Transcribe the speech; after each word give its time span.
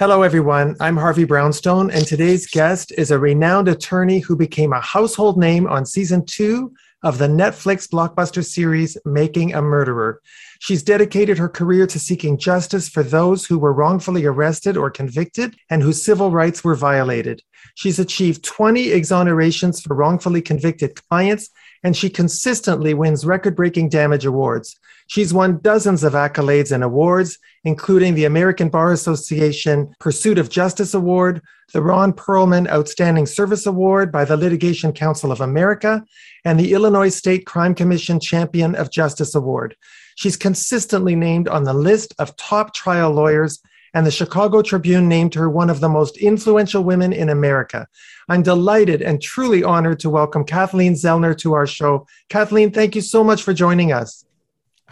Hello, 0.00 0.22
everyone. 0.22 0.76
I'm 0.78 0.96
Harvey 0.96 1.24
Brownstone, 1.24 1.90
and 1.90 2.06
today's 2.06 2.46
guest 2.46 2.92
is 2.96 3.10
a 3.10 3.18
renowned 3.18 3.66
attorney 3.66 4.20
who 4.20 4.36
became 4.36 4.72
a 4.72 4.80
household 4.80 5.36
name 5.36 5.66
on 5.66 5.84
season 5.84 6.24
two 6.24 6.72
of 7.02 7.18
the 7.18 7.26
Netflix 7.26 7.88
blockbuster 7.88 8.44
series 8.44 8.96
Making 9.04 9.54
a 9.54 9.60
Murderer. 9.60 10.20
She's 10.60 10.84
dedicated 10.84 11.36
her 11.38 11.48
career 11.48 11.84
to 11.88 11.98
seeking 11.98 12.38
justice 12.38 12.88
for 12.88 13.02
those 13.02 13.44
who 13.44 13.58
were 13.58 13.72
wrongfully 13.72 14.24
arrested 14.24 14.76
or 14.76 14.88
convicted 14.88 15.56
and 15.68 15.82
whose 15.82 16.04
civil 16.04 16.30
rights 16.30 16.62
were 16.62 16.76
violated. 16.76 17.42
She's 17.74 17.98
achieved 17.98 18.44
20 18.44 18.90
exonerations 18.90 19.82
for 19.82 19.96
wrongfully 19.96 20.42
convicted 20.42 20.94
clients, 21.08 21.50
and 21.82 21.96
she 21.96 22.08
consistently 22.08 22.94
wins 22.94 23.26
record 23.26 23.56
breaking 23.56 23.88
damage 23.88 24.26
awards. 24.26 24.78
She's 25.08 25.32
won 25.32 25.58
dozens 25.62 26.04
of 26.04 26.12
accolades 26.12 26.70
and 26.70 26.84
awards, 26.84 27.38
including 27.64 28.14
the 28.14 28.26
American 28.26 28.68
Bar 28.68 28.92
Association 28.92 29.94
Pursuit 29.98 30.36
of 30.36 30.50
Justice 30.50 30.92
Award, 30.92 31.40
the 31.72 31.80
Ron 31.80 32.12
Perlman 32.12 32.68
Outstanding 32.68 33.24
Service 33.24 33.64
Award 33.64 34.12
by 34.12 34.26
the 34.26 34.36
Litigation 34.36 34.92
Council 34.92 35.32
of 35.32 35.40
America, 35.40 36.04
and 36.44 36.60
the 36.60 36.74
Illinois 36.74 37.08
State 37.08 37.46
Crime 37.46 37.74
Commission 37.74 38.20
Champion 38.20 38.74
of 38.74 38.90
Justice 38.90 39.34
Award. 39.34 39.76
She's 40.16 40.36
consistently 40.36 41.16
named 41.16 41.48
on 41.48 41.64
the 41.64 41.72
list 41.72 42.14
of 42.18 42.36
top 42.36 42.74
trial 42.74 43.10
lawyers, 43.10 43.62
and 43.94 44.06
the 44.06 44.10
Chicago 44.10 44.60
Tribune 44.60 45.08
named 45.08 45.32
her 45.34 45.48
one 45.48 45.70
of 45.70 45.80
the 45.80 45.88
most 45.88 46.18
influential 46.18 46.84
women 46.84 47.14
in 47.14 47.30
America. 47.30 47.86
I'm 48.28 48.42
delighted 48.42 49.00
and 49.00 49.22
truly 49.22 49.64
honored 49.64 50.00
to 50.00 50.10
welcome 50.10 50.44
Kathleen 50.44 50.92
Zellner 50.92 51.36
to 51.38 51.54
our 51.54 51.66
show. 51.66 52.06
Kathleen, 52.28 52.72
thank 52.72 52.94
you 52.94 53.00
so 53.00 53.24
much 53.24 53.42
for 53.42 53.54
joining 53.54 53.90
us. 53.90 54.26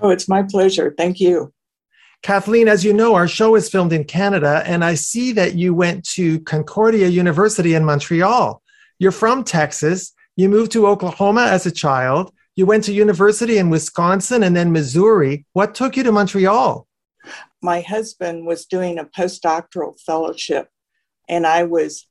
Oh, 0.01 0.11
it's 0.11 0.29
my 0.29 0.43
pleasure. 0.43 0.95
Thank 0.97 1.21
you. 1.21 1.53
Kathleen, 2.23 2.69
as 2.69 2.85
you 2.85 2.93
know, 2.93 3.15
our 3.15 3.29
show 3.29 3.55
is 3.55 3.69
filmed 3.69 3.93
in 3.93 4.05
Canada, 4.05 4.63
and 4.67 4.85
I 4.85 4.95
see 4.95 5.33
that 5.33 5.55
you 5.55 5.75
went 5.75 6.05
to 6.11 6.41
Concordia 6.41 7.09
University 7.09 7.75
in 7.75 7.85
Montreal. 7.85 8.63
You're 8.99 9.13
from 9.13 9.45
Texas. 9.45 10.13
You 10.35 10.49
moved 10.49 10.73
to 10.73 10.87
Oklahoma 10.87 11.43
as 11.43 11.67
a 11.67 11.71
child. 11.71 12.33
You 12.57 12.67
went 12.67 12.85
to 12.85 12.93
university 12.93 13.59
in 13.59 13.71
Wisconsin 13.71 14.43
and 14.43 14.57
then 14.57 14.73
Missouri. 14.73 15.47
What 15.53 15.75
took 15.75 15.97
you 15.97 16.03
to 16.03 16.13
Montreal? 16.13 16.87
My 17.63 17.81
husband 17.81 18.47
was 18.47 18.67
doing 18.67 18.99
a 18.99 19.05
postdoctoral 19.05 20.01
fellowship, 20.01 20.69
and 21.29 21.47
I 21.47 21.65
was 21.65 22.07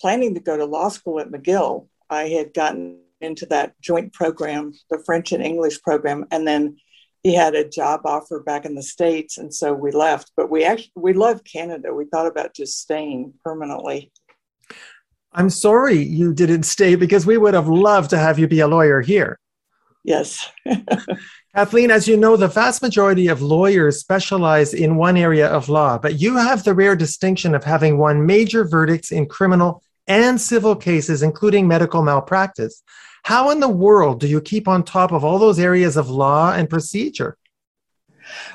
planning 0.00 0.34
to 0.34 0.40
go 0.40 0.56
to 0.56 0.64
law 0.64 0.88
school 0.88 1.20
at 1.20 1.30
McGill. 1.30 1.88
I 2.08 2.28
had 2.28 2.54
gotten 2.54 3.00
into 3.20 3.46
that 3.46 3.74
joint 3.80 4.12
program, 4.12 4.72
the 4.90 4.98
French 4.98 5.32
and 5.32 5.42
English 5.42 5.82
program, 5.82 6.26
and 6.30 6.46
then 6.46 6.76
he 7.22 7.34
had 7.34 7.54
a 7.54 7.68
job 7.68 8.02
offer 8.04 8.40
back 8.40 8.64
in 8.64 8.74
the 8.74 8.82
states 8.82 9.38
and 9.38 9.52
so 9.54 9.72
we 9.72 9.90
left. 9.90 10.32
But 10.36 10.50
we 10.50 10.64
actually 10.64 10.92
we 10.96 11.12
love 11.12 11.44
canada. 11.44 11.92
We 11.92 12.06
thought 12.06 12.26
about 12.26 12.54
just 12.54 12.80
staying 12.80 13.34
permanently. 13.44 14.10
I'm 15.32 15.50
sorry 15.50 15.98
you 15.98 16.34
didn't 16.34 16.64
stay 16.64 16.96
because 16.96 17.26
we 17.26 17.38
would 17.38 17.54
have 17.54 17.68
loved 17.68 18.10
to 18.10 18.18
have 18.18 18.38
you 18.38 18.48
be 18.48 18.60
a 18.60 18.68
lawyer 18.68 19.00
here. 19.00 19.38
Yes. 20.02 20.50
Kathleen 21.54 21.90
as 21.90 22.08
you 22.08 22.16
know 22.16 22.36
the 22.36 22.48
vast 22.48 22.80
majority 22.80 23.28
of 23.28 23.42
lawyers 23.42 24.00
specialize 24.00 24.72
in 24.72 24.96
one 24.96 25.16
area 25.16 25.48
of 25.48 25.68
law 25.68 25.98
but 25.98 26.20
you 26.20 26.36
have 26.36 26.64
the 26.64 26.74
rare 26.74 26.96
distinction 26.96 27.54
of 27.54 27.64
having 27.64 27.98
won 27.98 28.24
major 28.24 28.64
verdicts 28.64 29.10
in 29.10 29.26
criminal 29.26 29.82
and 30.06 30.40
civil 30.40 30.76
cases 30.76 31.22
including 31.22 31.66
medical 31.66 32.02
malpractice 32.02 32.82
how 33.22 33.50
in 33.50 33.60
the 33.60 33.68
world 33.68 34.20
do 34.20 34.26
you 34.26 34.40
keep 34.40 34.68
on 34.68 34.82
top 34.82 35.12
of 35.12 35.24
all 35.24 35.38
those 35.38 35.58
areas 35.58 35.96
of 35.96 36.08
law 36.08 36.52
and 36.52 36.68
procedure? 36.68 37.36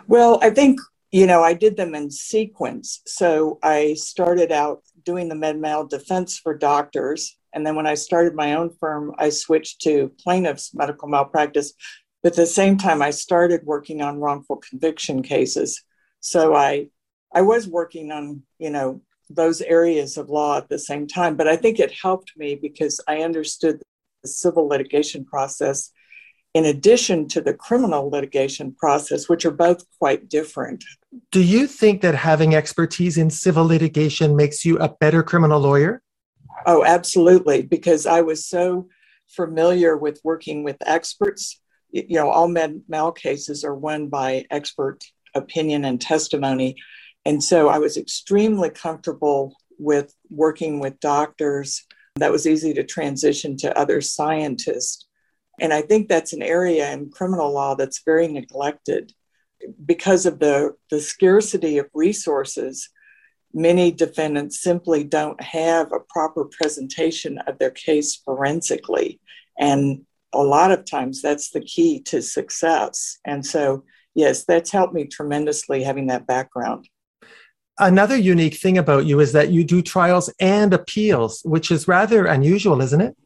Well, 0.08 0.40
I 0.42 0.50
think, 0.50 0.80
you 1.12 1.28
know, 1.28 1.44
I 1.44 1.54
did 1.54 1.78
them 1.78 1.96
in 1.96 2.10
sequence. 2.12 3.02
So 3.06 3.60
I 3.64 3.94
started 3.94 4.52
out 4.52 4.84
doing 5.04 5.30
the 5.30 5.36
med 5.36 5.60
mal 5.60 5.86
defense 5.86 6.38
for 6.38 6.58
doctors. 6.58 7.38
And 7.54 7.66
then 7.66 7.76
when 7.76 7.88
I 7.88 7.94
started 7.94 8.36
my 8.36 8.56
own 8.56 8.72
firm, 8.80 9.14
I 9.18 9.30
switched 9.30 9.82
to 9.82 10.12
plaintiffs' 10.20 10.74
medical 10.74 11.08
malpractice. 11.08 11.74
But 12.22 12.34
at 12.34 12.38
the 12.38 12.46
same 12.46 12.78
time, 12.78 13.02
I 13.02 13.12
started 13.12 13.62
working 13.64 14.02
on 14.02 14.20
wrongful 14.20 14.58
conviction 14.58 15.22
cases. 15.22 15.84
So 16.20 16.56
I 16.56 16.90
I 17.34 17.42
was 17.42 17.68
working 17.68 18.12
on, 18.12 18.44
you 18.60 18.70
know, 18.70 19.02
those 19.30 19.62
areas 19.62 20.18
of 20.18 20.30
law 20.30 20.58
at 20.58 20.70
the 20.70 20.80
same 20.80 21.06
time. 21.06 21.36
But 21.36 21.48
I 21.48 21.56
think 21.56 21.80
it 21.80 21.92
helped 21.92 22.32
me 22.38 22.56
because 22.56 23.02
I 23.08 23.24
understood 23.24 23.82
civil 24.26 24.68
litigation 24.68 25.26
process 25.26 25.92
in 26.56 26.66
addition 26.66 27.28
to 27.28 27.42
the 27.42 27.54
criminal 27.54 28.10
litigation 28.10 28.74
process, 28.74 29.28
which 29.28 29.46
are 29.46 29.52
both 29.52 29.84
quite 30.00 30.30
different. 30.30 30.86
Do 31.32 31.44
you 31.44 31.68
think 31.68 32.02
that 32.02 32.16
having 32.16 32.56
expertise 32.56 33.18
in 33.18 33.30
civil 33.30 33.66
litigation 33.66 34.38
makes 34.38 34.64
you 34.64 34.78
a 34.78 34.88
better 34.88 35.22
criminal 35.22 35.60
lawyer? 35.60 36.02
Oh, 36.66 36.86
absolutely, 36.86 37.64
because 37.64 38.06
I 38.06 38.22
was 38.22 38.48
so 38.48 38.88
familiar 39.28 39.98
with 39.98 40.22
working 40.24 40.64
with 40.64 40.78
experts. 40.86 41.60
You 41.92 42.16
know, 42.16 42.30
all 42.30 42.48
med 42.48 42.82
mal 42.88 43.12
cases 43.12 43.66
are 43.66 43.76
won 43.76 44.08
by 44.08 44.46
expert 44.50 45.04
opinion 45.36 45.84
and 45.84 46.00
testimony. 46.00 46.78
And 47.26 47.44
so 47.44 47.68
I 47.68 47.80
was 47.80 47.98
extremely 47.98 48.70
comfortable 48.70 49.54
with 49.78 50.16
working 50.30 50.80
with 50.80 51.02
doctors 51.02 51.86
that 52.16 52.32
was 52.32 52.48
easy 52.48 52.74
to 52.74 52.84
transition 52.84 53.58
to 53.58 53.78
other 53.78 54.00
scientists. 54.00 55.06
And 55.60 55.74
I 55.74 55.82
think 55.82 56.08
that's 56.08 56.34
an 56.34 56.42
area 56.42 56.92
in 56.92 57.10
criminal 57.10 57.52
law 57.52 57.76
that's 57.76 58.04
very 58.04 58.28
neglected 58.28 59.14
because 59.86 60.26
of 60.26 60.40
the, 60.40 60.76
the 60.90 61.00
scarcity 61.00 61.78
of 61.78 61.88
resources. 61.94 62.90
Many 63.54 63.92
defendants 63.92 64.62
simply 64.62 65.04
don't 65.04 65.42
have 65.42 65.92
a 65.92 66.00
proper 66.10 66.46
presentation 66.46 67.38
of 67.48 67.58
their 67.60 67.72
case 67.72 68.16
forensically. 68.16 69.20
And 69.58 70.06
a 70.34 70.44
lot 70.44 70.72
of 70.72 70.86
times 70.86 71.22
that's 71.22 71.52
the 71.52 71.62
key 71.62 72.02
to 72.04 72.22
success. 72.22 73.18
And 73.26 73.46
so, 73.46 73.84
yes, 74.14 74.46
that's 74.46 74.72
helped 74.72 74.94
me 74.94 75.06
tremendously 75.06 75.84
having 75.84 76.08
that 76.08 76.28
background. 76.28 76.88
Another 77.78 78.16
unique 78.16 78.56
thing 78.56 78.78
about 78.78 79.06
you 79.06 79.20
is 79.20 79.34
that 79.34 79.50
you 79.50 79.64
do 79.66 79.82
trials 79.82 80.32
and 80.40 80.74
appeals, 80.74 81.42
which 81.44 81.72
is 81.72 81.88
rather 81.88 82.26
unusual, 82.26 82.82
isn't 82.82 83.02
it? 83.02 83.18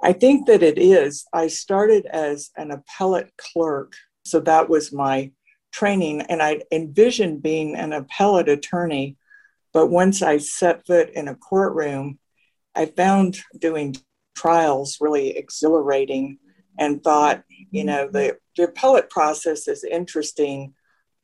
I 0.00 0.12
think 0.12 0.46
that 0.46 0.62
it 0.62 0.78
is. 0.78 1.26
I 1.32 1.48
started 1.48 2.06
as 2.06 2.50
an 2.56 2.70
appellate 2.70 3.32
clerk, 3.36 3.94
so 4.24 4.38
that 4.40 4.68
was 4.68 4.92
my 4.92 5.32
training, 5.72 6.22
and 6.22 6.42
I 6.42 6.60
envisioned 6.70 7.42
being 7.42 7.74
an 7.74 7.92
appellate 7.92 8.48
attorney. 8.48 9.16
But 9.72 9.88
once 9.88 10.22
I 10.22 10.38
set 10.38 10.86
foot 10.86 11.10
in 11.10 11.28
a 11.28 11.34
courtroom, 11.34 12.18
I 12.74 12.86
found 12.86 13.40
doing 13.58 13.96
trials 14.36 14.98
really 15.00 15.36
exhilarating 15.36 16.38
and 16.78 17.02
thought, 17.02 17.42
you 17.70 17.84
know, 17.84 18.08
the, 18.08 18.38
the 18.56 18.64
appellate 18.64 19.10
process 19.10 19.68
is 19.68 19.84
interesting, 19.84 20.74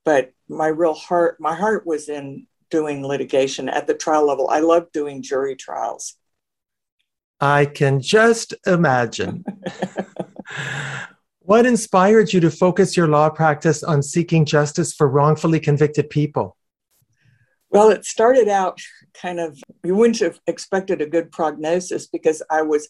but 0.05 0.33
my 0.49 0.69
real 0.69 0.95
heart 0.95 1.41
my 1.41 1.55
heart 1.55 1.87
was 1.87 2.09
in 2.09 2.47
doing 2.71 3.07
litigation 3.07 3.69
at 3.69 3.87
the 3.87 3.95
trial 3.95 4.27
level. 4.27 4.49
I 4.49 4.61
love 4.61 4.93
doing 4.93 5.23
jury 5.23 5.57
trials. 5.57 6.15
I 7.41 7.67
can 7.67 8.01
just 8.01 8.55
imagine. 8.67 9.45
What 11.49 11.65
inspired 11.65 12.35
you 12.35 12.41
to 12.41 12.51
focus 12.51 12.95
your 12.95 13.09
law 13.09 13.31
practice 13.31 13.83
on 13.83 14.03
seeking 14.03 14.45
justice 14.45 14.93
for 14.93 15.09
wrongfully 15.09 15.61
convicted 15.61 16.11
people? 16.11 16.59
Well 17.71 17.89
it 17.89 18.05
started 18.05 18.49
out 18.49 18.83
kind 19.15 19.41
of 19.41 19.59
you 19.83 19.95
wouldn't 19.95 20.21
have 20.21 20.41
expected 20.47 21.01
a 21.01 21.07
good 21.07 21.33
prognosis 21.33 22.06
because 22.06 22.43
i 22.51 22.62
was 22.62 22.89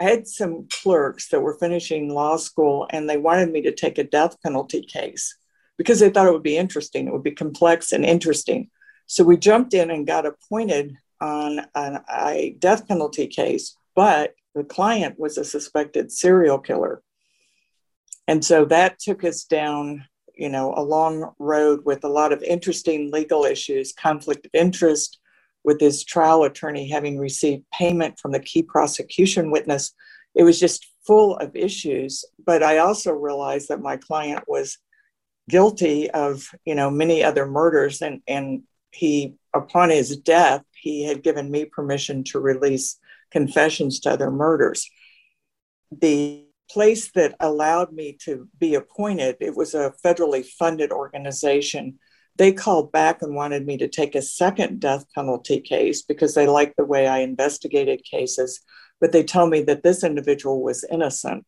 i 0.00 0.04
had 0.04 0.26
some 0.26 0.68
clerks 0.70 1.28
that 1.28 1.40
were 1.40 1.58
finishing 1.58 2.14
law 2.14 2.36
school 2.36 2.86
and 2.90 3.08
they 3.08 3.16
wanted 3.16 3.50
me 3.50 3.60
to 3.62 3.72
take 3.74 3.98
a 3.98 4.04
death 4.04 4.40
penalty 4.42 4.82
case 4.82 5.36
because 5.78 6.00
they 6.00 6.10
thought 6.10 6.26
it 6.26 6.32
would 6.32 6.42
be 6.42 6.56
interesting. 6.56 7.06
It 7.06 7.12
would 7.12 7.22
be 7.22 7.32
complex 7.32 7.92
and 7.92 8.04
interesting. 8.04 8.70
So 9.06 9.24
we 9.24 9.36
jumped 9.36 9.74
in 9.74 9.90
and 9.90 10.06
got 10.06 10.26
appointed 10.26 10.96
on 11.20 11.60
an, 11.74 12.00
a 12.12 12.56
death 12.58 12.86
penalty 12.88 13.26
case, 13.26 13.76
but 13.94 14.34
the 14.54 14.64
client 14.64 15.18
was 15.18 15.38
a 15.38 15.44
suspected 15.44 16.10
serial 16.10 16.58
killer. 16.58 17.02
And 18.26 18.44
so 18.44 18.64
that 18.66 18.98
took 18.98 19.22
us 19.22 19.44
down, 19.44 20.04
you 20.34 20.48
know, 20.48 20.74
a 20.76 20.82
long 20.82 21.32
road 21.38 21.84
with 21.84 22.04
a 22.04 22.08
lot 22.08 22.32
of 22.32 22.42
interesting 22.42 23.10
legal 23.10 23.44
issues, 23.44 23.92
conflict 23.92 24.46
of 24.46 24.50
interest, 24.54 25.18
with 25.62 25.80
his 25.80 26.04
trial 26.04 26.44
attorney 26.44 26.88
having 26.88 27.18
received 27.18 27.64
payment 27.72 28.18
from 28.18 28.32
the 28.32 28.40
key 28.40 28.62
prosecution 28.62 29.50
witness. 29.50 29.92
It 30.34 30.44
was 30.44 30.60
just 30.60 30.86
full 31.06 31.36
of 31.38 31.54
issues. 31.54 32.24
But 32.44 32.62
I 32.62 32.78
also 32.78 33.12
realized 33.12 33.68
that 33.68 33.80
my 33.80 33.96
client 33.96 34.44
was 34.46 34.78
guilty 35.48 36.10
of 36.10 36.48
you 36.64 36.74
know 36.74 36.90
many 36.90 37.22
other 37.22 37.46
murders 37.46 38.02
and 38.02 38.20
and 38.26 38.62
he 38.90 39.34
upon 39.54 39.90
his 39.90 40.16
death 40.16 40.62
he 40.72 41.04
had 41.04 41.22
given 41.22 41.50
me 41.50 41.64
permission 41.64 42.24
to 42.24 42.40
release 42.40 42.98
confessions 43.30 44.00
to 44.00 44.10
other 44.10 44.30
murders 44.30 44.88
the 45.92 46.44
place 46.70 47.12
that 47.12 47.36
allowed 47.40 47.92
me 47.92 48.16
to 48.20 48.48
be 48.58 48.74
appointed 48.74 49.36
it 49.40 49.54
was 49.56 49.74
a 49.74 49.92
federally 50.04 50.44
funded 50.44 50.90
organization 50.90 51.98
They 52.36 52.52
called 52.52 52.92
back 52.92 53.22
and 53.22 53.34
wanted 53.34 53.66
me 53.66 53.76
to 53.78 53.88
take 53.88 54.14
a 54.14 54.22
second 54.22 54.80
death 54.80 55.04
penalty 55.14 55.60
case 55.60 56.02
because 56.02 56.34
they 56.34 56.46
liked 56.46 56.76
the 56.76 56.84
way 56.84 57.06
I 57.06 57.20
investigated 57.20 58.04
cases, 58.04 58.60
but 59.00 59.12
they 59.12 59.24
told 59.24 59.50
me 59.50 59.62
that 59.62 59.82
this 59.82 60.04
individual 60.04 60.62
was 60.62 60.84
innocent. 60.90 61.46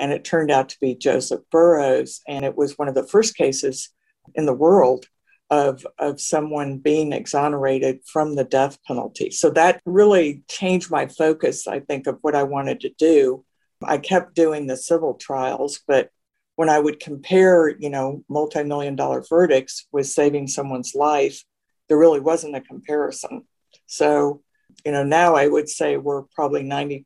And 0.00 0.12
it 0.12 0.24
turned 0.24 0.50
out 0.50 0.70
to 0.70 0.80
be 0.80 0.94
Joseph 0.96 1.42
Burrows. 1.52 2.22
And 2.26 2.44
it 2.44 2.56
was 2.56 2.78
one 2.78 2.88
of 2.88 2.94
the 2.94 3.06
first 3.06 3.36
cases 3.36 3.90
in 4.34 4.46
the 4.46 4.54
world 4.54 5.06
of, 5.50 5.86
of 5.98 6.20
someone 6.20 6.78
being 6.78 7.12
exonerated 7.12 8.00
from 8.06 8.34
the 8.34 8.44
death 8.44 8.78
penalty. 8.86 9.30
So 9.30 9.50
that 9.50 9.80
really 9.84 10.42
changed 10.48 10.90
my 10.90 11.06
focus, 11.06 11.66
I 11.66 11.80
think, 11.80 12.06
of 12.06 12.18
what 12.22 12.34
I 12.34 12.44
wanted 12.44 12.80
to 12.80 12.90
do. 12.98 13.44
I 13.82 13.98
kept 13.98 14.34
doing 14.34 14.66
the 14.66 14.76
civil 14.76 15.14
trials, 15.14 15.80
but 15.86 16.10
when 16.56 16.68
I 16.68 16.78
would 16.78 17.00
compare, 17.00 17.68
you 17.78 17.90
know, 17.90 18.22
multi-million 18.28 18.94
dollar 18.94 19.24
verdicts 19.28 19.86
with 19.92 20.06
saving 20.06 20.46
someone's 20.46 20.94
life, 20.94 21.42
there 21.88 21.98
really 21.98 22.20
wasn't 22.20 22.56
a 22.56 22.60
comparison. 22.60 23.44
So, 23.86 24.42
you 24.84 24.92
know, 24.92 25.02
now 25.02 25.34
I 25.34 25.48
would 25.48 25.68
say 25.68 25.96
we're 25.96 26.22
probably 26.34 26.62
90% 26.62 27.04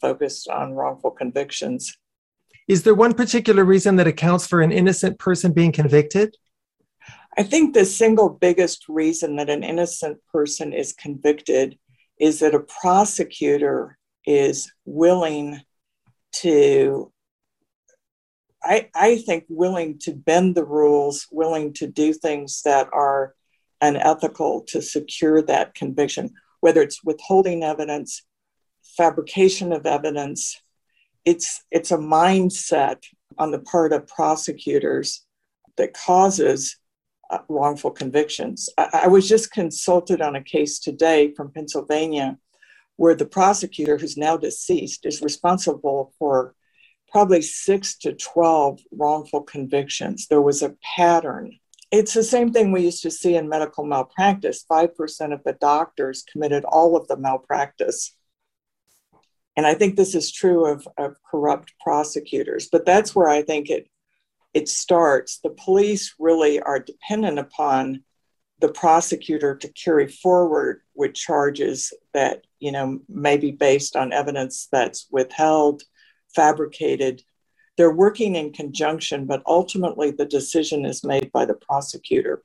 focused 0.00 0.48
on 0.48 0.74
wrongful 0.74 1.10
convictions. 1.12 1.96
Is 2.68 2.82
there 2.82 2.94
one 2.94 3.14
particular 3.14 3.64
reason 3.64 3.96
that 3.96 4.06
accounts 4.06 4.46
for 4.46 4.60
an 4.60 4.72
innocent 4.72 5.18
person 5.18 5.52
being 5.52 5.72
convicted? 5.72 6.36
I 7.36 7.42
think 7.42 7.74
the 7.74 7.84
single 7.84 8.28
biggest 8.28 8.88
reason 8.88 9.36
that 9.36 9.50
an 9.50 9.64
innocent 9.64 10.18
person 10.30 10.72
is 10.72 10.92
convicted 10.92 11.78
is 12.18 12.40
that 12.40 12.54
a 12.54 12.60
prosecutor 12.60 13.98
is 14.26 14.70
willing 14.84 15.60
to, 16.32 17.12
I, 18.62 18.90
I 18.94 19.18
think, 19.18 19.44
willing 19.48 19.98
to 20.00 20.14
bend 20.14 20.54
the 20.54 20.64
rules, 20.64 21.26
willing 21.32 21.72
to 21.74 21.86
do 21.86 22.12
things 22.12 22.62
that 22.62 22.88
are 22.92 23.34
unethical 23.80 24.62
to 24.68 24.80
secure 24.80 25.42
that 25.42 25.74
conviction, 25.74 26.30
whether 26.60 26.80
it's 26.82 27.02
withholding 27.02 27.64
evidence, 27.64 28.22
fabrication 28.96 29.72
of 29.72 29.86
evidence. 29.86 30.60
It's, 31.24 31.62
it's 31.70 31.92
a 31.92 31.98
mindset 31.98 33.02
on 33.38 33.50
the 33.50 33.60
part 33.60 33.92
of 33.92 34.06
prosecutors 34.06 35.24
that 35.76 35.94
causes 35.94 36.76
uh, 37.30 37.38
wrongful 37.48 37.90
convictions. 37.90 38.68
I, 38.76 39.00
I 39.04 39.06
was 39.08 39.28
just 39.28 39.52
consulted 39.52 40.20
on 40.20 40.36
a 40.36 40.42
case 40.42 40.78
today 40.78 41.32
from 41.34 41.52
Pennsylvania 41.52 42.38
where 42.96 43.14
the 43.14 43.26
prosecutor, 43.26 43.96
who's 43.96 44.16
now 44.16 44.36
deceased, 44.36 45.06
is 45.06 45.22
responsible 45.22 46.12
for 46.18 46.54
probably 47.10 47.42
six 47.42 47.96
to 47.98 48.12
12 48.12 48.80
wrongful 48.92 49.42
convictions. 49.42 50.26
There 50.28 50.42
was 50.42 50.62
a 50.62 50.76
pattern. 50.96 51.58
It's 51.90 52.14
the 52.14 52.22
same 52.22 52.52
thing 52.52 52.72
we 52.72 52.82
used 52.82 53.02
to 53.02 53.10
see 53.10 53.36
in 53.36 53.48
medical 53.48 53.84
malpractice 53.84 54.64
5% 54.70 55.32
of 55.32 55.44
the 55.44 55.52
doctors 55.60 56.24
committed 56.30 56.64
all 56.64 56.96
of 56.96 57.06
the 57.08 57.18
malpractice. 57.18 58.16
And 59.56 59.66
I 59.66 59.74
think 59.74 59.96
this 59.96 60.14
is 60.14 60.32
true 60.32 60.66
of, 60.66 60.88
of 60.96 61.16
corrupt 61.30 61.74
prosecutors, 61.80 62.68
but 62.72 62.86
that's 62.86 63.14
where 63.14 63.28
I 63.28 63.42
think 63.42 63.70
it 63.70 63.88
it 64.54 64.68
starts, 64.68 65.38
the 65.38 65.50
police 65.50 66.14
really 66.18 66.60
are 66.60 66.78
dependent 66.78 67.38
upon 67.38 68.02
the 68.60 68.68
prosecutor 68.68 69.56
to 69.56 69.68
carry 69.72 70.06
forward 70.06 70.82
with 70.94 71.14
charges 71.14 71.92
that 72.14 72.44
you 72.60 72.70
know 72.70 73.00
may 73.08 73.36
be 73.36 73.50
based 73.50 73.96
on 73.96 74.12
evidence 74.12 74.68
that's 74.70 75.08
withheld 75.10 75.82
fabricated. 76.34 77.22
They're 77.76 77.94
working 77.94 78.36
in 78.36 78.52
conjunction 78.52 79.26
but 79.26 79.42
ultimately 79.46 80.12
the 80.12 80.26
decision 80.26 80.84
is 80.84 81.02
made 81.02 81.32
by 81.32 81.44
the 81.44 81.54
prosecutor. 81.54 82.42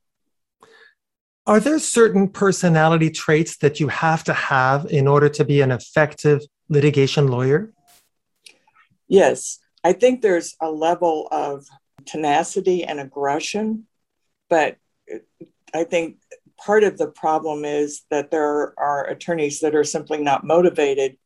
Are 1.46 1.60
there 1.60 1.80
certain 1.80 2.28
personality 2.28 3.10
traits 3.12 3.58
that 3.58 3.80
you 3.80 3.88
have 3.88 4.24
to 4.26 4.34
have 4.34 4.88
in 4.90 5.08
order 5.08 5.30
to 5.30 5.46
be 5.46 5.62
an 5.62 5.72
effective 5.72 6.42
litigation 6.70 7.28
lawyer 7.28 7.72
yes 9.08 9.60
i 9.84 9.94
think 9.94 10.22
there's 10.22 10.56
a 10.62 10.70
level 10.70 11.28
of 11.32 11.66
tenacity 12.08 12.84
and 12.84 13.00
aggression. 13.00 13.86
But 14.50 14.78
I 15.74 15.84
think 15.84 16.18
part 16.58 16.84
of 16.84 16.98
the 16.98 17.08
problem 17.08 17.66
is 17.66 18.04
that 18.10 18.32
there 18.32 18.74
are 18.80 19.08
attorneys 19.08 19.60
that 19.60 19.76
are 19.76 19.84
simply 19.84 20.20
not 20.20 20.44
motivated 20.44 21.18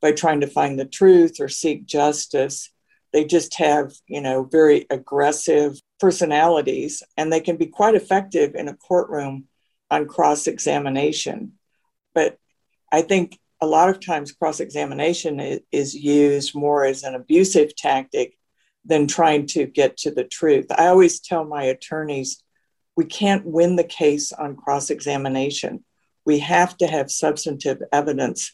by 0.00 0.12
trying 0.12 0.40
to 0.40 0.48
find 0.48 0.78
the 0.78 0.84
truth 0.84 1.36
or 1.38 1.48
seek 1.48 1.86
justice. 1.86 2.70
They 3.12 3.24
just 3.24 3.54
have, 3.56 3.92
you 4.08 4.20
know, 4.20 4.44
very 4.44 4.86
aggressive 4.90 5.78
personalities 6.00 7.02
and 7.16 7.32
they 7.32 7.40
can 7.40 7.56
be 7.56 7.66
quite 7.66 7.94
effective 7.94 8.54
in 8.56 8.66
a 8.66 8.74
courtroom 8.74 9.44
on 9.90 10.08
cross 10.08 10.46
examination. 10.46 11.52
But 12.14 12.38
I 12.90 13.02
think 13.02 13.38
a 13.62 13.66
lot 13.66 13.88
of 13.88 14.04
times 14.04 14.32
cross 14.32 14.58
examination 14.58 15.60
is 15.70 15.94
used 15.94 16.52
more 16.52 16.84
as 16.84 17.04
an 17.04 17.14
abusive 17.14 17.74
tactic 17.76 18.36
than 18.84 19.06
trying 19.06 19.46
to 19.46 19.66
get 19.66 19.96
to 19.98 20.10
the 20.10 20.24
truth. 20.24 20.66
I 20.76 20.88
always 20.88 21.20
tell 21.20 21.44
my 21.44 21.62
attorneys 21.62 22.42
we 22.96 23.04
can't 23.04 23.46
win 23.46 23.76
the 23.76 23.84
case 23.84 24.32
on 24.32 24.56
cross 24.56 24.90
examination. 24.90 25.84
We 26.26 26.40
have 26.40 26.76
to 26.78 26.88
have 26.88 27.08
substantive 27.08 27.80
evidence 27.92 28.52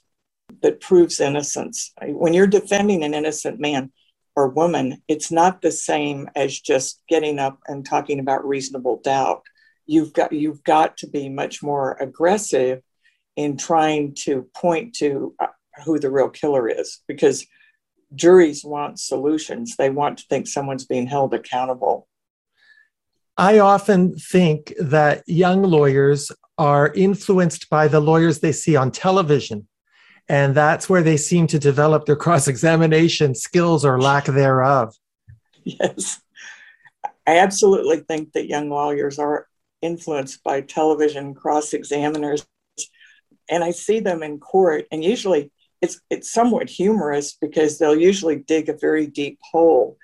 that 0.62 0.81
proves 0.81 1.20
innocence. 1.20 1.90
When 2.02 2.34
you're 2.34 2.46
defending 2.46 3.02
an 3.02 3.14
innocent 3.14 3.58
man 3.58 3.90
or 4.37 4.49
woman, 4.49 5.02
it's 5.08 5.32
not 5.32 5.62
the 5.62 5.72
same 5.72 6.28
as 6.37 6.61
just 6.61 7.02
getting 7.08 7.38
up 7.38 7.61
and 7.66 7.84
talking 7.84 8.20
about 8.20 8.46
reasonable 8.46 9.00
doubt. 9.02 9.40
You've 9.87 10.12
got 10.12 10.34
you've 10.34 10.62
got 10.64 10.99
to 10.99 11.06
be 11.06 11.31
much 11.31 11.62
more 11.62 11.96
aggressive 11.99 12.82
in 13.38 13.56
trying 13.56 14.12
to 14.12 14.49
point 14.52 14.96
to 14.96 15.32
uh, 15.38 15.46
who 15.85 15.96
the 15.96 16.11
real 16.11 16.29
killer 16.29 16.69
is 16.69 16.99
because 17.06 17.46
juries 18.17 18.64
want 18.64 18.99
solutions. 18.99 19.76
They 19.76 19.90
want 19.90 20.19
to 20.19 20.25
think 20.29 20.49
someone's 20.49 20.85
being 20.85 21.06
held 21.06 21.32
accountable. 21.32 22.08
I 23.37 23.61
often 23.61 24.17
think 24.17 24.75
that 24.81 25.23
young 25.29 25.62
lawyers 25.62 26.32
are 26.58 26.93
influenced 26.93 27.70
by 27.70 27.87
the 27.87 28.00
lawyers 28.00 28.40
they 28.40 28.50
see 28.50 28.75
on 28.75 28.90
television. 28.90 29.69
And 30.29 30.52
that's 30.52 30.88
where 30.88 31.05
they 31.05 31.17
seem 31.17 31.47
to 31.47 31.61
develop 31.61 32.07
their 32.07 32.16
cross 32.16 32.49
examination 32.49 33.37
skills 33.37 33.85
or 33.85 34.00
lack 34.00 34.25
thereof. 34.25 34.92
Yes. 35.62 36.21
I 37.25 37.38
absolutely 37.38 38.00
think 38.00 38.33
that 38.33 38.49
young 38.49 38.68
lawyers 38.68 39.21
are 39.21 39.47
influenced 39.80 40.42
by 40.42 40.62
television 40.62 41.35
cross 41.35 41.73
examiners. 41.73 42.45
And 43.50 43.64
I 43.64 43.71
see 43.71 44.00
them 44.00 44.23
in 44.23 44.38
court, 44.38 44.87
and 44.90 45.02
usually 45.02 45.50
it's 45.81 46.00
it's 46.11 46.31
somewhat 46.31 46.69
humorous 46.69 47.35
because 47.35 47.78
they'll 47.78 47.97
usually 47.97 48.37
dig 48.37 48.69
a 48.69 48.76
very 48.76 49.07
deep 49.07 49.38
hole. 49.50 49.97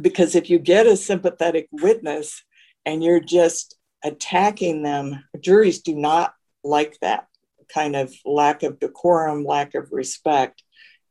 Because 0.00 0.34
if 0.34 0.50
you 0.50 0.58
get 0.58 0.86
a 0.86 0.96
sympathetic 0.96 1.68
witness 1.70 2.42
and 2.84 3.02
you're 3.02 3.20
just 3.20 3.76
attacking 4.04 4.82
them 4.82 5.24
juries 5.40 5.80
do 5.80 5.94
not 5.94 6.34
like 6.62 6.96
that 7.00 7.26
kind 7.72 7.96
of 7.96 8.14
lack 8.24 8.62
of 8.62 8.78
decorum 8.78 9.44
lack 9.44 9.74
of 9.74 9.88
respect 9.90 10.62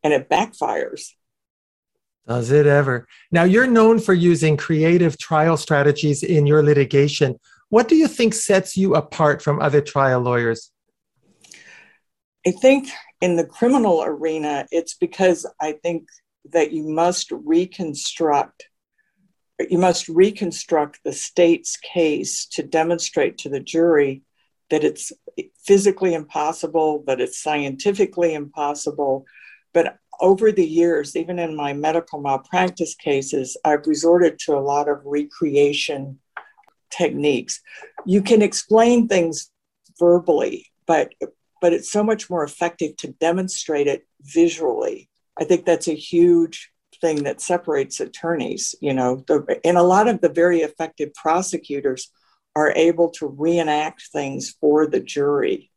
and 0.03 0.13
it 0.13 0.29
backfires. 0.29 1.09
Does 2.27 2.51
it 2.51 2.65
ever. 2.65 3.07
Now 3.31 3.43
you're 3.43 3.67
known 3.67 3.99
for 3.99 4.13
using 4.13 4.55
creative 4.57 5.17
trial 5.17 5.57
strategies 5.57 6.23
in 6.23 6.47
your 6.47 6.63
litigation. 6.63 7.39
What 7.69 7.87
do 7.87 7.95
you 7.95 8.07
think 8.07 8.33
sets 8.33 8.77
you 8.77 8.95
apart 8.95 9.41
from 9.41 9.61
other 9.61 9.81
trial 9.81 10.21
lawyers 10.21 10.71
i 12.47 12.51
think 12.51 12.89
in 13.21 13.35
the 13.35 13.45
criminal 13.45 14.03
arena, 14.03 14.67
it's 14.71 14.93
because 14.93 15.45
I 15.59 15.71
think 15.71 16.07
that 16.51 16.71
you 16.71 16.87
must 16.87 17.31
reconstruct 17.31 18.69
you 19.69 19.77
must 19.77 20.09
reconstruct 20.09 20.99
the 21.05 21.13
state's 21.13 21.77
case 21.77 22.45
to 22.45 22.61
demonstrate 22.61 23.37
to 23.37 23.47
the 23.47 23.61
jury 23.61 24.21
that 24.69 24.83
it's 24.83 25.13
physically 25.63 26.13
impossible, 26.13 27.05
that 27.07 27.21
it's 27.21 27.41
scientifically 27.41 28.33
impossible. 28.33 29.25
But 29.73 29.97
over 30.19 30.51
the 30.51 30.67
years, 30.67 31.15
even 31.15 31.39
in 31.39 31.55
my 31.55 31.71
medical 31.71 32.19
malpractice 32.19 32.95
cases, 32.95 33.55
I've 33.63 33.87
resorted 33.87 34.39
to 34.39 34.57
a 34.57 34.59
lot 34.59 34.89
of 34.89 34.99
recreation 35.05 36.19
techniques. 36.89 37.61
You 38.05 38.21
can 38.21 38.41
explain 38.41 39.07
things 39.07 39.49
verbally, 39.97 40.67
but 40.85 41.13
but 41.61 41.73
it's 41.73 41.91
so 41.91 42.03
much 42.03 42.29
more 42.29 42.43
effective 42.43 42.95
to 42.97 43.07
demonstrate 43.13 43.87
it 43.87 44.07
visually. 44.21 45.09
I 45.39 45.43
think 45.43 45.65
that's 45.65 45.87
a 45.87 45.95
huge 45.95 46.71
thing 47.01 47.23
that 47.23 47.41
separates 47.41 47.99
attorneys. 47.99 48.75
You 48.81 48.93
know, 48.93 49.23
the, 49.27 49.59
and 49.63 49.77
a 49.77 49.83
lot 49.83 50.07
of 50.07 50.21
the 50.21 50.29
very 50.29 50.59
effective 50.59 51.13
prosecutors 51.13 52.11
are 52.55 52.71
able 52.75 53.09
to 53.09 53.27
reenact 53.27 54.03
things 54.13 54.55
for 54.61 54.87
the 54.87 54.99
jury. 54.99 55.71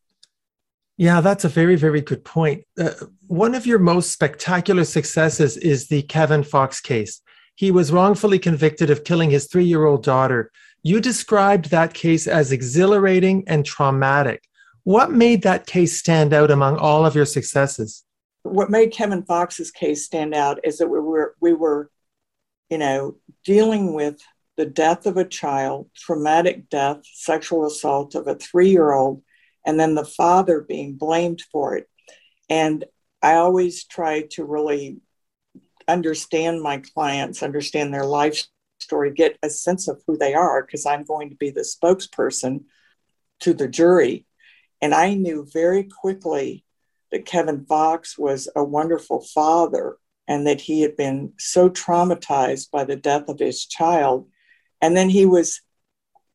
Yeah, 0.96 1.20
that's 1.20 1.44
a 1.44 1.48
very, 1.48 1.76
very 1.76 2.00
good 2.00 2.24
point. 2.24 2.64
Uh, 2.78 2.90
one 3.28 3.54
of 3.54 3.66
your 3.66 3.78
most 3.78 4.10
spectacular 4.10 4.84
successes 4.84 5.56
is 5.56 5.86
the 5.86 6.02
Kevin 6.02 6.42
Fox 6.42 6.80
case. 6.80 7.20
He 7.54 7.70
was 7.70 7.92
wrongfully 7.92 8.38
convicted 8.38 8.90
of 8.90 9.04
killing 9.04 9.30
his 9.30 9.46
three 9.46 9.64
year 9.64 9.84
old 9.84 10.02
daughter. 10.02 10.50
You 10.82 11.00
described 11.00 11.70
that 11.70 11.94
case 11.94 12.26
as 12.26 12.52
exhilarating 12.52 13.44
and 13.46 13.64
traumatic. 13.64 14.47
What 14.88 15.12
made 15.12 15.42
that 15.42 15.66
case 15.66 15.98
stand 15.98 16.32
out 16.32 16.50
among 16.50 16.78
all 16.78 17.04
of 17.04 17.14
your 17.14 17.26
successes? 17.26 18.06
What 18.42 18.70
made 18.70 18.90
Kevin 18.90 19.22
Fox's 19.22 19.70
case 19.70 20.06
stand 20.06 20.34
out 20.34 20.60
is 20.64 20.78
that 20.78 20.88
we 20.88 20.98
were 20.98 21.34
we 21.42 21.52
were, 21.52 21.90
you 22.70 22.78
know, 22.78 23.16
dealing 23.44 23.92
with 23.92 24.18
the 24.56 24.64
death 24.64 25.04
of 25.04 25.18
a 25.18 25.26
child, 25.26 25.90
traumatic 25.94 26.70
death, 26.70 27.00
sexual 27.04 27.66
assault 27.66 28.14
of 28.14 28.28
a 28.28 28.36
three-year-old, 28.36 29.22
and 29.66 29.78
then 29.78 29.94
the 29.94 30.06
father 30.06 30.62
being 30.62 30.94
blamed 30.94 31.42
for 31.52 31.76
it. 31.76 31.86
And 32.48 32.86
I 33.20 33.34
always 33.34 33.84
try 33.84 34.22
to 34.30 34.44
really 34.46 35.02
understand 35.86 36.62
my 36.62 36.78
clients, 36.78 37.42
understand 37.42 37.92
their 37.92 38.06
life 38.06 38.42
story, 38.80 39.12
get 39.12 39.36
a 39.42 39.50
sense 39.50 39.86
of 39.86 40.00
who 40.06 40.16
they 40.16 40.32
are, 40.32 40.62
because 40.62 40.86
I'm 40.86 41.04
going 41.04 41.28
to 41.28 41.36
be 41.36 41.50
the 41.50 41.60
spokesperson 41.60 42.64
to 43.40 43.52
the 43.52 43.68
jury. 43.68 44.24
And 44.80 44.94
I 44.94 45.14
knew 45.14 45.46
very 45.52 45.84
quickly 45.84 46.64
that 47.10 47.26
Kevin 47.26 47.64
Fox 47.64 48.18
was 48.18 48.48
a 48.54 48.62
wonderful 48.62 49.20
father 49.20 49.96
and 50.26 50.46
that 50.46 50.60
he 50.60 50.82
had 50.82 50.96
been 50.96 51.32
so 51.38 51.70
traumatized 51.70 52.70
by 52.70 52.84
the 52.84 52.96
death 52.96 53.28
of 53.28 53.38
his 53.38 53.64
child. 53.64 54.28
And 54.80 54.96
then 54.96 55.08
he 55.08 55.24
was 55.24 55.62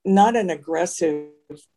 not 0.04 0.36
an 0.36 0.50
aggressive 0.50 1.30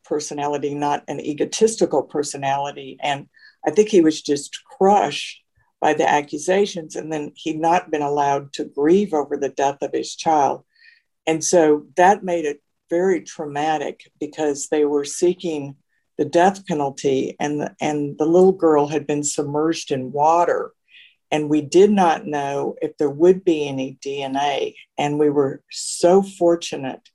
personality, 0.04 0.74
not 0.74 1.04
an 1.08 1.20
egotistical 1.20 2.02
personality. 2.02 2.96
And 3.00 3.28
I 3.66 3.70
think 3.70 3.90
he 3.90 4.00
was 4.00 4.22
just 4.22 4.58
crushed 4.64 5.42
by 5.80 5.92
the 5.92 6.08
accusations. 6.08 6.96
And 6.96 7.12
then 7.12 7.32
he'd 7.36 7.60
not 7.60 7.90
been 7.90 8.02
allowed 8.02 8.52
to 8.54 8.64
grieve 8.64 9.12
over 9.12 9.36
the 9.36 9.50
death 9.50 9.78
of 9.82 9.92
his 9.92 10.16
child. 10.16 10.64
And 11.26 11.44
so 11.44 11.86
that 11.96 12.24
made 12.24 12.46
it 12.46 12.62
very 12.88 13.20
traumatic 13.20 14.10
because 14.18 14.68
they 14.68 14.84
were 14.84 15.04
seeking 15.04 15.76
the 16.18 16.24
death 16.24 16.66
penalty 16.66 17.36
and 17.38 17.60
the, 17.60 17.74
and 17.80 18.16
the 18.18 18.24
little 18.26 18.52
girl 18.52 18.86
had 18.86 19.06
been 19.06 19.22
submerged 19.22 19.90
in 19.90 20.12
water 20.12 20.72
and 21.30 21.50
we 21.50 21.60
did 21.60 21.90
not 21.90 22.26
know 22.26 22.76
if 22.80 22.96
there 22.96 23.10
would 23.10 23.44
be 23.44 23.66
any 23.66 23.98
DNA 24.04 24.74
and 24.96 25.18
we 25.18 25.28
were 25.28 25.62
so 25.70 26.22
fortunate 26.22 27.08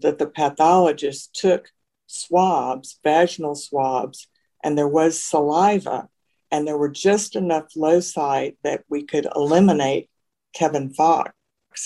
that 0.00 0.18
the 0.18 0.26
pathologist 0.26 1.34
took 1.34 1.70
swabs 2.06 2.98
vaginal 3.04 3.54
swabs 3.54 4.28
and 4.64 4.76
there 4.76 4.88
was 4.88 5.22
saliva 5.22 6.08
and 6.50 6.66
there 6.66 6.78
were 6.78 6.88
just 6.88 7.36
enough 7.36 7.66
loci 7.76 8.50
that 8.64 8.82
we 8.88 9.04
could 9.04 9.26
eliminate 9.36 10.10
Kevin 10.54 10.92
Fox. 10.92 11.32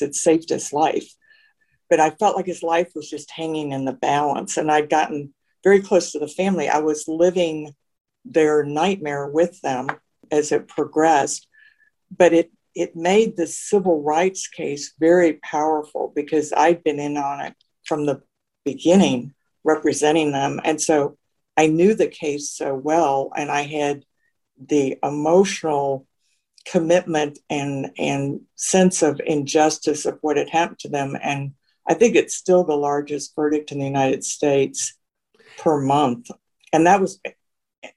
It 0.01 0.15
saved 0.15 0.49
his 0.49 0.73
life. 0.73 1.15
But 1.91 2.01
I 2.01 2.11
felt 2.11 2.37
like 2.37 2.47
his 2.47 2.63
life 2.63 2.93
was 2.95 3.09
just 3.09 3.31
hanging 3.31 3.73
in 3.73 3.85
the 3.85 3.93
balance. 3.93 4.57
And 4.57 4.71
I'd 4.71 4.89
gotten 4.89 5.35
very 5.65 5.81
close 5.81 6.13
to 6.13 6.19
the 6.19 6.29
family. 6.29 6.69
I 6.69 6.79
was 6.79 7.09
living 7.09 7.75
their 8.25 8.65
nightmare 8.65 9.27
with 9.27 9.61
them 9.63 9.89
as 10.31 10.53
it 10.53 10.69
progressed. 10.69 11.49
But 12.17 12.33
it, 12.33 12.53
it 12.75 12.95
made 12.95 13.37
the 13.37 13.47
civil 13.47 14.03
rights 14.03 14.47
case 14.47 14.95
very 14.99 15.35
powerful 15.35 16.13
because 16.15 16.53
I'd 16.53 16.85
been 16.85 17.01
in 17.01 17.17
on 17.17 17.41
it 17.41 17.55
from 17.85 18.07
the 18.07 18.23
beginning, 18.65 19.35
representing 19.65 20.33
them. 20.33 20.61
And 20.65 20.81
so 20.81 21.17
I 21.57 21.67
knew 21.67 21.95
the 21.95 22.09
case 22.09 22.51
so 22.51 22.75
well, 22.75 23.33
and 23.37 23.51
I 23.51 23.63
had 23.63 24.05
the 24.59 24.97
emotional 25.03 26.07
commitment 26.65 27.39
and 27.51 27.91
and 27.99 28.41
sense 28.55 29.03
of 29.03 29.21
injustice 29.27 30.07
of 30.07 30.19
what 30.23 30.39
had 30.39 30.49
happened 30.49 30.79
to 30.79 30.89
them 30.89 31.15
and 31.23 31.53
i 31.87 31.93
think 31.93 32.17
it's 32.17 32.35
still 32.35 32.65
the 32.65 32.75
largest 32.77 33.35
verdict 33.37 33.71
in 33.71 33.79
the 33.79 33.85
united 33.85 34.25
states 34.25 34.95
per 35.59 35.81
month 35.81 36.31
and 36.73 36.87
that 36.87 37.01
was 37.01 37.21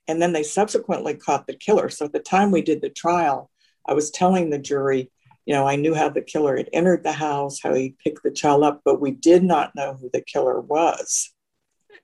and 0.06 0.20
then 0.20 0.32
they 0.32 0.42
subsequently 0.42 1.14
caught 1.14 1.46
the 1.46 1.54
killer 1.54 1.88
so 1.88 2.04
at 2.04 2.12
the 2.12 2.18
time 2.18 2.50
we 2.50 2.62
did 2.62 2.80
the 2.80 2.90
trial 2.90 3.50
i 3.86 3.92
was 3.92 4.10
telling 4.10 4.50
the 4.50 4.58
jury 4.58 5.10
you 5.46 5.54
know 5.54 5.66
i 5.66 5.76
knew 5.76 5.94
how 5.94 6.08
the 6.08 6.22
killer 6.22 6.56
had 6.56 6.68
entered 6.72 7.02
the 7.02 7.12
house 7.12 7.60
how 7.62 7.74
he 7.74 7.96
picked 8.02 8.22
the 8.22 8.30
child 8.30 8.62
up 8.62 8.80
but 8.84 9.00
we 9.00 9.10
did 9.10 9.42
not 9.42 9.74
know 9.74 9.94
who 9.94 10.10
the 10.12 10.22
killer 10.22 10.60
was 10.60 11.32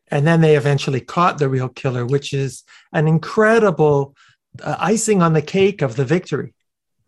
and 0.09 0.27
then 0.27 0.41
they 0.41 0.57
eventually 0.57 1.01
caught 1.01 1.39
the 1.39 1.49
real 1.49 1.69
killer 1.69 2.05
which 2.05 2.33
is 2.33 2.65
an 2.93 3.07
incredible 3.07 4.15
uh, 4.63 4.77
icing 4.79 5.23
on 5.23 5.33
the 5.33 5.43
cake 5.43 5.83
of 5.83 5.97
the 5.97 6.05
victory. 6.05 6.55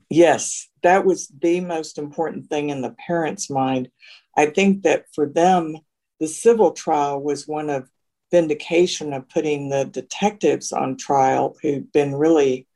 Yes, 0.09 0.69
that 0.83 1.05
was 1.05 1.29
the 1.29 1.61
most 1.61 1.99
important 1.99 2.49
thing 2.49 2.71
in 2.71 2.81
the 2.81 2.95
parents' 3.07 3.51
mind. 3.51 3.89
I 4.37 4.47
think 4.47 4.83
that 4.83 5.07
for 5.15 5.27
them, 5.27 5.77
the 6.21 6.29
civil 6.29 6.73
trial 6.73 7.21
was 7.21 7.47
one 7.47 7.71
of 7.71 7.89
vindication 8.37 9.15
of 9.15 9.27
putting 9.31 9.71
the 9.71 9.87
detectives 9.87 10.71
on 10.71 10.95
trial 10.95 11.57
who'd 11.63 11.91
been 11.91 12.15
really 12.15 12.67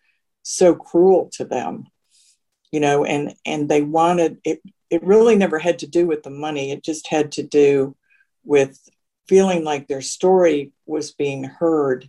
so 0.42 0.74
cruel 0.74 1.28
to 1.30 1.44
them 1.44 1.86
you 2.72 2.80
know 2.80 3.04
and 3.04 3.34
and 3.44 3.68
they 3.68 3.82
wanted 3.82 4.38
it 4.42 4.62
it 4.88 5.04
really 5.04 5.36
never 5.36 5.58
had 5.58 5.78
to 5.78 5.86
do 5.86 6.06
with 6.06 6.22
the 6.22 6.30
money 6.46 6.70
it 6.70 6.82
just 6.82 7.06
had 7.08 7.30
to 7.30 7.42
do 7.42 7.94
with 8.42 8.88
feeling 9.28 9.62
like 9.62 9.86
their 9.86 10.00
story 10.00 10.72
was 10.86 11.12
being 11.12 11.44
heard 11.44 12.08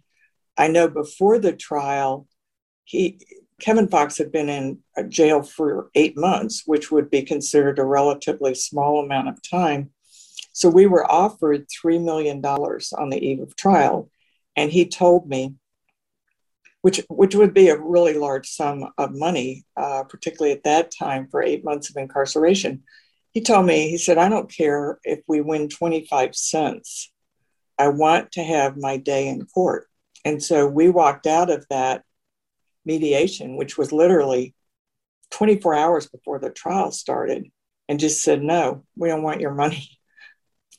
i 0.57 0.69
know 0.69 0.87
before 0.87 1.37
the 1.37 1.51
trial 1.51 2.25
he 2.85 3.19
Kevin 3.59 3.87
Fox 3.87 4.17
had 4.17 4.31
been 4.31 4.49
in 4.49 4.79
jail 5.07 5.43
for 5.43 5.91
eight 5.93 6.17
months, 6.17 6.63
which 6.65 6.89
would 6.91 7.11
be 7.11 7.21
considered 7.21 7.77
a 7.77 7.85
relatively 7.85 8.55
small 8.55 9.03
amount 9.03 9.27
of 9.29 9.39
time. 9.47 9.91
So 10.53 10.69
we 10.69 10.85
were 10.85 11.09
offered 11.09 11.67
$3 11.67 12.03
million 12.03 12.43
on 12.45 13.09
the 13.09 13.25
eve 13.25 13.41
of 13.41 13.55
trial. 13.55 14.09
And 14.55 14.71
he 14.71 14.85
told 14.85 15.27
me, 15.27 15.55
which, 16.81 17.01
which 17.09 17.35
would 17.35 17.53
be 17.53 17.69
a 17.69 17.79
really 17.79 18.13
large 18.13 18.49
sum 18.49 18.91
of 18.97 19.13
money, 19.13 19.65
uh, 19.77 20.03
particularly 20.03 20.51
at 20.51 20.63
that 20.63 20.91
time 20.91 21.27
for 21.29 21.43
eight 21.43 21.63
months 21.63 21.89
of 21.89 21.95
incarceration. 21.95 22.83
He 23.31 23.41
told 23.41 23.65
me, 23.65 23.89
he 23.89 23.97
said, 23.97 24.17
I 24.17 24.29
don't 24.29 24.51
care 24.51 24.99
if 25.03 25.21
we 25.27 25.41
win 25.41 25.69
25 25.69 26.35
cents. 26.35 27.11
I 27.77 27.87
want 27.87 28.33
to 28.33 28.43
have 28.43 28.77
my 28.77 28.97
day 28.97 29.27
in 29.27 29.45
court. 29.45 29.87
And 30.25 30.43
so 30.43 30.67
we 30.67 30.89
walked 30.89 31.27
out 31.27 31.49
of 31.49 31.65
that 31.69 32.03
mediation, 32.85 33.55
which 33.55 33.77
was 33.77 33.91
literally 33.91 34.53
24 35.31 35.75
hours 35.75 36.07
before 36.07 36.39
the 36.39 36.49
trial 36.49 36.91
started, 36.91 37.49
and 37.87 37.99
just 37.99 38.21
said, 38.21 38.43
no, 38.43 38.83
we 38.95 39.07
don't 39.07 39.23
want 39.23 39.41
your 39.41 39.53
money. 39.53 40.00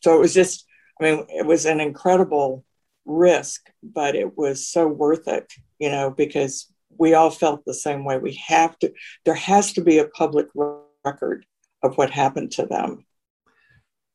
So 0.03 0.17
it 0.17 0.21
was 0.21 0.35
just, 0.35 0.67
I 1.01 1.05
mean, 1.05 1.27
it 1.29 1.47
was 1.47 1.65
an 1.65 1.81
incredible 1.81 2.65
risk, 3.05 3.71
but 3.83 4.15
it 4.15 4.37
was 4.37 4.67
so 4.67 4.87
worth 4.87 5.29
it, 5.29 5.53
you 5.79 5.91
know, 5.91 6.11
because 6.11 6.73
we 6.99 7.15
all 7.15 7.31
felt 7.31 7.65
the 7.65 7.75
same 7.75 8.05
way. 8.05 8.19
We 8.19 8.35
have 8.47 8.79
to, 8.81 8.93
there 9.25 9.35
has 9.35 9.73
to 9.75 9.81
be 9.81 9.99
a 9.99 10.09
public 10.09 10.47
record 11.05 11.47
of 11.83 11.97
what 11.97 12.11
happened 12.11 12.53
to 12.53 12.67
them. 12.67 13.05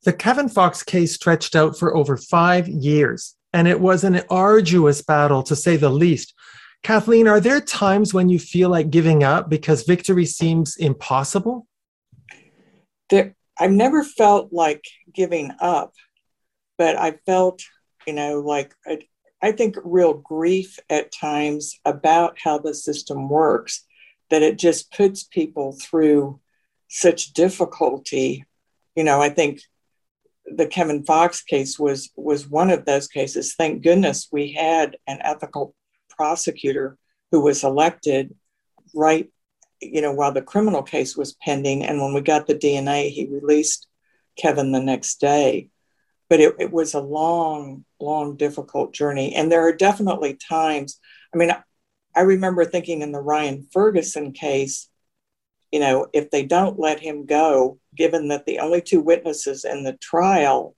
The 0.03 0.13
Kevin 0.13 0.48
Fox 0.48 0.84
case 0.84 1.13
stretched 1.13 1.56
out 1.56 1.77
for 1.77 1.96
over 1.96 2.17
five 2.17 2.67
years, 2.67 3.36
and 3.51 3.67
it 3.67 3.79
was 3.79 4.03
an 4.03 4.22
arduous 4.29 5.01
battle 5.01 5.44
to 5.44 5.56
say 5.56 5.75
the 5.75 5.89
least. 5.89 6.34
Kathleen, 6.84 7.27
are 7.27 7.39
there 7.39 7.60
times 7.60 8.13
when 8.13 8.29
you 8.29 8.39
feel 8.39 8.70
like 8.70 8.89
giving 8.89 9.24
up 9.24 9.50
because 9.50 9.84
victory 9.84 10.25
seems 10.25 10.77
impossible? 10.77 11.67
There, 13.10 13.36
I've 13.60 13.72
never 13.72 14.04
felt 14.04 14.54
like 14.54 14.84
giving 15.14 15.52
up, 15.60 15.94
but 16.78 16.96
I 16.96 17.14
felt, 17.26 17.64
you 18.06 18.14
know, 18.14 18.40
like 18.40 18.74
I, 18.86 19.00
I 19.42 19.52
think 19.52 19.76
real 19.84 20.14
grief 20.14 20.80
at 20.90 21.12
times 21.12 21.80
about 21.86 22.38
how 22.44 22.58
the 22.58 22.74
system 22.74 23.30
works, 23.30 23.86
that 24.30 24.44
it 24.44 24.58
just 24.58 24.92
puts 24.92 25.24
people 25.24 25.78
through 25.80 26.40
such 26.88 27.34
difficulty. 27.34 28.46
You 28.96 29.04
know, 29.04 29.22
I 29.22 29.30
think 29.30 29.62
the 30.46 30.68
Kevin 30.68 31.04
Fox 31.04 31.44
case 31.44 31.78
was 31.78 32.10
was 32.16 32.50
one 32.50 32.70
of 32.70 32.86
those 32.86 33.08
cases. 33.08 33.56
Thank 33.56 33.84
goodness 33.84 34.28
we 34.32 34.54
had 34.54 34.98
an 35.08 35.20
ethical 35.22 35.76
prosecutor 36.10 36.98
who 37.32 37.42
was 37.42 37.64
elected 37.64 38.34
right 38.96 39.30
you 39.81 40.01
know 40.01 40.12
while 40.12 40.31
the 40.31 40.41
criminal 40.41 40.84
case 40.84 41.15
was 41.15 41.34
pending 41.41 41.84
and 41.84 42.01
when 42.01 42.13
we 42.13 42.22
got 42.22 42.48
the 42.48 42.55
dna 42.55 43.10
he 43.10 43.27
released 43.27 43.88
kevin 44.38 44.72
the 44.72 44.79
next 44.79 45.19
day 45.19 45.69
but 46.29 46.39
it, 46.39 46.55
it 46.60 46.72
was 46.72 46.93
a 46.93 47.00
long 47.00 47.86
long 48.00 48.36
difficult 48.36 48.93
journey 48.93 49.34
and 49.36 49.51
there 49.51 49.67
are 49.67 49.74
definitely 49.74 50.36
times 50.36 51.00
i 51.34 51.38
mean 51.38 51.51
i 52.15 52.22
remember 52.22 52.65
thinking 52.65 53.01
in 53.01 53.12
the 53.12 53.19
ryan 53.19 53.67
ferguson 53.72 54.31
case 54.31 54.89
you 55.72 55.79
know 55.79 56.07
if 56.13 56.29
they 56.31 56.43
don't 56.43 56.79
let 56.79 57.00
him 57.00 57.25
go 57.25 57.79
given 57.96 58.27
that 58.27 58.46
the 58.46 58.60
only 58.60 58.81
two 58.81 59.01
witnesses 59.01 59.65
in 59.65 59.84
the 59.84 59.93
trial 59.93 60.75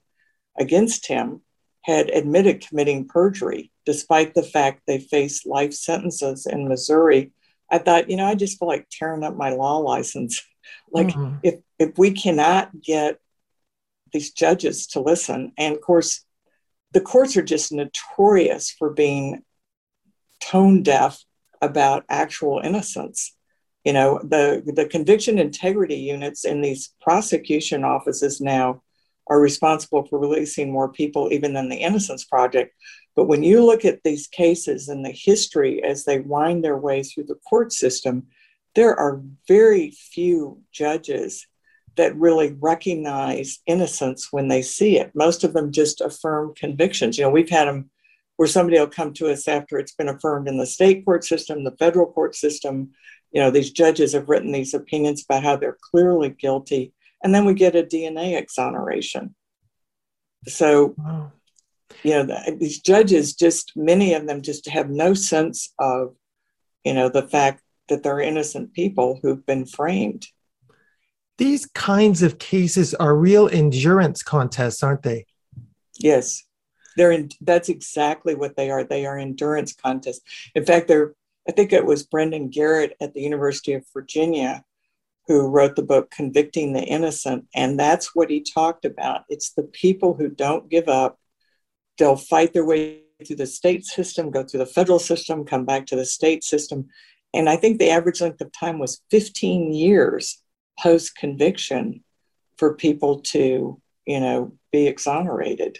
against 0.57 1.07
him 1.07 1.41
had 1.83 2.09
admitted 2.09 2.65
committing 2.67 3.07
perjury 3.07 3.71
despite 3.89 4.35
the 4.35 4.43
fact 4.43 4.83
they 4.85 4.99
faced 4.99 5.47
life 5.47 5.73
sentences 5.73 6.45
in 6.45 6.67
Missouri. 6.67 7.31
I 7.71 7.77
thought, 7.77 8.09
you 8.09 8.17
know, 8.17 8.25
I 8.25 8.35
just 8.35 8.59
feel 8.59 8.67
like 8.67 8.87
tearing 8.91 9.23
up 9.23 9.35
my 9.35 9.51
law 9.51 9.77
license. 9.77 10.41
like 10.91 11.07
mm-hmm. 11.07 11.37
if 11.43 11.55
if 11.79 11.97
we 11.97 12.11
cannot 12.11 12.81
get 12.81 13.19
these 14.11 14.31
judges 14.31 14.87
to 14.87 14.99
listen. 14.99 15.53
And 15.57 15.75
of 15.75 15.81
course, 15.81 16.25
the 16.93 17.01
courts 17.01 17.37
are 17.37 17.43
just 17.43 17.71
notorious 17.71 18.71
for 18.71 18.89
being 18.89 19.43
tone 20.39 20.83
deaf 20.83 21.23
about 21.61 22.05
actual 22.09 22.59
innocence. 22.63 23.35
You 23.85 23.93
know, 23.93 24.19
the, 24.23 24.63
the 24.65 24.85
conviction 24.85 25.39
integrity 25.39 25.95
units 25.95 26.45
in 26.45 26.61
these 26.61 26.93
prosecution 27.01 27.83
offices 27.83 28.41
now 28.41 28.81
are 29.29 29.39
responsible 29.39 30.05
for 30.05 30.19
releasing 30.19 30.71
more 30.71 30.91
people 30.91 31.31
even 31.31 31.53
than 31.53 31.69
the 31.69 31.77
Innocence 31.77 32.25
Project. 32.25 32.73
But 33.15 33.25
when 33.25 33.43
you 33.43 33.65
look 33.65 33.85
at 33.85 34.03
these 34.03 34.27
cases 34.27 34.89
and 34.89 35.05
the 35.05 35.11
history 35.11 35.83
as 35.83 36.05
they 36.05 36.19
wind 36.19 36.63
their 36.63 36.77
way 36.77 37.03
through 37.03 37.25
the 37.25 37.39
court 37.47 37.71
system, 37.71 38.27
there 38.75 38.95
are 38.95 39.21
very 39.47 39.91
few 39.91 40.61
judges 40.71 41.47
that 41.97 42.15
really 42.15 42.55
recognize 42.59 43.59
innocence 43.65 44.29
when 44.31 44.47
they 44.47 44.61
see 44.61 44.97
it. 44.97 45.11
Most 45.13 45.43
of 45.43 45.53
them 45.53 45.71
just 45.71 46.01
affirm 46.01 46.53
convictions. 46.55 47.17
You 47.17 47.25
know, 47.25 47.29
we've 47.29 47.49
had 47.49 47.67
them 47.67 47.89
where 48.37 48.47
somebody 48.47 48.79
will 48.79 48.87
come 48.87 49.11
to 49.11 49.29
us 49.29 49.49
after 49.49 49.77
it's 49.77 49.95
been 49.95 50.07
affirmed 50.07 50.47
in 50.47 50.57
the 50.57 50.65
state 50.65 51.03
court 51.03 51.25
system, 51.25 51.65
the 51.65 51.75
federal 51.77 52.05
court 52.05 52.35
system. 52.35 52.91
You 53.31 53.41
know, 53.41 53.51
these 53.51 53.71
judges 53.71 54.13
have 54.13 54.29
written 54.29 54.53
these 54.53 54.73
opinions 54.73 55.25
about 55.25 55.43
how 55.43 55.57
they're 55.57 55.77
clearly 55.91 56.29
guilty, 56.29 56.93
and 57.23 57.33
then 57.33 57.45
we 57.45 57.53
get 57.53 57.75
a 57.75 57.83
DNA 57.83 58.37
exoneration. 58.37 59.35
So, 60.47 60.95
wow. 60.97 61.31
you 62.03 62.11
know, 62.11 62.23
the, 62.23 62.57
these 62.57 62.79
judges 62.79 63.33
just, 63.33 63.73
many 63.75 64.13
of 64.13 64.25
them 64.25 64.41
just 64.41 64.67
have 64.69 64.89
no 64.89 65.13
sense 65.13 65.73
of, 65.79 66.15
you 66.83 66.93
know, 66.93 67.09
the 67.09 67.27
fact 67.27 67.61
that 67.89 68.03
they're 68.03 68.21
innocent 68.21 68.73
people 68.73 69.19
who've 69.21 69.45
been 69.45 69.65
framed. 69.65 70.27
These 71.37 71.65
kinds 71.67 72.21
of 72.21 72.39
cases 72.39 72.93
are 72.95 73.15
real 73.15 73.49
endurance 73.49 74.23
contests, 74.23 74.83
aren't 74.83 75.03
they? 75.03 75.25
Yes. 75.97 76.43
They're 76.95 77.11
in, 77.11 77.29
that's 77.41 77.69
exactly 77.69 78.35
what 78.35 78.55
they 78.55 78.71
are. 78.71 78.83
They 78.83 79.05
are 79.05 79.17
endurance 79.17 79.73
contests. 79.73 80.21
In 80.55 80.65
fact, 80.65 80.87
they're, 80.87 81.13
I 81.47 81.51
think 81.51 81.73
it 81.73 81.85
was 81.85 82.03
Brandon 82.03 82.49
Garrett 82.49 82.95
at 83.01 83.13
the 83.13 83.21
University 83.21 83.73
of 83.73 83.85
Virginia 83.93 84.63
who 85.29 85.47
wrote 85.47 85.75
the 85.75 85.83
book 85.83 86.09
Convicting 86.09 86.73
the 86.73 86.81
Innocent. 86.81 87.45
And 87.53 87.79
that's 87.79 88.15
what 88.15 88.31
he 88.31 88.41
talked 88.41 88.83
about. 88.83 89.25
It's 89.29 89.51
the 89.51 89.63
people 89.63 90.15
who 90.15 90.27
don't 90.27 90.69
give 90.69 90.89
up. 90.89 91.19
They'll 91.99 92.15
fight 92.15 92.51
their 92.51 92.65
way 92.65 93.01
through 93.25 93.35
the 93.35 93.45
state 93.45 93.85
system, 93.85 94.31
go 94.31 94.43
through 94.43 94.57
the 94.57 94.65
federal 94.65 94.97
system, 94.97 95.45
come 95.45 95.65
back 95.65 95.85
to 95.85 95.95
the 95.95 96.05
state 96.05 96.43
system. 96.43 96.87
And 97.31 97.47
I 97.47 97.57
think 97.57 97.77
the 97.77 97.91
average 97.91 98.21
length 98.21 98.41
of 98.41 98.51
time 98.51 98.79
was 98.79 99.03
15 99.11 99.71
years 99.71 100.41
post 100.79 101.15
conviction 101.15 102.03
for 102.57 102.73
people 102.73 103.19
to, 103.19 103.79
you 104.07 104.19
know, 104.19 104.53
be 104.71 104.87
exonerated. 104.87 105.77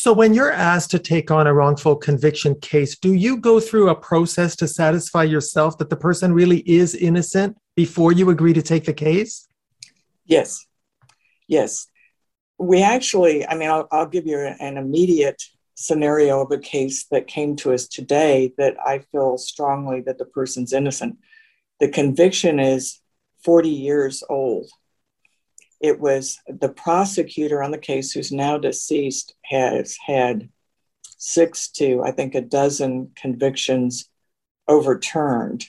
So, 0.00 0.12
when 0.12 0.32
you're 0.32 0.52
asked 0.52 0.92
to 0.92 1.00
take 1.00 1.32
on 1.32 1.48
a 1.48 1.52
wrongful 1.52 1.96
conviction 1.96 2.54
case, 2.60 2.96
do 2.96 3.14
you 3.14 3.36
go 3.36 3.58
through 3.58 3.88
a 3.88 3.96
process 3.96 4.54
to 4.54 4.68
satisfy 4.68 5.24
yourself 5.24 5.76
that 5.78 5.90
the 5.90 5.96
person 5.96 6.32
really 6.32 6.60
is 6.70 6.94
innocent 6.94 7.56
before 7.74 8.12
you 8.12 8.30
agree 8.30 8.52
to 8.52 8.62
take 8.62 8.84
the 8.84 8.92
case? 8.92 9.48
Yes. 10.24 10.64
Yes. 11.48 11.88
We 12.58 12.80
actually, 12.80 13.44
I 13.44 13.56
mean, 13.56 13.68
I'll, 13.68 13.88
I'll 13.90 14.06
give 14.06 14.24
you 14.24 14.38
an 14.38 14.76
immediate 14.76 15.42
scenario 15.74 16.42
of 16.42 16.52
a 16.52 16.58
case 16.58 17.06
that 17.10 17.26
came 17.26 17.56
to 17.56 17.72
us 17.72 17.88
today 17.88 18.52
that 18.56 18.76
I 18.78 19.00
feel 19.00 19.36
strongly 19.36 20.00
that 20.02 20.18
the 20.18 20.26
person's 20.26 20.72
innocent. 20.72 21.18
The 21.80 21.88
conviction 21.88 22.60
is 22.60 23.00
40 23.42 23.68
years 23.68 24.22
old 24.30 24.70
it 25.80 26.00
was 26.00 26.38
the 26.48 26.68
prosecutor 26.68 27.62
on 27.62 27.70
the 27.70 27.78
case, 27.78 28.12
who's 28.12 28.32
now 28.32 28.58
deceased, 28.58 29.34
has 29.44 29.96
had 30.04 30.48
six 31.18 31.68
to, 31.68 32.02
I 32.02 32.10
think, 32.10 32.34
a 32.34 32.40
dozen 32.40 33.12
convictions 33.14 34.08
overturned. 34.66 35.66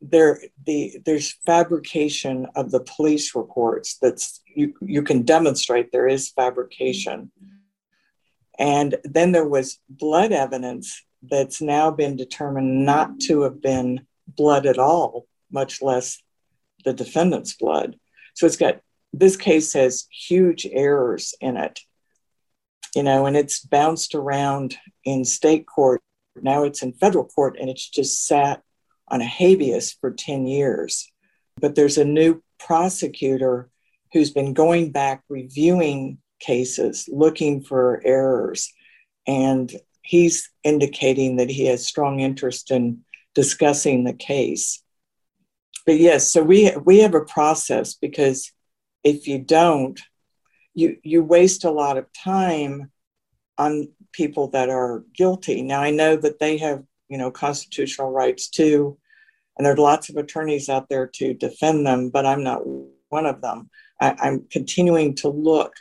There, 0.00 0.40
the, 0.64 0.98
there's 1.04 1.36
fabrication 1.44 2.46
of 2.54 2.70
the 2.70 2.80
police 2.80 3.34
reports 3.34 3.98
that's 4.00 4.40
you, 4.46 4.74
you 4.80 5.02
can 5.02 5.22
demonstrate 5.22 5.92
there 5.92 6.08
is 6.08 6.30
fabrication. 6.30 7.30
And 8.58 8.96
then 9.04 9.32
there 9.32 9.48
was 9.48 9.78
blood 9.88 10.32
evidence 10.32 11.04
that's 11.22 11.60
now 11.60 11.90
been 11.90 12.16
determined 12.16 12.84
not 12.84 13.20
to 13.20 13.42
have 13.42 13.60
been 13.60 14.06
blood 14.26 14.66
at 14.66 14.78
all, 14.78 15.26
much 15.50 15.82
less 15.82 16.22
the 16.84 16.92
defendant's 16.92 17.54
blood. 17.54 17.96
So 18.34 18.46
it's 18.46 18.56
got 18.56 18.80
this 19.12 19.36
case 19.36 19.72
has 19.72 20.06
huge 20.10 20.66
errors 20.70 21.34
in 21.40 21.56
it, 21.56 21.80
you 22.94 23.02
know, 23.02 23.26
and 23.26 23.36
it's 23.36 23.60
bounced 23.60 24.14
around 24.14 24.76
in 25.04 25.24
state 25.24 25.66
court. 25.66 26.00
Now 26.40 26.64
it's 26.64 26.82
in 26.82 26.92
federal 26.92 27.24
court 27.24 27.56
and 27.60 27.68
it's 27.68 27.88
just 27.88 28.26
sat 28.26 28.62
on 29.08 29.20
a 29.20 29.26
habeas 29.26 29.92
for 29.92 30.10
10 30.10 30.46
years. 30.46 31.10
But 31.60 31.74
there's 31.74 31.98
a 31.98 32.04
new 32.04 32.42
prosecutor 32.58 33.70
who's 34.12 34.30
been 34.30 34.54
going 34.54 34.92
back 34.92 35.22
reviewing 35.28 36.18
cases, 36.40 37.08
looking 37.10 37.62
for 37.62 38.00
errors. 38.04 38.72
And 39.26 39.70
he's 40.02 40.50
indicating 40.64 41.36
that 41.36 41.50
he 41.50 41.66
has 41.66 41.86
strong 41.86 42.20
interest 42.20 42.70
in 42.70 43.00
discussing 43.34 44.04
the 44.04 44.12
case. 44.12 44.82
But 45.84 45.98
yes, 45.98 46.30
so 46.30 46.42
we 46.42 46.70
we 46.84 46.98
have 46.98 47.14
a 47.14 47.24
process 47.24 47.94
because 47.94 48.52
if 49.04 49.26
you 49.26 49.38
don't, 49.38 50.00
you 50.74 50.96
you 51.02 51.22
waste 51.22 51.64
a 51.64 51.70
lot 51.70 51.96
of 51.96 52.12
time 52.12 52.90
on 53.56 53.88
people 54.12 54.48
that 54.48 54.68
are 54.68 55.04
guilty. 55.14 55.62
Now 55.62 55.82
I 55.82 55.90
know 55.90 56.16
that 56.16 56.38
they 56.38 56.58
have, 56.58 56.84
you 57.08 57.18
know, 57.18 57.30
constitutional 57.30 58.10
rights 58.10 58.48
too, 58.48 58.98
and 59.56 59.66
there 59.66 59.72
are 59.72 59.76
lots 59.76 60.08
of 60.08 60.16
attorneys 60.16 60.68
out 60.68 60.88
there 60.88 61.06
to 61.14 61.34
defend 61.34 61.86
them, 61.86 62.10
but 62.10 62.24
I'm 62.24 62.44
not 62.44 62.62
one 63.08 63.26
of 63.26 63.40
them. 63.40 63.70
I, 64.00 64.14
I'm 64.20 64.46
continuing 64.50 65.14
to 65.16 65.28
look 65.28 65.72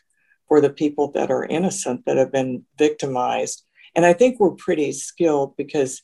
for 0.48 0.62
the 0.62 0.70
people 0.70 1.12
that 1.12 1.30
are 1.30 1.46
innocent 1.46 2.06
that 2.06 2.18
have 2.18 2.32
been 2.32 2.66
victimized. 2.78 3.64
And 3.96 4.06
I 4.06 4.14
think 4.14 4.40
we're 4.40 4.52
pretty 4.52 4.92
skilled 4.94 5.56
because 5.58 6.02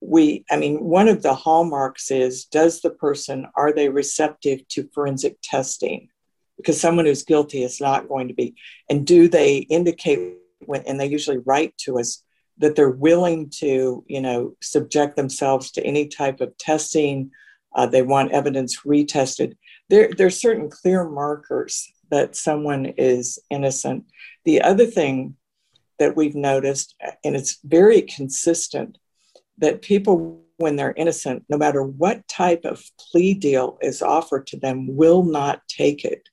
we, 0.00 0.44
I 0.50 0.56
mean, 0.56 0.82
one 0.82 1.08
of 1.08 1.22
the 1.22 1.34
hallmarks 1.34 2.10
is 2.10 2.44
does 2.46 2.80
the 2.80 2.90
person, 2.90 3.46
are 3.56 3.72
they 3.72 3.88
receptive 3.88 4.66
to 4.68 4.88
forensic 4.94 5.36
testing? 5.42 6.08
Because 6.56 6.80
someone 6.80 7.06
who's 7.06 7.24
guilty 7.24 7.62
is 7.62 7.80
not 7.80 8.08
going 8.08 8.28
to 8.28 8.34
be. 8.34 8.54
And 8.88 9.06
do 9.06 9.28
they 9.28 9.58
indicate 9.58 10.36
when, 10.64 10.82
and 10.82 10.98
they 10.98 11.06
usually 11.06 11.38
write 11.38 11.76
to 11.78 11.98
us 11.98 12.22
that 12.58 12.74
they're 12.74 12.88
willing 12.88 13.50
to, 13.50 14.04
you 14.06 14.20
know, 14.20 14.56
subject 14.62 15.16
themselves 15.16 15.70
to 15.72 15.84
any 15.84 16.08
type 16.08 16.40
of 16.40 16.56
testing. 16.56 17.30
Uh, 17.74 17.86
they 17.86 18.02
want 18.02 18.32
evidence 18.32 18.80
retested. 18.82 19.56
There, 19.90 20.10
there 20.16 20.26
are 20.26 20.30
certain 20.30 20.70
clear 20.70 21.08
markers 21.08 21.90
that 22.10 22.36
someone 22.36 22.86
is 22.96 23.38
innocent. 23.50 24.04
The 24.44 24.62
other 24.62 24.86
thing 24.86 25.36
that 25.98 26.16
we've 26.16 26.34
noticed, 26.34 26.94
and 27.24 27.36
it's 27.36 27.58
very 27.64 28.02
consistent, 28.02 28.98
that 29.58 29.82
people, 29.82 30.42
when 30.56 30.76
they're 30.76 30.94
innocent, 30.96 31.44
no 31.48 31.58
matter 31.58 31.82
what 31.82 32.26
type 32.28 32.64
of 32.64 32.82
plea 32.98 33.34
deal 33.34 33.78
is 33.82 34.02
offered 34.02 34.46
to 34.48 34.58
them, 34.58 34.96
will 34.96 35.22
not 35.22 35.60
take 35.68 36.04
it. 36.04 36.28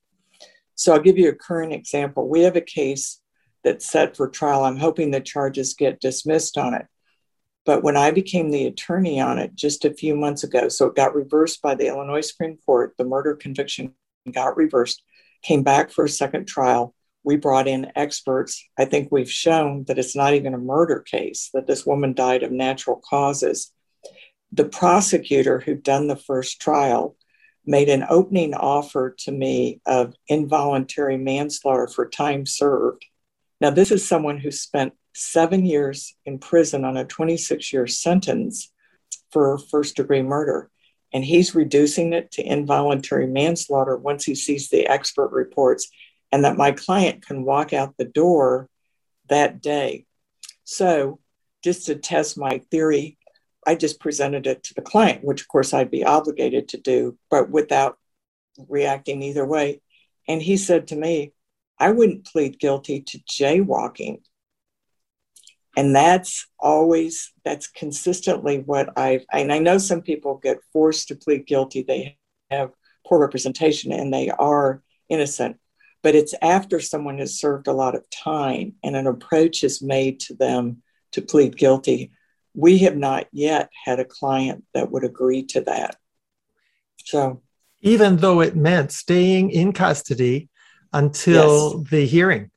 So 0.76 0.94
I'll 0.94 1.00
give 1.00 1.18
you 1.18 1.30
a 1.30 1.36
current 1.36 1.74
example. 1.74 2.28
We 2.28 2.42
have 2.42 2.56
a 2.56 2.62
case 2.62 3.22
that's 3.64 3.90
set 3.90 4.18
for 4.18 4.28
trial. 4.28 4.64
I'm 4.64 4.78
hoping 4.78 5.12
the 5.12 5.22
charges 5.22 5.74
get 5.74 6.02
dismissed 6.02 6.58
on 6.58 6.74
it. 6.74 6.86
But 7.66 7.84
when 7.84 7.96
I 7.96 8.12
became 8.12 8.52
the 8.52 8.66
attorney 8.66 9.22
on 9.22 9.40
it 9.40 9.56
just 9.56 9.86
a 9.86 9.94
few 9.94 10.16
months 10.16 10.44
ago, 10.44 10.68
so 10.68 10.88
it 10.88 10.96
got 10.96 11.16
reversed 11.16 11.62
by 11.62 11.76
the 11.76 11.88
Illinois 11.88 12.22
Supreme 12.22 12.58
Court, 12.66 12.94
the 12.98 13.06
murder 13.06 13.36
conviction 13.36 13.94
got 14.32 14.58
reversed, 14.58 15.02
came 15.44 15.64
back 15.64 15.90
for 15.90 16.06
a 16.06 16.10
second 16.10 16.46
trial. 16.46 16.94
We 17.24 17.38
brought 17.38 17.70
in 17.70 17.92
experts. 17.96 18.66
I 18.78 18.84
think 18.84 19.10
we've 19.12 19.32
shown 19.32 19.86
that 19.86 19.98
it's 19.98 20.16
not 20.16 20.34
even 20.34 20.54
a 20.54 20.58
murder 20.58 21.00
case, 21.00 21.50
that 21.54 21.68
this 21.68 21.86
woman 21.86 22.14
died 22.14 22.44
of 22.44 22.52
natural 22.52 23.02
causes. 23.10 23.72
The 24.52 24.66
prosecutor 24.66 25.60
who'd 25.60 25.84
done 25.84 26.08
the 26.08 26.18
first 26.18 26.60
trial 26.60 27.16
made 27.66 27.90
an 27.90 28.06
opening 28.10 28.54
offer 28.54 29.16
to 29.20 29.32
me 29.32 29.80
of 29.86 30.14
involuntary 30.28 31.18
manslaughter 31.18 31.88
for 31.88 32.08
time 32.08 32.46
served. 32.46 33.06
Now, 33.62 33.70
this 33.70 33.92
is 33.92 34.06
someone 34.06 34.38
who 34.38 34.52
spent 34.52 34.94
seven 35.16 35.66
years 35.66 36.16
in 36.26 36.40
prison 36.40 36.84
on 36.84 36.98
a 36.98 37.06
26 37.06 37.72
year 37.72 37.88
sentence 37.88 38.72
for 39.32 39.58
first 39.58 39.96
degree 39.96 40.22
murder. 40.22 40.70
And 41.14 41.24
he's 41.24 41.56
reducing 41.56 42.14
it 42.14 42.32
to 42.32 42.44
involuntary 42.44 43.28
manslaughter 43.28 43.96
once 43.96 44.26
he 44.26 44.36
sees 44.36 44.70
the 44.70 44.88
expert 44.88 45.32
reports, 45.32 45.90
and 46.32 46.44
that 46.44 46.58
my 46.58 46.72
client 46.72 47.26
can 47.26 47.44
walk 47.44 47.72
out 47.72 47.96
the 47.98 48.06
door 48.06 48.68
that 49.30 49.62
day. 49.62 50.06
So, 50.64 51.20
just 51.64 51.86
to 51.86 51.96
test 51.96 52.38
my 52.38 52.58
theory, 52.72 53.18
I 53.66 53.76
just 53.76 54.00
presented 54.00 54.48
it 54.48 54.64
to 54.64 54.74
the 54.74 54.82
client, 54.82 55.24
which 55.24 55.42
of 55.42 55.48
course 55.48 55.74
I'd 55.74 55.92
be 55.92 56.04
obligated 56.04 56.70
to 56.70 56.78
do, 56.78 57.18
but 57.30 57.50
without 57.50 57.98
reacting 58.68 59.22
either 59.22 59.46
way. 59.46 59.82
And 60.28 60.42
he 60.42 60.58
said 60.58 60.88
to 60.88 60.96
me, 60.96 61.34
I 61.80 61.92
wouldn't 61.92 62.26
plead 62.26 62.60
guilty 62.60 63.02
to 63.02 63.20
jaywalking. 63.20 64.22
And 65.76 65.96
that's 65.96 66.48
always, 66.60 67.34
that's 67.44 67.68
consistently 67.68 68.60
what 68.60 68.98
I've, 68.98 69.26
and 69.32 69.52
I 69.52 69.58
know 69.58 69.80
some 69.80 70.02
people 70.02 70.40
get 70.42 70.60
forced 70.72 71.08
to 71.08 71.16
plead 71.16 71.48
guilty. 71.48 71.82
They 71.82 72.18
have 72.52 72.72
poor 73.06 73.20
representation 73.20 73.92
and 73.92 74.14
they 74.14 74.30
are 74.30 74.84
innocent. 75.10 75.58
But 76.04 76.16
it's 76.16 76.36
after 76.42 76.80
someone 76.80 77.18
has 77.18 77.40
served 77.40 77.68
a 77.68 77.74
lot 77.74 77.96
of 77.96 78.10
time 78.10 78.76
and 78.84 78.96
an 78.96 79.08
approach 79.08 79.64
is 79.64 79.82
made 79.82 80.20
to 80.22 80.36
them 80.36 80.84
to 81.14 81.22
plead 81.22 81.58
guilty. 81.58 82.12
We 82.54 82.80
have 82.80 82.96
not 82.96 83.28
yet 83.32 83.70
had 83.86 84.00
a 84.00 84.06
client 84.06 84.64
that 84.74 84.92
would 84.92 85.04
agree 85.04 85.44
to 85.48 85.62
that. 85.62 85.96
So, 87.06 87.42
even 87.82 88.18
though 88.18 88.42
it 88.42 88.56
meant 88.56 88.92
staying 88.92 89.50
in 89.52 89.74
custody 89.74 90.50
until 90.94 91.80
yes. 91.80 91.90
the 91.90 92.06
hearing. 92.06 92.52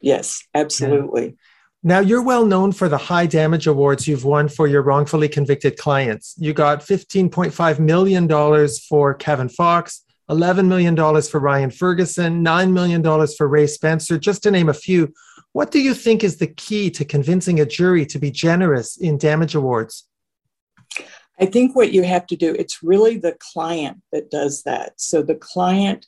Yes, 0.00 0.42
absolutely. 0.54 1.24
Yeah. 1.24 1.32
Now, 1.84 2.00
you're 2.00 2.22
well 2.22 2.44
known 2.44 2.72
for 2.72 2.88
the 2.88 2.98
high 2.98 3.26
damage 3.26 3.68
awards 3.68 4.08
you've 4.08 4.24
won 4.24 4.48
for 4.48 4.66
your 4.66 4.82
wrongfully 4.82 5.28
convicted 5.28 5.78
clients. 5.78 6.34
You 6.36 6.52
got 6.52 6.80
$15.5 6.80 7.78
million 7.78 8.68
for 8.88 9.14
Kevin 9.14 9.48
Fox, 9.48 10.02
$11 10.28 10.66
million 10.66 10.96
for 11.22 11.38
Ryan 11.38 11.70
Ferguson, 11.70 12.44
$9 12.44 12.72
million 12.72 13.02
for 13.36 13.46
Ray 13.46 13.68
Spencer, 13.68 14.18
just 14.18 14.42
to 14.42 14.50
name 14.50 14.68
a 14.68 14.74
few. 14.74 15.12
What 15.52 15.70
do 15.70 15.80
you 15.80 15.94
think 15.94 16.22
is 16.22 16.36
the 16.36 16.46
key 16.46 16.90
to 16.92 17.04
convincing 17.04 17.60
a 17.60 17.66
jury 17.66 18.06
to 18.06 18.18
be 18.18 18.30
generous 18.30 18.96
in 18.96 19.18
damage 19.18 19.54
awards? 19.54 20.06
I 21.40 21.46
think 21.46 21.74
what 21.74 21.92
you 21.92 22.02
have 22.02 22.26
to 22.26 22.36
do, 22.36 22.54
it's 22.54 22.82
really 22.82 23.16
the 23.16 23.36
client 23.52 24.02
that 24.12 24.30
does 24.30 24.62
that. 24.64 25.00
So 25.00 25.22
the 25.22 25.36
client 25.36 26.06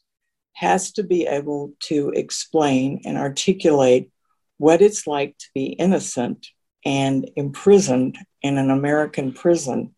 has 0.55 0.93
to 0.93 1.03
be 1.03 1.27
able 1.27 1.73
to 1.85 2.11
explain 2.11 3.01
and 3.05 3.17
articulate 3.17 4.11
what 4.59 4.83
it's 4.83 5.07
like 5.07 5.39
to 5.39 5.47
be 5.55 5.67
innocent 5.67 6.49
and 6.85 7.31
imprisoned 7.37 8.19
in 8.43 8.59
an 8.59 8.71
American 8.71 9.33
prison. 9.33 9.95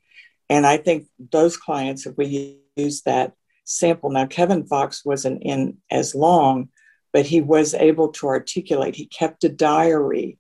And 0.49 0.67
I 0.67 0.77
think 0.77 1.07
those 1.33 1.57
clients, 1.57 2.07
if 2.07 2.17
we 2.17 2.59
use 2.77 3.03
that 3.03 3.33
sample, 3.65 4.11
now 4.11 4.27
Kevin 4.27 4.67
Fox 4.67 5.05
wasn't 5.05 5.43
in 5.43 5.79
as 5.91 6.15
long, 6.15 6.69
but 7.13 7.27
he 7.27 7.41
was 7.41 7.75
able 7.75 8.09
to 8.09 8.27
articulate. 8.27 8.95
He 8.95 9.07
kept 9.07 9.45
a 9.45 9.49
diary. 9.49 10.39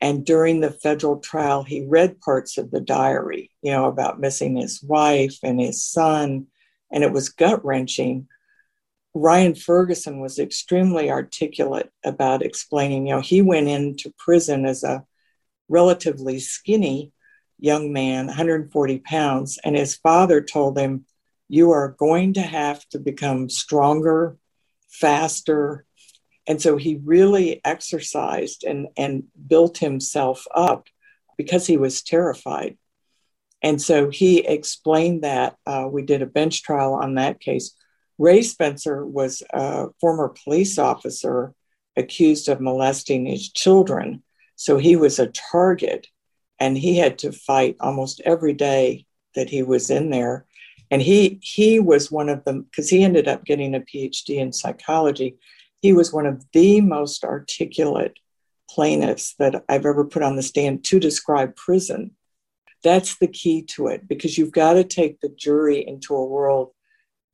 And 0.00 0.24
during 0.24 0.60
the 0.60 0.70
federal 0.70 1.18
trial, 1.18 1.64
he 1.64 1.86
read 1.86 2.20
parts 2.20 2.56
of 2.56 2.70
the 2.70 2.80
diary, 2.80 3.50
you 3.62 3.72
know, 3.72 3.86
about 3.86 4.20
missing 4.20 4.56
his 4.56 4.82
wife 4.82 5.38
and 5.42 5.60
his 5.60 5.84
son. 5.84 6.46
And 6.92 7.02
it 7.02 7.12
was 7.12 7.28
gut 7.28 7.64
wrenching. 7.64 8.28
Ryan 9.14 9.54
Ferguson 9.54 10.20
was 10.20 10.38
extremely 10.38 11.10
articulate 11.10 11.90
about 12.04 12.42
explaining, 12.42 13.08
you 13.08 13.14
know, 13.14 13.20
he 13.20 13.42
went 13.42 13.68
into 13.68 14.14
prison 14.18 14.64
as 14.66 14.84
a 14.84 15.04
relatively 15.68 16.38
skinny 16.38 17.12
young 17.58 17.92
man, 17.92 18.26
140 18.26 18.98
pounds, 19.00 19.58
and 19.64 19.76
his 19.76 19.96
father 19.96 20.40
told 20.40 20.78
him, 20.78 21.04
You 21.48 21.70
are 21.72 21.96
going 21.98 22.34
to 22.34 22.42
have 22.42 22.86
to 22.90 22.98
become 22.98 23.48
stronger, 23.48 24.36
faster. 24.88 25.84
And 26.48 26.60
so 26.60 26.76
he 26.78 26.98
really 27.04 27.60
exercised 27.64 28.64
and, 28.64 28.88
and 28.96 29.24
built 29.46 29.78
himself 29.78 30.46
up 30.52 30.88
because 31.36 31.66
he 31.66 31.76
was 31.76 32.02
terrified. 32.02 32.78
And 33.62 33.80
so 33.80 34.08
he 34.08 34.38
explained 34.40 35.22
that. 35.24 35.56
Uh, 35.66 35.88
we 35.90 36.02
did 36.02 36.22
a 36.22 36.26
bench 36.26 36.62
trial 36.62 36.94
on 36.94 37.16
that 37.16 37.38
case. 37.38 37.74
Ray 38.16 38.42
Spencer 38.42 39.04
was 39.06 39.42
a 39.52 39.88
former 40.00 40.34
police 40.42 40.78
officer 40.78 41.54
accused 41.96 42.48
of 42.48 42.60
molesting 42.60 43.26
his 43.26 43.50
children. 43.50 44.22
So 44.56 44.78
he 44.78 44.96
was 44.96 45.18
a 45.18 45.28
target 45.28 46.06
and 46.58 46.76
he 46.76 46.96
had 46.96 47.18
to 47.18 47.32
fight 47.32 47.76
almost 47.78 48.20
every 48.24 48.54
day 48.54 49.06
that 49.34 49.50
he 49.50 49.62
was 49.62 49.90
in 49.90 50.10
there. 50.10 50.46
And 50.90 51.02
he 51.02 51.38
he 51.42 51.78
was 51.78 52.10
one 52.10 52.30
of 52.30 52.44
them 52.44 52.62
because 52.62 52.88
he 52.88 53.04
ended 53.04 53.28
up 53.28 53.44
getting 53.44 53.74
a 53.74 53.80
PhD 53.80 54.38
in 54.38 54.52
psychology. 54.52 55.36
He 55.80 55.92
was 55.92 56.12
one 56.12 56.26
of 56.26 56.44
the 56.52 56.80
most 56.80 57.24
articulate 57.24 58.18
plaintiffs 58.68 59.34
that 59.38 59.64
I've 59.68 59.86
ever 59.86 60.04
put 60.04 60.22
on 60.22 60.36
the 60.36 60.42
stand 60.42 60.84
to 60.84 61.00
describe 61.00 61.56
prison. 61.56 62.12
That's 62.84 63.18
the 63.18 63.28
key 63.28 63.62
to 63.74 63.88
it 63.88 64.06
because 64.06 64.38
you've 64.38 64.52
got 64.52 64.74
to 64.74 64.84
take 64.84 65.20
the 65.20 65.30
jury 65.30 65.84
into 65.86 66.14
a 66.14 66.26
world 66.26 66.72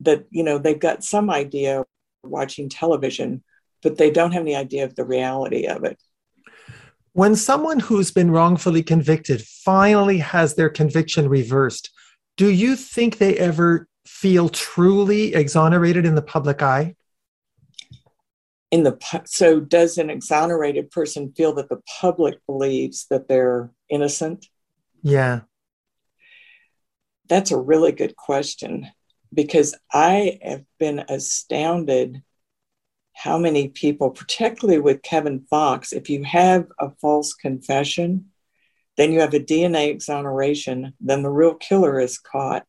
that 0.01 0.27
you 0.31 0.43
know 0.43 0.59
they've 0.59 0.79
got 0.79 1.05
some 1.05 1.31
idea 1.31 1.85
watching 2.23 2.69
television 2.69 3.43
but 3.83 3.99
they 3.99 4.11
don't 4.11 4.33
have 4.33 4.43
any 4.43 4.57
idea 4.57 4.85
of 4.85 4.95
the 4.95 5.05
reality 5.05 5.67
of 5.67 5.85
it 5.85 5.99
when 7.13 7.37
someone 7.37 7.79
who's 7.79 8.11
been 8.11 8.31
wrongfully 8.31 8.83
convicted 8.83 9.43
finally 9.43 10.19
has 10.19 10.55
their 10.55 10.71
conviction 10.71 11.29
reversed 11.29 11.91
do 12.37 12.51
you 12.51 12.77
think 12.77 13.19
they 13.19 13.37
ever 13.39 13.87
feel 14.07 14.49
truly 14.49 15.35
exonerated 15.35 16.05
in 16.05 16.15
the 16.15 16.23
public 16.23 16.63
eye 16.63 16.95
in 18.75 18.83
the 18.83 19.23
so 19.27 19.61
does 19.61 19.99
an 19.99 20.11
exonerated 20.11 20.91
person 20.91 21.33
feel 21.37 21.55
that 21.55 21.69
the 21.69 21.81
public 22.01 22.35
believes 22.47 23.07
that 23.11 23.29
they're 23.29 23.71
innocent 23.89 24.47
yeah 25.03 25.41
that's 27.29 27.51
a 27.51 27.57
really 27.57 27.93
good 27.93 28.17
question 28.17 28.87
because 29.33 29.75
I 29.93 30.39
have 30.43 30.65
been 30.79 31.05
astounded 31.09 32.23
how 33.15 33.39
many 33.39 33.69
people, 33.69 34.11
particularly 34.11 34.81
with 34.81 35.03
Kevin 35.03 35.47
Fox, 35.49 35.93
if 35.93 36.11
you 36.11 36.25
have 36.25 36.67
a 36.79 36.91
false 37.01 37.33
confession, 37.33 38.27
then 38.97 39.13
you 39.13 39.21
have 39.21 39.35
a 39.35 39.41
DNA 39.41 39.89
exoneration, 39.91 40.95
then 41.01 41.23
the 41.23 41.31
real 41.31 41.55
killer 41.55 42.01
is 42.01 42.19
caught. 42.19 42.65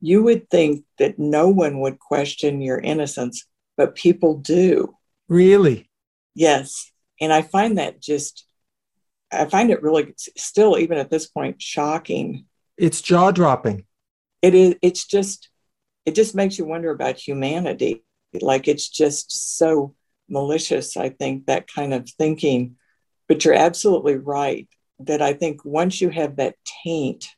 You 0.00 0.22
would 0.22 0.48
think 0.50 0.84
that 0.98 1.18
no 1.18 1.48
one 1.48 1.80
would 1.80 1.98
question 1.98 2.60
your 2.60 2.78
innocence, 2.78 3.46
but 3.76 3.94
people 3.94 4.38
do. 4.38 4.94
Really? 5.28 5.90
Yes. 6.34 6.90
And 7.20 7.32
I 7.32 7.42
find 7.42 7.78
that 7.78 8.00
just, 8.00 8.46
I 9.32 9.46
find 9.46 9.70
it 9.70 9.82
really 9.82 10.14
still, 10.36 10.78
even 10.78 10.98
at 10.98 11.10
this 11.10 11.26
point, 11.26 11.60
shocking. 11.60 12.46
It's 12.76 13.00
jaw 13.00 13.30
dropping. 13.30 13.84
It 14.42 14.54
is, 14.54 14.76
it's 14.82 15.06
just, 15.06 15.48
it 16.04 16.14
just 16.14 16.34
makes 16.34 16.58
you 16.58 16.64
wonder 16.64 16.90
about 16.90 17.16
humanity. 17.16 18.04
Like 18.40 18.68
it's 18.68 18.88
just 18.88 19.56
so 19.56 19.94
malicious, 20.28 20.96
I 20.96 21.08
think, 21.08 21.46
that 21.46 21.72
kind 21.72 21.94
of 21.94 22.08
thinking. 22.08 22.76
But 23.28 23.44
you're 23.44 23.54
absolutely 23.54 24.16
right 24.16 24.68
that 25.00 25.22
I 25.22 25.32
think 25.32 25.64
once 25.64 26.00
you 26.00 26.10
have 26.10 26.36
that 26.36 26.54
taint, 26.84 27.28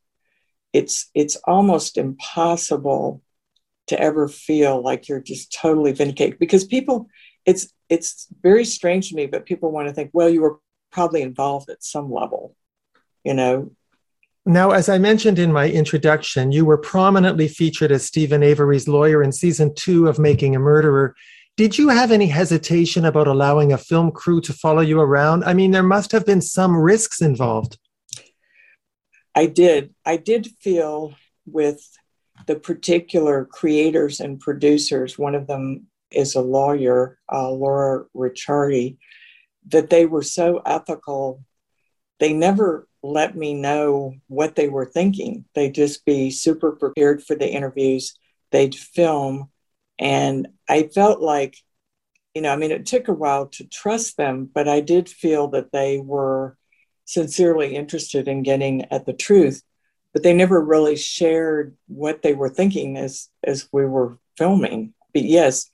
it's 0.72 1.10
it's 1.14 1.36
almost 1.44 1.96
impossible 1.96 3.22
to 3.86 3.98
ever 3.98 4.28
feel 4.28 4.82
like 4.82 5.08
you're 5.08 5.20
just 5.20 5.52
totally 5.52 5.92
vindicated 5.92 6.38
because 6.38 6.64
people 6.64 7.08
it's 7.48 7.72
it's 7.88 8.26
very 8.42 8.64
strange 8.64 9.08
to 9.08 9.16
me 9.16 9.26
but 9.26 9.46
people 9.46 9.72
want 9.72 9.88
to 9.88 9.94
think 9.94 10.10
well 10.12 10.28
you 10.28 10.42
were 10.42 10.58
probably 10.92 11.22
involved 11.22 11.68
at 11.70 11.82
some 11.82 12.12
level 12.12 12.54
you 13.24 13.34
know 13.34 13.70
now, 14.46 14.70
as 14.70 14.88
I 14.88 14.96
mentioned 14.96 15.38
in 15.38 15.52
my 15.52 15.68
introduction, 15.68 16.52
you 16.52 16.64
were 16.64 16.78
prominently 16.78 17.48
featured 17.48 17.92
as 17.92 18.06
steven 18.06 18.42
Avery's 18.42 18.88
lawyer 18.88 19.22
in 19.22 19.30
season 19.30 19.74
two 19.74 20.08
of 20.08 20.18
Making 20.18 20.56
a 20.56 20.58
Murderer. 20.58 21.14
Did 21.58 21.76
you 21.76 21.90
have 21.90 22.10
any 22.10 22.28
hesitation 22.28 23.04
about 23.04 23.28
allowing 23.28 23.74
a 23.74 23.76
film 23.76 24.10
crew 24.10 24.40
to 24.40 24.54
follow 24.54 24.80
you 24.80 25.00
around? 25.00 25.44
I 25.44 25.52
mean, 25.52 25.72
there 25.72 25.82
must 25.82 26.12
have 26.12 26.24
been 26.24 26.40
some 26.40 26.74
risks 26.74 27.20
involved. 27.20 27.78
I 29.34 29.44
did. 29.44 29.94
I 30.06 30.16
did 30.16 30.46
feel 30.62 31.14
with 31.44 31.86
the 32.46 32.56
particular 32.56 33.44
creators 33.44 34.18
and 34.18 34.40
producers, 34.40 35.18
one 35.18 35.34
of 35.34 35.46
them 35.46 35.87
is 36.10 36.34
a 36.34 36.40
lawyer, 36.40 37.18
uh, 37.32 37.50
Laura 37.50 38.06
Ricciardi, 38.14 38.98
that 39.68 39.90
they 39.90 40.06
were 40.06 40.22
so 40.22 40.62
ethical. 40.64 41.44
They 42.18 42.32
never 42.32 42.88
let 43.02 43.36
me 43.36 43.54
know 43.54 44.14
what 44.26 44.56
they 44.56 44.68
were 44.68 44.86
thinking. 44.86 45.44
They'd 45.54 45.74
just 45.74 46.04
be 46.04 46.30
super 46.30 46.72
prepared 46.72 47.22
for 47.22 47.36
the 47.36 47.48
interviews. 47.48 48.14
They'd 48.50 48.74
film. 48.74 49.50
And 49.98 50.48
I 50.68 50.84
felt 50.84 51.20
like, 51.20 51.56
you 52.34 52.42
know, 52.42 52.52
I 52.52 52.56
mean, 52.56 52.70
it 52.70 52.86
took 52.86 53.08
a 53.08 53.12
while 53.12 53.46
to 53.46 53.64
trust 53.68 54.16
them, 54.16 54.48
but 54.52 54.68
I 54.68 54.80
did 54.80 55.08
feel 55.08 55.48
that 55.48 55.72
they 55.72 55.98
were 55.98 56.56
sincerely 57.04 57.74
interested 57.74 58.28
in 58.28 58.42
getting 58.42 58.84
at 58.86 59.06
the 59.06 59.12
truth. 59.12 59.62
But 60.12 60.22
they 60.22 60.32
never 60.32 60.60
really 60.60 60.96
shared 60.96 61.76
what 61.86 62.22
they 62.22 62.34
were 62.34 62.48
thinking 62.48 62.96
as, 62.96 63.28
as 63.44 63.68
we 63.72 63.84
were 63.84 64.18
filming. 64.36 64.94
But 65.12 65.24
yes, 65.24 65.68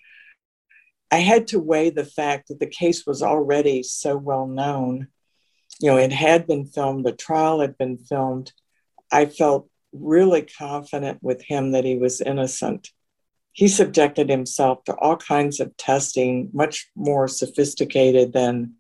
I 1.14 1.18
had 1.18 1.48
to 1.48 1.60
weigh 1.60 1.90
the 1.90 2.04
fact 2.04 2.48
that 2.48 2.60
the 2.60 2.66
case 2.66 3.06
was 3.06 3.22
already 3.22 3.82
so 3.82 4.16
well 4.16 4.46
known 4.46 5.08
you 5.80 5.90
know, 5.90 5.96
it 5.96 6.12
had 6.12 6.46
been 6.46 6.66
filmed, 6.66 7.04
the 7.04 7.12
trial 7.12 7.60
had 7.60 7.76
been 7.76 7.98
filmed. 7.98 8.52
I 9.10 9.26
felt 9.26 9.68
really 9.92 10.42
confident 10.42 11.18
with 11.22 11.42
him 11.42 11.72
that 11.72 11.84
he 11.84 11.96
was 11.96 12.20
innocent. 12.20 12.90
he 13.52 13.68
subjected 13.68 14.28
himself 14.28 14.82
to 14.82 14.94
all 14.96 15.16
kinds 15.16 15.60
of 15.60 15.76
testing, 15.76 16.50
much 16.52 16.90
more 16.96 17.28
sophisticated 17.28 18.32
than 18.32 18.74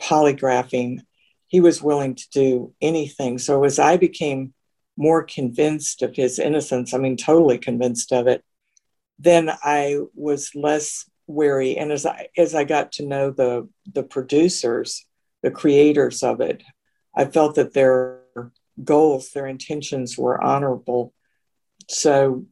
polygraphing. 0.00 1.00
He 1.46 1.60
was 1.60 1.82
willing 1.82 2.14
to 2.14 2.30
do 2.30 2.74
anything. 2.80 3.36
So 3.38 3.64
as 3.64 3.78
I 3.78 3.98
became 3.98 4.54
more 4.96 5.22
convinced 5.22 6.00
of 6.00 6.16
his 6.16 6.38
innocence, 6.38 6.94
I 6.94 6.98
mean, 6.98 7.18
totally 7.18 7.58
convinced 7.58 8.12
of 8.12 8.26
it, 8.28 8.42
then 9.18 9.50
I 9.62 9.98
was 10.14 10.54
less 10.54 11.04
wary. 11.32 11.76
And 11.76 11.90
as 11.92 12.06
I 12.06 12.28
as 12.36 12.54
I 12.54 12.64
got 12.64 12.92
to 12.92 13.06
know 13.06 13.30
the 13.30 13.68
the 13.92 14.02
producers, 14.02 15.04
the 15.42 15.50
creators 15.50 16.22
of 16.22 16.40
it, 16.40 16.62
I 17.16 17.24
felt 17.24 17.56
that 17.56 17.74
their 17.74 18.22
goals, 18.82 19.30
their 19.30 19.46
intentions 19.46 20.16
were 20.16 20.42
honorable. 20.42 21.12
So, 21.88 22.46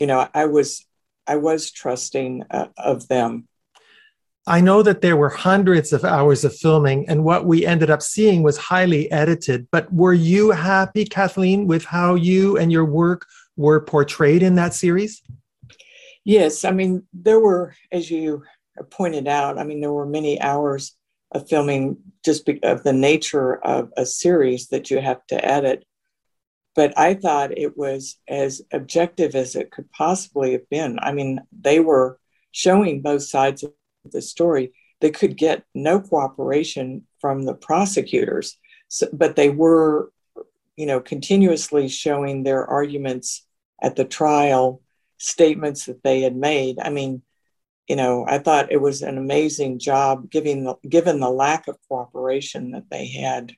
you 0.00 0.06
know, 0.06 0.28
I 0.32 0.46
was 0.46 0.86
I 1.26 1.36
was 1.36 1.70
trusting 1.70 2.44
uh, 2.50 2.68
of 2.76 3.08
them. 3.08 3.48
I 4.48 4.60
know 4.60 4.82
that 4.84 5.00
there 5.00 5.16
were 5.16 5.28
hundreds 5.28 5.92
of 5.92 6.04
hours 6.04 6.44
of 6.44 6.56
filming, 6.56 7.08
and 7.08 7.24
what 7.24 7.46
we 7.46 7.66
ended 7.66 7.90
up 7.90 8.00
seeing 8.00 8.44
was 8.44 8.56
highly 8.56 9.10
edited. 9.10 9.66
But 9.72 9.92
were 9.92 10.14
you 10.14 10.52
happy, 10.52 11.04
Kathleen, 11.04 11.66
with 11.66 11.84
how 11.84 12.14
you 12.14 12.56
and 12.56 12.70
your 12.70 12.84
work 12.84 13.26
were 13.56 13.80
portrayed 13.80 14.44
in 14.44 14.54
that 14.54 14.72
series? 14.72 15.20
Yes, 16.26 16.64
I 16.64 16.72
mean, 16.72 17.04
there 17.12 17.38
were, 17.38 17.72
as 17.92 18.10
you 18.10 18.42
pointed 18.90 19.28
out, 19.28 19.58
I 19.58 19.64
mean, 19.64 19.80
there 19.80 19.92
were 19.92 20.06
many 20.06 20.40
hours 20.40 20.96
of 21.30 21.48
filming 21.48 21.98
just 22.24 22.48
of 22.64 22.82
the 22.82 22.92
nature 22.92 23.64
of 23.64 23.92
a 23.96 24.04
series 24.04 24.66
that 24.68 24.90
you 24.90 24.98
have 25.00 25.24
to 25.28 25.44
edit. 25.44 25.84
But 26.74 26.98
I 26.98 27.14
thought 27.14 27.56
it 27.56 27.78
was 27.78 28.16
as 28.26 28.60
objective 28.72 29.36
as 29.36 29.54
it 29.54 29.70
could 29.70 29.88
possibly 29.92 30.50
have 30.50 30.68
been. 30.68 30.98
I 31.00 31.12
mean, 31.12 31.42
they 31.52 31.78
were 31.78 32.18
showing 32.50 33.02
both 33.02 33.22
sides 33.22 33.62
of 33.62 33.72
the 34.10 34.20
story. 34.20 34.72
They 35.00 35.12
could 35.12 35.36
get 35.36 35.62
no 35.76 36.00
cooperation 36.00 37.06
from 37.20 37.44
the 37.44 37.54
prosecutors, 37.54 38.58
so, 38.88 39.06
but 39.12 39.36
they 39.36 39.50
were, 39.50 40.10
you 40.76 40.86
know, 40.86 40.98
continuously 40.98 41.86
showing 41.86 42.42
their 42.42 42.66
arguments 42.66 43.46
at 43.80 43.94
the 43.94 44.04
trial, 44.04 44.82
statements 45.18 45.86
that 45.86 46.02
they 46.02 46.22
had 46.22 46.36
made. 46.36 46.78
I 46.78 46.90
mean, 46.90 47.22
you 47.88 47.96
know, 47.96 48.24
I 48.28 48.38
thought 48.38 48.72
it 48.72 48.80
was 48.80 49.02
an 49.02 49.16
amazing 49.16 49.78
job 49.78 50.30
given 50.30 50.64
the, 50.64 50.74
given 50.88 51.20
the 51.20 51.30
lack 51.30 51.68
of 51.68 51.78
cooperation 51.88 52.72
that 52.72 52.90
they 52.90 53.06
had 53.06 53.52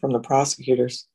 from 0.00 0.12
the 0.12 0.20
prosecutors. 0.20 1.06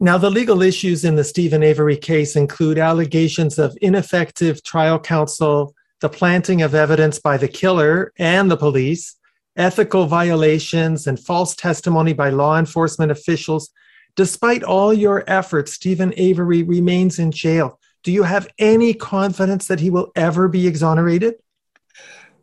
Now, 0.00 0.16
the 0.16 0.30
legal 0.30 0.62
issues 0.62 1.04
in 1.04 1.16
the 1.16 1.24
Steven 1.24 1.62
Avery 1.62 1.96
case 1.96 2.36
include 2.36 2.78
allegations 2.78 3.58
of 3.58 3.76
ineffective 3.82 4.62
trial 4.62 4.98
counsel, 4.98 5.74
the 6.00 6.08
planting 6.08 6.62
of 6.62 6.74
evidence 6.74 7.18
by 7.18 7.36
the 7.36 7.48
killer 7.48 8.12
and 8.16 8.48
the 8.48 8.56
police, 8.56 9.16
ethical 9.56 10.06
violations, 10.06 11.08
and 11.08 11.18
false 11.18 11.56
testimony 11.56 12.12
by 12.12 12.30
law 12.30 12.58
enforcement 12.58 13.10
officials. 13.10 13.70
Despite 14.14 14.62
all 14.62 14.94
your 14.94 15.24
efforts, 15.26 15.72
Steven 15.72 16.12
Avery 16.16 16.62
remains 16.62 17.18
in 17.18 17.32
jail. 17.32 17.80
Do 18.02 18.12
you 18.12 18.22
have 18.22 18.48
any 18.58 18.94
confidence 18.94 19.66
that 19.66 19.80
he 19.80 19.90
will 19.90 20.10
ever 20.14 20.48
be 20.48 20.66
exonerated? 20.66 21.34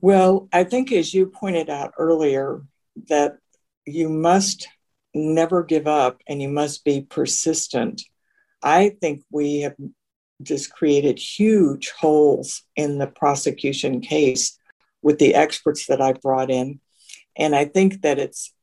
Well, 0.02 0.48
I 0.54 0.64
think 0.64 0.92
as 0.92 1.14
you 1.14 1.26
pointed 1.26 1.70
out 1.70 1.94
earlier, 1.98 2.62
that 3.10 3.38
you 3.86 4.10
must 4.10 4.68
never 5.14 5.64
give 5.64 5.88
up 5.88 6.22
and 6.28 6.42
you 6.42 6.50
must 6.50 6.84
be 6.84 7.02
persistent. 7.02 8.04
I 8.62 8.90
think 9.02 9.24
we 9.32 9.62
have 9.62 9.76
just 10.44 10.72
created 10.72 11.18
huge 11.18 11.92
holes 11.92 12.62
in 12.76 13.00
the 13.00 13.08
prosecution 13.08 14.02
case 14.02 14.60
with 15.02 15.18
the 15.18 15.34
experts 15.34 15.88
that 15.88 16.02
I 16.02 16.14
brought 16.14 16.52
in. 16.52 16.80
And 17.36 17.56
I 17.56 17.66
think 17.66 18.02
that 18.02 18.20
it's 18.20 18.54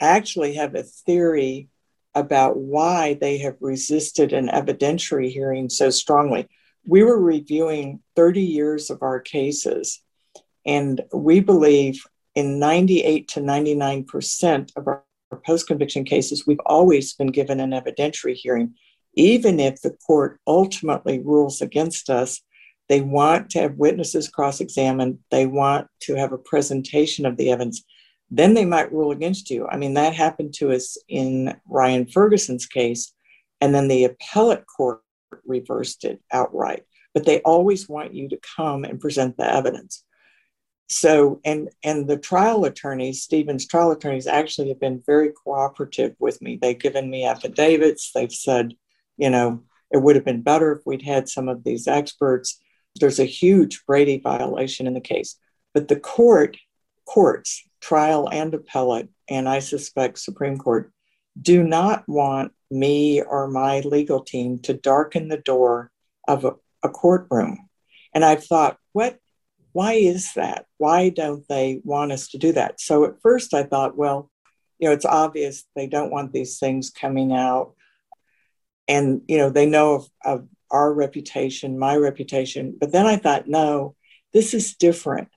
actually 0.00 0.54
have 0.54 0.74
a 0.74 0.82
theory 0.82 1.69
about 2.14 2.56
why 2.56 3.14
they 3.14 3.38
have 3.38 3.56
resisted 3.60 4.32
an 4.32 4.48
evidentiary 4.48 5.30
hearing 5.30 5.68
so 5.68 5.90
strongly. 5.90 6.48
We 6.84 7.02
were 7.02 7.20
reviewing 7.20 8.00
30 8.16 8.42
years 8.42 8.90
of 8.90 9.02
our 9.02 9.20
cases 9.20 10.02
and 10.66 11.00
we 11.12 11.40
believe 11.40 12.04
in 12.34 12.58
98 12.58 13.28
to 13.28 13.40
99% 13.40 14.72
of 14.76 14.86
our, 14.86 15.04
post 15.46 15.68
conviction 15.68 16.02
cases, 16.02 16.44
we've 16.44 16.58
always 16.66 17.14
been 17.14 17.30
given 17.30 17.60
an 17.60 17.70
evidentiary 17.70 18.34
hearing. 18.34 18.74
Even 19.14 19.60
if 19.60 19.80
the 19.80 19.96
court 20.04 20.40
ultimately 20.44 21.20
rules 21.20 21.60
against 21.60 22.10
us, 22.10 22.40
they 22.88 23.00
want 23.00 23.48
to 23.50 23.60
have 23.60 23.76
witnesses 23.76 24.28
cross 24.28 24.60
examined, 24.60 25.20
they 25.30 25.46
want 25.46 25.86
to 26.00 26.16
have 26.16 26.32
a 26.32 26.38
presentation 26.38 27.24
of 27.24 27.36
the 27.36 27.52
evidence. 27.52 27.84
Then 28.30 28.54
they 28.54 28.64
might 28.64 28.92
rule 28.92 29.10
against 29.10 29.50
you. 29.50 29.66
I 29.66 29.76
mean, 29.76 29.94
that 29.94 30.14
happened 30.14 30.54
to 30.54 30.72
us 30.72 30.96
in 31.08 31.56
Ryan 31.66 32.06
Ferguson's 32.06 32.66
case, 32.66 33.12
and 33.60 33.74
then 33.74 33.88
the 33.88 34.04
appellate 34.04 34.64
court 34.66 35.00
reversed 35.44 36.04
it 36.04 36.20
outright. 36.32 36.84
But 37.12 37.26
they 37.26 37.40
always 37.40 37.88
want 37.88 38.14
you 38.14 38.28
to 38.28 38.38
come 38.56 38.84
and 38.84 39.00
present 39.00 39.36
the 39.36 39.52
evidence. 39.52 40.04
So 40.88 41.40
and 41.44 41.70
and 41.84 42.08
the 42.08 42.16
trial 42.16 42.64
attorneys 42.64 43.22
steven's 43.22 43.66
trial 43.66 43.92
attorneys 43.92 44.26
actually 44.26 44.68
have 44.68 44.80
been 44.80 45.02
very 45.06 45.30
cooperative 45.32 46.16
with 46.18 46.42
me. 46.42 46.58
They've 46.60 46.78
given 46.78 47.08
me 47.08 47.24
affidavits. 47.24 48.10
They've 48.12 48.32
said 48.32 48.74
you 49.16 49.30
know 49.30 49.62
it 49.92 49.98
would 49.98 50.16
have 50.16 50.24
been 50.24 50.42
better 50.42 50.72
if 50.72 50.86
we'd 50.86 51.02
had 51.02 51.28
some 51.28 51.48
of 51.48 51.62
these 51.62 51.86
experts. 51.86 52.60
There's 52.96 53.20
a 53.20 53.24
huge 53.24 53.84
brady 53.86 54.18
violation 54.18 54.88
in 54.88 54.94
the 54.94 55.00
case. 55.00 55.36
But 55.74 55.86
the 55.86 55.98
court 55.98 56.56
courts 57.06 57.64
trial 57.80 58.28
and 58.30 58.54
appellate 58.54 59.08
and 59.28 59.48
i 59.48 59.58
suspect 59.58 60.18
supreme 60.18 60.58
court 60.58 60.92
do 61.40 61.62
not 61.62 62.06
want 62.08 62.52
me 62.70 63.22
or 63.22 63.48
my 63.48 63.80
legal 63.80 64.20
team 64.20 64.58
to 64.58 64.72
darken 64.74 65.28
the 65.28 65.38
door 65.38 65.90
of 66.28 66.44
a, 66.44 66.54
a 66.82 66.88
courtroom 66.88 67.68
and 68.12 68.24
I've 68.24 68.44
thought 68.44 68.78
what 68.92 69.18
why 69.72 69.92
is 69.92 70.34
that? 70.34 70.66
Why 70.78 71.10
don't 71.10 71.46
they 71.48 71.80
want 71.84 72.10
us 72.10 72.28
to 72.30 72.38
do 72.38 72.52
that? 72.52 72.80
So 72.80 73.04
at 73.04 73.22
first 73.22 73.54
I 73.54 73.62
thought, 73.62 73.96
well, 73.96 74.28
you 74.80 74.88
know, 74.88 74.92
it's 74.92 75.04
obvious 75.04 75.64
they 75.76 75.86
don't 75.86 76.10
want 76.10 76.32
these 76.32 76.58
things 76.58 76.90
coming 76.90 77.32
out. 77.32 77.74
And, 78.88 79.22
you 79.28 79.38
know, 79.38 79.48
they 79.48 79.66
know 79.66 79.94
of, 79.94 80.08
of 80.24 80.48
our 80.72 80.92
reputation, 80.92 81.78
my 81.78 81.94
reputation. 81.94 82.76
But 82.80 82.90
then 82.90 83.06
I 83.06 83.16
thought, 83.16 83.46
no, 83.46 83.94
this 84.32 84.54
is 84.54 84.74
different. 84.74 85.28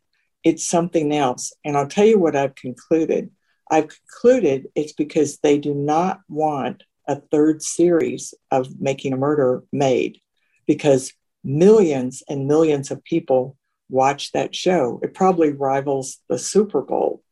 It's 0.44 0.68
something 0.68 1.14
else. 1.14 1.54
And 1.64 1.78
I'll 1.78 1.88
tell 1.88 2.06
you 2.06 2.20
what 2.20 2.36
I've 2.36 2.56
concluded. 2.56 3.30
I've 3.72 3.90
concluded 3.90 4.68
it's 4.76 4.94
because 4.94 5.40
they 5.40 5.58
do 5.58 5.74
not 5.74 6.22
want 6.28 6.84
a 7.08 7.16
third 7.16 7.62
series 7.62 8.34
of 8.52 8.80
Making 8.80 9.14
a 9.14 9.18
Murder 9.18 9.64
made 9.72 10.20
because 10.66 11.14
millions 11.44 12.24
and 12.30 12.48
millions 12.48 12.92
of 12.92 13.04
people 13.04 13.58
watch 13.90 14.32
that 14.32 14.56
show. 14.56 15.00
It 15.04 15.14
probably 15.14 15.52
rivals 15.52 16.20
the 16.30 16.38
Super 16.38 16.82
Bowl. 16.82 17.24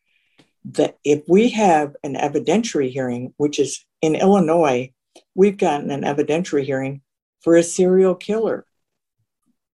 That 0.65 0.97
if 1.04 1.24
we 1.28 1.50
have 1.52 1.95
an 2.04 2.15
evidentiary 2.15 2.91
hearing, 2.91 3.34
which 3.38 3.60
is 3.60 3.84
in 4.02 4.15
Illinois, 4.15 4.93
we've 5.34 5.58
gotten 5.58 5.89
an 5.89 6.04
evidentiary 6.04 6.63
hearing 6.63 7.02
for 7.41 7.56
a 7.56 7.63
serial 7.63 8.15
killer. 8.15 8.65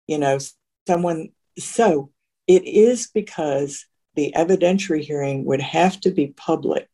You 0.07 0.19
know, 0.19 0.39
someone, 0.87 1.31
so 1.59 2.11
it 2.47 2.65
is 2.65 3.11
because 3.13 3.87
the 4.15 4.33
evidentiary 4.37 5.01
hearing 5.01 5.45
would 5.45 5.61
have 5.61 6.01
to 6.01 6.11
be 6.11 6.29
public 6.29 6.89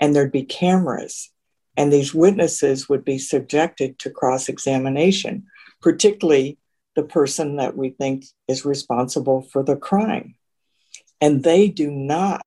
and 0.00 0.14
there'd 0.14 0.32
be 0.32 0.44
cameras 0.44 1.30
and 1.76 1.92
these 1.92 2.14
witnesses 2.14 2.88
would 2.88 3.04
be 3.04 3.18
subjected 3.18 3.98
to 4.00 4.10
cross 4.10 4.48
examination, 4.48 5.46
particularly 5.80 6.58
the 6.96 7.02
person 7.02 7.56
that 7.56 7.76
we 7.76 7.90
think 7.90 8.24
is 8.48 8.64
responsible 8.64 9.42
for 9.42 9.62
the 9.62 9.76
crime. 9.76 10.34
And 11.20 11.42
they 11.42 11.68
do 11.68 11.90
not 11.90 12.42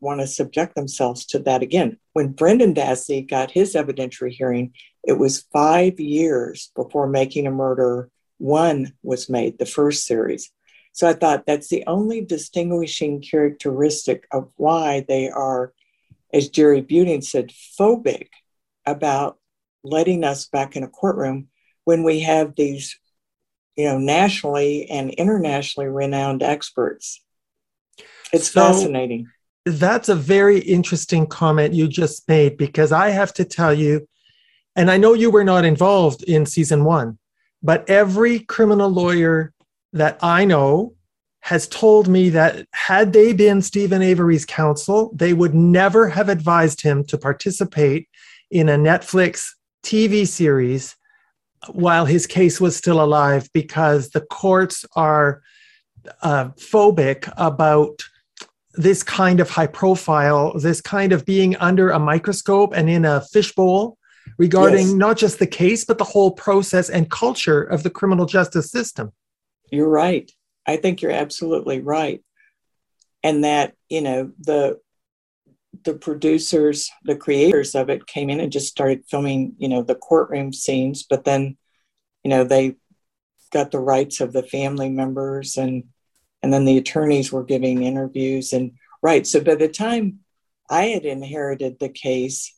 want 0.00 0.20
to 0.20 0.26
subject 0.26 0.74
themselves 0.74 1.24
to 1.26 1.38
that 1.40 1.62
again. 1.62 1.98
When 2.12 2.32
Brendan 2.32 2.74
Dassey 2.74 3.26
got 3.26 3.50
his 3.50 3.74
evidentiary 3.74 4.32
hearing, 4.32 4.74
it 5.02 5.14
was 5.14 5.46
five 5.52 6.00
years 6.00 6.70
before 6.74 7.06
Making 7.06 7.46
a 7.46 7.50
Murder 7.50 8.10
one 8.38 8.92
was 9.02 9.30
made, 9.30 9.58
the 9.58 9.66
first 9.66 10.04
series. 10.04 10.50
So 10.94 11.08
I 11.08 11.12
thought 11.12 11.44
that's 11.44 11.68
the 11.68 11.82
only 11.88 12.20
distinguishing 12.20 13.20
characteristic 13.20 14.28
of 14.30 14.48
why 14.54 15.04
they 15.08 15.28
are, 15.28 15.72
as 16.32 16.48
Jerry 16.48 16.82
Buting 16.82 17.22
said, 17.22 17.50
phobic 17.50 18.28
about 18.86 19.38
letting 19.82 20.22
us 20.22 20.46
back 20.46 20.76
in 20.76 20.84
a 20.84 20.88
courtroom 20.88 21.48
when 21.82 22.04
we 22.04 22.20
have 22.20 22.54
these 22.54 22.96
you 23.76 23.86
know, 23.86 23.98
nationally 23.98 24.88
and 24.88 25.10
internationally 25.10 25.88
renowned 25.88 26.44
experts. 26.44 27.20
It's 28.32 28.52
so, 28.52 28.60
fascinating. 28.60 29.26
That's 29.66 30.08
a 30.08 30.14
very 30.14 30.60
interesting 30.60 31.26
comment 31.26 31.74
you 31.74 31.88
just 31.88 32.28
made 32.28 32.56
because 32.56 32.92
I 32.92 33.10
have 33.10 33.34
to 33.34 33.44
tell 33.44 33.74
you, 33.74 34.06
and 34.76 34.92
I 34.92 34.96
know 34.96 35.14
you 35.14 35.28
were 35.28 35.42
not 35.42 35.64
involved 35.64 36.22
in 36.22 36.46
season 36.46 36.84
one, 36.84 37.18
but 37.64 37.88
every 37.90 38.38
criminal 38.38 38.90
lawyer 38.90 39.53
that 39.94 40.18
I 40.22 40.44
know 40.44 40.94
has 41.40 41.68
told 41.68 42.08
me 42.08 42.28
that 42.30 42.66
had 42.72 43.12
they 43.12 43.32
been 43.32 43.62
Steven 43.62 44.02
Avery's 44.02 44.44
counsel, 44.44 45.10
they 45.14 45.32
would 45.32 45.54
never 45.54 46.08
have 46.08 46.28
advised 46.28 46.80
him 46.82 47.04
to 47.04 47.16
participate 47.16 48.08
in 48.50 48.68
a 48.68 48.76
Netflix 48.76 49.50
TV 49.84 50.26
series 50.26 50.96
while 51.68 52.06
his 52.06 52.26
case 52.26 52.60
was 52.60 52.76
still 52.76 53.02
alive 53.02 53.48
because 53.52 54.10
the 54.10 54.20
courts 54.20 54.84
are 54.96 55.42
uh, 56.22 56.48
phobic 56.56 57.32
about 57.36 58.02
this 58.74 59.02
kind 59.02 59.38
of 59.38 59.48
high 59.48 59.66
profile, 59.66 60.58
this 60.58 60.80
kind 60.80 61.12
of 61.12 61.24
being 61.24 61.54
under 61.56 61.90
a 61.90 61.98
microscope 61.98 62.72
and 62.74 62.90
in 62.90 63.04
a 63.04 63.20
fishbowl 63.32 63.96
regarding 64.38 64.86
yes. 64.86 64.92
not 64.94 65.16
just 65.16 65.38
the 65.38 65.46
case, 65.46 65.84
but 65.84 65.98
the 65.98 66.04
whole 66.04 66.32
process 66.32 66.90
and 66.90 67.10
culture 67.10 67.62
of 67.62 67.82
the 67.84 67.90
criminal 67.90 68.26
justice 68.26 68.70
system. 68.70 69.12
You're 69.74 69.88
right. 69.88 70.30
I 70.66 70.76
think 70.76 71.02
you're 71.02 71.10
absolutely 71.10 71.80
right. 71.80 72.22
And 73.22 73.44
that, 73.44 73.74
you 73.88 74.00
know, 74.00 74.32
the 74.38 74.80
the 75.84 75.94
producers, 75.94 76.90
the 77.02 77.16
creators 77.16 77.74
of 77.74 77.90
it 77.90 78.06
came 78.06 78.30
in 78.30 78.40
and 78.40 78.52
just 78.52 78.68
started 78.68 79.04
filming, 79.08 79.54
you 79.58 79.68
know, 79.68 79.82
the 79.82 79.96
courtroom 79.96 80.52
scenes, 80.52 81.02
but 81.02 81.24
then, 81.24 81.56
you 82.22 82.30
know, 82.30 82.44
they 82.44 82.76
got 83.52 83.70
the 83.70 83.80
rights 83.80 84.20
of 84.20 84.32
the 84.32 84.42
family 84.42 84.88
members 84.88 85.56
and 85.56 85.84
and 86.42 86.52
then 86.52 86.64
the 86.66 86.76
attorneys 86.76 87.32
were 87.32 87.44
giving 87.44 87.82
interviews 87.82 88.52
and 88.52 88.72
right. 89.02 89.26
So 89.26 89.40
by 89.40 89.54
the 89.54 89.68
time 89.68 90.20
I 90.68 90.86
had 90.86 91.04
inherited 91.04 91.78
the 91.78 91.88
case, 91.88 92.54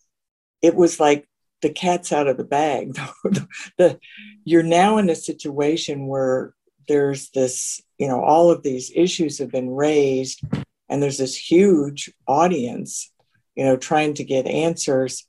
it 0.61 0.75
was 0.75 0.99
like 0.99 1.29
the 1.63 1.71
cat's 1.71 2.13
out 2.13 2.27
of 2.27 2.37
the 2.37 2.45
bag. 2.45 2.99
the, 3.79 3.99
you're 4.45 4.63
now 4.63 4.99
in 4.99 5.09
a 5.09 5.15
situation 5.15 6.07
where 6.07 6.55
there's 6.89 7.31
this, 7.31 7.81
you 7.99 8.09
know, 8.09 8.23
all 8.23 8.51
of 8.51 8.63
these 8.63 8.93
issues 8.95 9.39
have 9.39 9.51
been 9.51 9.71
raised, 9.71 10.43
and 10.89 11.03
there's 11.03 11.19
this 11.19 11.37
huge 11.37 12.13
audience, 12.27 13.13
you 13.55 13.65
know, 13.65 13.77
trying 13.77 14.15
to 14.15 14.25
get 14.25 14.47
answers. 14.47 15.27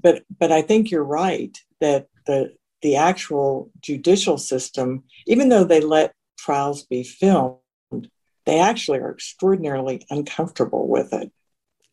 But 0.00 0.24
but 0.38 0.52
I 0.52 0.62
think 0.62 0.90
you're 0.90 1.04
right 1.04 1.56
that 1.80 2.06
the 2.26 2.54
the 2.82 2.96
actual 2.96 3.70
judicial 3.80 4.38
system, 4.38 5.04
even 5.26 5.48
though 5.48 5.64
they 5.64 5.80
let 5.80 6.14
trials 6.36 6.84
be 6.84 7.04
filmed, 7.04 7.58
they 8.44 8.58
actually 8.58 8.98
are 8.98 9.12
extraordinarily 9.12 10.04
uncomfortable 10.10 10.88
with 10.88 11.12
it. 11.12 11.30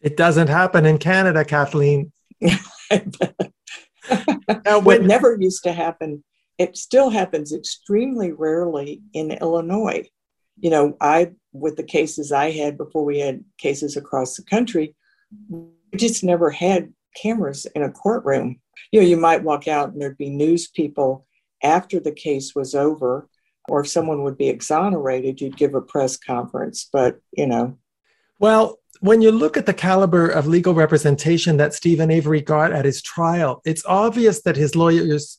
It 0.01 0.17
doesn't 0.17 0.47
happen 0.47 0.85
in 0.85 0.97
Canada, 0.97 1.45
Kathleen. 1.45 2.11
now, 2.41 2.57
what 4.79 5.03
never 5.03 5.37
used 5.39 5.63
to 5.63 5.73
happen, 5.73 6.23
it 6.59 6.77
still 6.77 7.09
happens 7.09 7.53
extremely 7.53 8.33
rarely 8.33 9.01
in 9.13 9.31
Illinois. 9.31 10.07
You 10.59 10.69
know, 10.69 10.97
I, 10.99 11.31
with 11.53 11.77
the 11.77 11.83
cases 11.83 12.33
I 12.33 12.51
had 12.51 12.77
before 12.77 13.05
we 13.05 13.19
had 13.19 13.43
cases 13.57 13.95
across 13.95 14.35
the 14.35 14.43
country, 14.43 14.93
we 15.49 15.69
just 15.95 16.23
never 16.23 16.51
had 16.51 16.93
cameras 17.15 17.65
in 17.75 17.81
a 17.81 17.91
courtroom. 17.91 18.59
You 18.91 18.99
know, 18.99 19.07
you 19.07 19.17
might 19.17 19.43
walk 19.43 19.69
out 19.69 19.93
and 19.93 20.01
there'd 20.01 20.17
be 20.17 20.29
news 20.29 20.67
people 20.67 21.25
after 21.63 21.99
the 21.99 22.11
case 22.11 22.53
was 22.53 22.75
over, 22.75 23.29
or 23.69 23.81
if 23.81 23.87
someone 23.87 24.23
would 24.23 24.37
be 24.37 24.49
exonerated, 24.49 25.39
you'd 25.39 25.57
give 25.57 25.75
a 25.75 25.81
press 25.81 26.17
conference. 26.17 26.89
But, 26.91 27.21
you 27.31 27.47
know. 27.47 27.77
Well, 28.37 28.79
when 28.99 29.21
you 29.21 29.31
look 29.31 29.55
at 29.55 29.65
the 29.65 29.73
caliber 29.73 30.27
of 30.27 30.45
legal 30.45 30.73
representation 30.73 31.55
that 31.57 31.73
Steven 31.73 32.11
Avery 32.11 32.41
got 32.41 32.73
at 32.73 32.85
his 32.85 33.01
trial, 33.01 33.61
it's 33.65 33.85
obvious 33.85 34.41
that 34.41 34.57
his 34.57 34.75
lawyers 34.75 35.38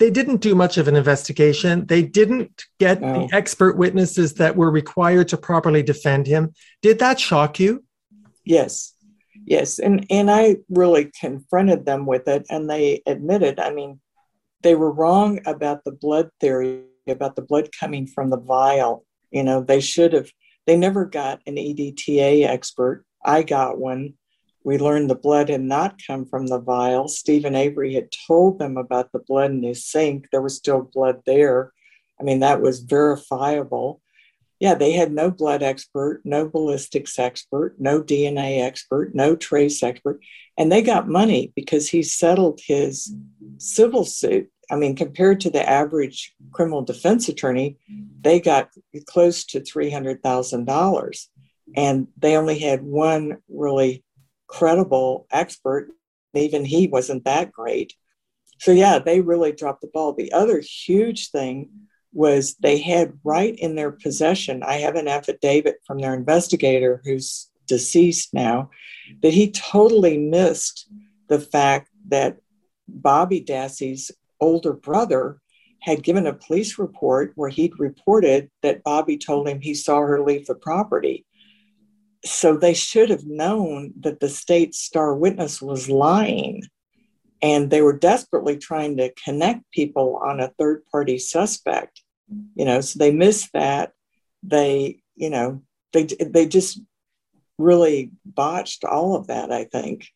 they 0.00 0.10
didn't 0.10 0.38
do 0.38 0.54
much 0.54 0.78
of 0.78 0.88
an 0.88 0.96
investigation. 0.96 1.86
They 1.86 2.02
didn't 2.02 2.64
get 2.78 3.02
no. 3.02 3.12
the 3.12 3.18
oh. 3.20 3.28
expert 3.32 3.76
witnesses 3.76 4.34
that 4.34 4.56
were 4.56 4.70
required 4.70 5.28
to 5.28 5.36
properly 5.36 5.82
defend 5.82 6.26
him. 6.26 6.54
Did 6.80 6.98
that 6.98 7.20
shock 7.20 7.60
you? 7.60 7.84
Yes. 8.44 8.94
Yes, 9.46 9.78
and 9.78 10.06
and 10.10 10.30
I 10.30 10.56
really 10.68 11.10
confronted 11.18 11.84
them 11.84 12.06
with 12.06 12.28
it 12.28 12.46
and 12.50 12.68
they 12.68 13.02
admitted, 13.06 13.58
I 13.58 13.72
mean, 13.72 14.00
they 14.62 14.74
were 14.74 14.92
wrong 14.92 15.40
about 15.46 15.84
the 15.84 15.92
blood 15.92 16.30
theory, 16.40 16.82
about 17.06 17.36
the 17.36 17.42
blood 17.42 17.68
coming 17.78 18.06
from 18.06 18.30
the 18.30 18.38
vial. 18.38 19.04
You 19.30 19.42
know, 19.42 19.62
they 19.62 19.80
should 19.80 20.12
have 20.12 20.30
they 20.66 20.76
never 20.76 21.04
got 21.04 21.40
an 21.46 21.56
EDTA 21.56 22.46
expert. 22.46 23.04
I 23.24 23.42
got 23.42 23.78
one. 23.78 24.14
We 24.64 24.78
learned 24.78 25.08
the 25.08 25.14
blood 25.14 25.48
had 25.48 25.62
not 25.62 26.00
come 26.06 26.26
from 26.26 26.46
the 26.46 26.58
vial. 26.58 27.08
Steven 27.08 27.54
Avery 27.54 27.94
had 27.94 28.08
told 28.26 28.58
them 28.58 28.76
about 28.76 29.12
the 29.12 29.20
blood 29.20 29.50
in 29.50 29.62
his 29.62 29.84
sink. 29.84 30.26
There 30.30 30.42
was 30.42 30.56
still 30.56 30.82
blood 30.82 31.22
there. 31.26 31.72
I 32.20 32.24
mean, 32.24 32.40
that 32.40 32.60
was 32.60 32.80
verifiable. 32.80 34.00
Yeah, 34.58 34.74
they 34.74 34.92
had 34.92 35.10
no 35.10 35.30
blood 35.30 35.62
expert, 35.62 36.20
no 36.24 36.46
ballistics 36.46 37.18
expert, 37.18 37.76
no 37.78 38.02
DNA 38.02 38.60
expert, 38.60 39.14
no 39.14 39.34
trace 39.34 39.82
expert. 39.82 40.20
And 40.58 40.70
they 40.70 40.82
got 40.82 41.08
money 41.08 41.50
because 41.56 41.88
he 41.88 42.02
settled 42.02 42.60
his 42.66 43.14
civil 43.56 44.04
suit 44.04 44.50
I 44.70 44.76
mean, 44.76 44.94
compared 44.94 45.40
to 45.40 45.50
the 45.50 45.68
average 45.68 46.32
criminal 46.52 46.82
defense 46.82 47.28
attorney, 47.28 47.76
they 48.20 48.40
got 48.40 48.70
close 49.06 49.44
to 49.46 49.60
$300,000. 49.60 51.26
And 51.76 52.08
they 52.16 52.36
only 52.36 52.58
had 52.58 52.82
one 52.82 53.38
really 53.48 54.04
credible 54.50 55.26
expert. 55.30 55.88
Even 56.34 56.64
he 56.64 56.86
wasn't 56.86 57.24
that 57.24 57.52
great. 57.52 57.94
So, 58.58 58.72
yeah, 58.72 58.98
they 58.98 59.20
really 59.20 59.52
dropped 59.52 59.80
the 59.80 59.88
ball. 59.88 60.12
The 60.12 60.32
other 60.32 60.60
huge 60.60 61.30
thing 61.30 61.70
was 62.12 62.56
they 62.56 62.78
had 62.78 63.18
right 63.24 63.56
in 63.58 63.76
their 63.76 63.92
possession, 63.92 64.62
I 64.62 64.74
have 64.74 64.96
an 64.96 65.08
affidavit 65.08 65.76
from 65.86 65.98
their 65.98 66.14
investigator 66.14 67.00
who's 67.04 67.50
deceased 67.66 68.34
now, 68.34 68.70
that 69.22 69.32
he 69.32 69.50
totally 69.50 70.18
missed 70.18 70.90
the 71.28 71.40
fact 71.40 71.88
that 72.08 72.36
Bobby 72.88 73.40
Dassey's 73.40 74.10
older 74.40 74.72
brother 74.72 75.40
had 75.80 76.02
given 76.02 76.26
a 76.26 76.34
police 76.34 76.78
report 76.78 77.32
where 77.36 77.48
he'd 77.48 77.78
reported 77.78 78.50
that 78.62 78.82
Bobby 78.82 79.16
told 79.16 79.48
him 79.48 79.60
he 79.60 79.74
saw 79.74 80.00
her 80.00 80.20
leave 80.22 80.46
the 80.46 80.54
property. 80.54 81.24
So 82.24 82.56
they 82.56 82.74
should 82.74 83.10
have 83.10 83.24
known 83.24 83.94
that 84.00 84.20
the 84.20 84.28
state's 84.28 84.78
star 84.78 85.14
witness 85.14 85.62
was 85.62 85.88
lying. 85.88 86.62
And 87.42 87.70
they 87.70 87.80
were 87.80 87.96
desperately 87.96 88.58
trying 88.58 88.98
to 88.98 89.12
connect 89.24 89.70
people 89.72 90.20
on 90.22 90.40
a 90.40 90.52
third 90.58 90.84
party 90.92 91.18
suspect. 91.18 92.02
You 92.54 92.64
know, 92.64 92.80
so 92.80 92.98
they 92.98 93.10
missed 93.10 93.50
that. 93.54 93.92
They, 94.42 95.00
you 95.16 95.30
know, 95.30 95.62
they, 95.92 96.04
they 96.04 96.46
just 96.46 96.80
really 97.58 98.10
botched 98.24 98.84
all 98.84 99.14
of 99.14 99.28
that, 99.28 99.50
I 99.50 99.64
think. 99.64 100.08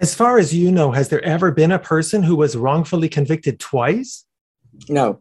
As 0.00 0.14
far 0.14 0.38
as 0.38 0.54
you 0.54 0.72
know, 0.72 0.92
has 0.92 1.08
there 1.08 1.24
ever 1.24 1.50
been 1.50 1.72
a 1.72 1.78
person 1.78 2.22
who 2.22 2.36
was 2.36 2.56
wrongfully 2.56 3.08
convicted 3.08 3.60
twice? 3.60 4.24
No. 4.88 5.20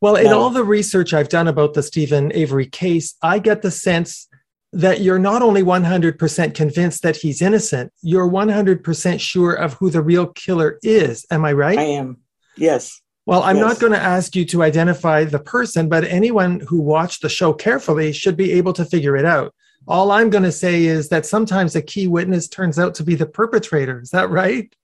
Well, 0.00 0.16
in 0.16 0.32
all 0.32 0.50
the 0.50 0.64
research 0.64 1.14
I've 1.14 1.28
done 1.28 1.46
about 1.46 1.74
the 1.74 1.82
Steven 1.82 2.32
Avery 2.34 2.66
case, 2.66 3.14
I 3.22 3.38
get 3.38 3.62
the 3.62 3.70
sense 3.70 4.26
that 4.72 5.00
you're 5.00 5.18
not 5.18 5.42
only 5.42 5.62
100% 5.62 6.54
convinced 6.54 7.02
that 7.02 7.16
he's 7.16 7.42
innocent, 7.42 7.92
you're 8.02 8.28
100% 8.28 9.20
sure 9.20 9.52
of 9.52 9.74
who 9.74 9.90
the 9.90 10.02
real 10.02 10.28
killer 10.28 10.78
is. 10.82 11.26
Am 11.30 11.44
I 11.44 11.52
right? 11.52 11.78
I 11.78 11.82
am. 11.82 12.18
Yes. 12.56 13.00
Well, 13.26 13.42
I'm 13.42 13.56
yes. 13.56 13.66
not 13.66 13.80
going 13.80 13.92
to 13.92 13.98
ask 13.98 14.34
you 14.34 14.44
to 14.46 14.62
identify 14.62 15.24
the 15.24 15.38
person, 15.38 15.88
but 15.88 16.04
anyone 16.04 16.60
who 16.60 16.80
watched 16.80 17.22
the 17.22 17.28
show 17.28 17.52
carefully 17.52 18.12
should 18.12 18.36
be 18.36 18.52
able 18.52 18.72
to 18.72 18.84
figure 18.84 19.16
it 19.16 19.24
out. 19.24 19.54
All 19.86 20.10
I'm 20.10 20.30
going 20.30 20.44
to 20.44 20.52
say 20.52 20.84
is 20.84 21.08
that 21.10 21.26
sometimes 21.26 21.76
a 21.76 21.82
key 21.82 22.08
witness 22.08 22.48
turns 22.48 22.78
out 22.78 22.94
to 22.96 23.04
be 23.04 23.14
the 23.14 23.26
perpetrator. 23.26 24.00
Is 24.00 24.10
that 24.10 24.30
right? 24.30 24.74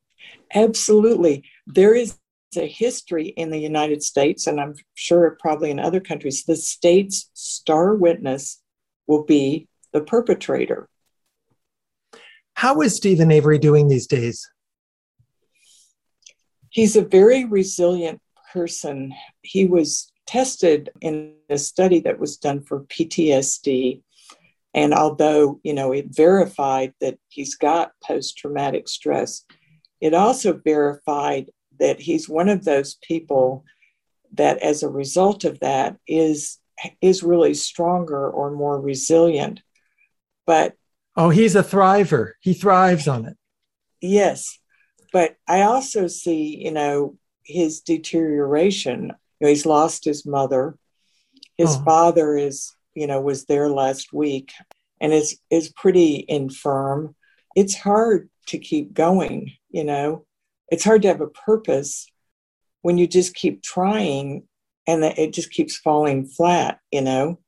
Absolutely. 0.55 1.45
There 1.67 1.95
is 1.95 2.17
a 2.57 2.67
history 2.67 3.29
in 3.29 3.51
the 3.51 3.59
United 3.59 4.03
States, 4.03 4.47
and 4.47 4.61
I'm 4.61 4.75
sure 4.95 5.37
probably 5.41 5.71
in 5.71 5.79
other 5.79 6.01
countries, 6.01 6.45
the 6.45 6.57
state's 6.57 7.31
star 7.35 7.95
witness 7.95 8.61
will 9.07 9.25
be 9.25 9.68
the 9.93 10.01
perpetrator. 10.01 10.89
How 12.55 12.81
is 12.81 12.97
Steven 12.97 13.31
Avery 13.31 13.59
doing 13.59 13.89
these 13.89 14.07
days? 14.07 14.49
He's 16.71 16.97
a 16.97 17.03
very 17.03 17.45
resilient 17.45 18.21
person. 18.53 19.15
He 19.43 19.67
was 19.67 20.13
tested 20.27 20.91
in 21.01 21.35
a 21.49 21.57
study 21.57 22.01
that 22.01 22.19
was 22.19 22.37
done 22.37 22.63
for 22.63 22.85
PTSD 22.85 24.03
and 24.75 24.93
although, 24.93 25.61
you 25.63 25.73
know, 25.73 25.93
it 25.93 26.15
verified 26.15 26.95
that 27.01 27.19
he's 27.29 27.55
got 27.55 27.93
post 28.05 28.37
traumatic 28.37 28.89
stress, 28.89 29.45
it 30.01 30.15
also 30.15 30.53
verified 30.53 31.51
that 31.81 32.01
he's 32.01 32.29
one 32.29 32.49
of 32.49 32.65
those 32.65 32.97
people 33.03 33.65
that 34.35 34.59
as 34.59 34.83
a 34.83 34.89
result 34.89 35.45
of 35.45 35.59
that 35.61 35.97
is 36.07 36.59
is 37.01 37.25
really 37.25 37.55
stronger 37.55 38.31
or 38.31 38.53
more 38.53 38.81
resilient. 38.81 39.63
But 40.49 40.77
oh, 41.15 41.29
he's 41.29 41.55
a 41.55 41.63
thriver. 41.63 42.33
He 42.41 42.55
thrives 42.55 43.07
on 43.07 43.27
it. 43.27 43.37
Yes. 44.01 44.59
But 45.13 45.37
I 45.47 45.61
also 45.63 46.07
see, 46.07 46.65
you 46.65 46.73
know, 46.73 47.19
his 47.45 47.83
deterioration 47.83 49.13
You 49.41 49.45
know, 49.45 49.49
he's 49.49 49.67
lost 49.67 50.07
his 50.07 50.25
mother. 50.25 50.79
His 51.59 51.77
oh. 51.77 51.85
father 51.85 52.35
is, 52.35 52.75
you 52.95 53.07
know, 53.07 53.21
was 53.21 53.45
there 53.45 53.69
last 53.69 54.11
week 54.15 54.53
and 55.03 55.13
is 55.13 55.39
is 55.51 55.69
pretty 55.69 56.25
infirm. 56.27 57.15
It's 57.55 57.75
hard 57.75 58.31
to 58.47 58.59
keep 58.59 58.95
going, 58.95 59.53
you 59.69 59.85
know. 59.85 60.25
It's 60.71 60.85
hard 60.85 61.03
to 61.03 61.09
have 61.09 61.21
a 61.21 61.29
purpose 61.29 62.07
when 62.81 62.97
you 62.97 63.07
just 63.07 63.35
keep 63.35 63.63
trying 63.63 64.45
and 64.87 65.05
it 65.05 65.35
just 65.35 65.51
keeps 65.51 65.77
falling 65.77 66.25
flat, 66.25 66.79
you 66.91 67.03
know. 67.03 67.39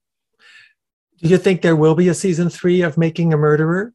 Do 1.22 1.28
you 1.28 1.38
think 1.38 1.60
there 1.60 1.76
will 1.76 1.94
be 1.94 2.08
a 2.08 2.14
season 2.14 2.48
three 2.48 2.80
of 2.80 2.96
Making 2.96 3.34
a 3.34 3.36
Murderer? 3.36 3.92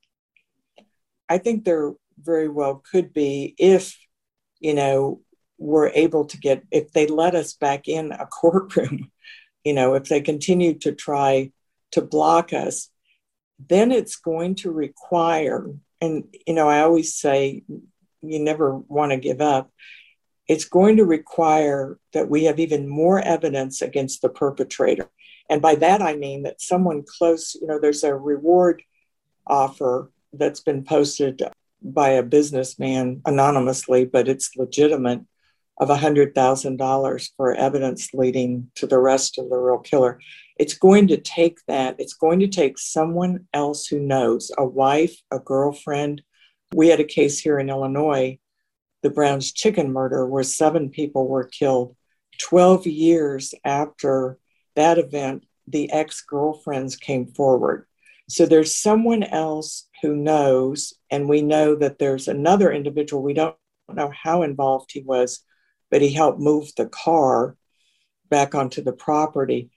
I 1.28 1.40
think 1.40 1.66
there 1.66 1.94
very 2.22 2.48
well 2.48 2.84
could 2.92 3.14
be 3.14 3.56
if, 3.58 3.98
you 4.60 4.76
know, 4.76 5.22
we're 5.58 5.90
able 5.90 6.26
to 6.26 6.38
get, 6.38 6.64
if 6.70 6.92
they 6.92 7.08
let 7.08 7.34
us 7.34 7.54
back 7.54 7.88
in 7.88 8.12
a 8.12 8.26
courtroom, 8.42 9.12
you 9.64 9.74
know, 9.74 9.96
if 9.96 10.06
they 10.06 10.22
continue 10.22 10.76
to 10.80 10.92
try 10.92 11.52
to 11.92 12.02
block 12.02 12.54
us, 12.54 12.90
then 13.58 13.92
it's 13.92 14.18
going 14.18 14.54
to 14.56 14.70
require, 14.70 15.68
and, 16.02 16.26
you 16.46 16.54
know, 16.54 16.70
I 16.70 16.82
always 16.82 17.16
say 17.16 17.64
you 18.22 18.40
never 18.40 18.78
want 18.78 19.12
to 19.12 19.18
give 19.18 19.42
up. 19.42 19.72
It's 20.48 20.66
going 20.66 20.98
to 20.98 21.06
require 21.06 21.98
that 22.14 22.30
we 22.30 22.44
have 22.44 22.60
even 22.60 22.88
more 22.88 23.20
evidence 23.20 23.82
against 23.82 24.22
the 24.22 24.30
perpetrator. 24.30 25.10
And 25.50 25.62
by 25.62 25.76
that, 25.76 26.02
I 26.02 26.16
mean 26.16 26.44
that 26.44 26.62
someone 26.62 27.04
close, 27.04 27.56
you 27.56 27.68
know, 27.68 27.80
there's 27.80 28.04
a 28.04 28.16
reward 28.16 28.82
offer 29.46 30.12
that's 30.34 30.60
been 30.60 30.84
posted 30.84 31.42
by 31.82 32.10
a 32.10 32.24
businessman 32.24 33.22
anonymously, 33.26 34.06
but 34.06 34.28
it's 34.28 34.56
legitimate 34.56 35.22
of 35.78 35.90
$100,000 35.90 37.30
for 37.36 37.54
evidence 37.54 38.14
leading 38.14 38.72
to 38.76 38.88
the 38.88 38.96
arrest 38.96 39.38
of 39.38 39.50
the 39.50 39.58
real 39.58 39.80
killer. 39.80 40.20
It's 40.58 40.74
going 40.74 41.08
to 41.10 41.18
take 41.18 41.60
that, 41.68 41.98
it's 42.00 42.14
going 42.14 42.40
to 42.40 42.48
take 42.48 42.78
someone 42.78 43.48
else 43.54 43.88
who 43.88 44.00
knows 44.00 44.52
a 44.58 44.66
wife, 44.66 45.16
a 45.32 45.40
girlfriend. 45.40 46.22
We 46.74 46.88
had 46.88 47.02
a 47.02 47.06
case 47.06 47.40
here 47.40 47.60
in 47.60 47.70
Illinois, 47.70 48.40
the 49.04 49.10
Brown's 49.10 49.52
chicken 49.52 49.92
murder, 49.92 50.26
where 50.26 50.44
seven 50.44 50.90
people 50.90 51.28
were 51.28 51.44
killed 51.44 51.96
12 52.40 52.88
years 52.88 53.54
after 53.64 54.40
that 54.76 54.98
event, 54.98 55.46
the 55.68 55.92
ex 55.92 56.22
girlfriends 56.22 56.96
came 56.96 57.28
forward. 57.28 57.88
So 58.30 58.46
there's 58.46 58.76
someone 58.76 59.24
else 59.24 59.88
who 60.02 60.16
knows, 60.16 60.94
and 61.12 61.30
we 61.30 61.42
know 61.42 61.76
that 61.76 62.00
there's 62.00 62.28
another 62.28 62.72
individual. 62.72 63.22
We 63.22 63.34
don't 63.34 63.56
know 63.92 64.12
how 64.24 64.42
involved 64.42 64.92
he 64.92 65.02
was, 65.02 65.44
but 65.92 66.02
he 66.02 66.12
helped 66.12 66.40
move 66.40 66.72
the 66.76 66.88
car 66.88 67.56
back 68.30 68.56
onto 68.56 68.82
the 68.82 68.94
property. 68.94 69.70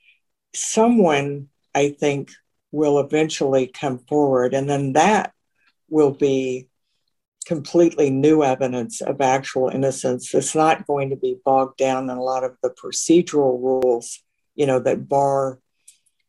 Someone, 0.55 1.49
I 1.75 1.89
think, 1.89 2.31
will 2.71 2.99
eventually 2.99 3.67
come 3.67 3.99
forward, 3.99 4.53
and 4.53 4.69
then 4.69 4.93
that 4.93 5.33
will 5.89 6.11
be 6.11 6.67
completely 7.45 8.09
new 8.09 8.43
evidence 8.43 9.01
of 9.01 9.21
actual 9.21 9.69
innocence. 9.69 10.33
It's 10.33 10.55
not 10.55 10.85
going 10.85 11.09
to 11.11 11.15
be 11.15 11.37
bogged 11.43 11.77
down 11.77 12.09
in 12.09 12.17
a 12.17 12.23
lot 12.23 12.43
of 12.43 12.55
the 12.61 12.69
procedural 12.69 13.61
rules 13.61 14.23
you 14.59 14.65
know, 14.65 14.77
that 14.77 15.07
bar, 15.07 15.57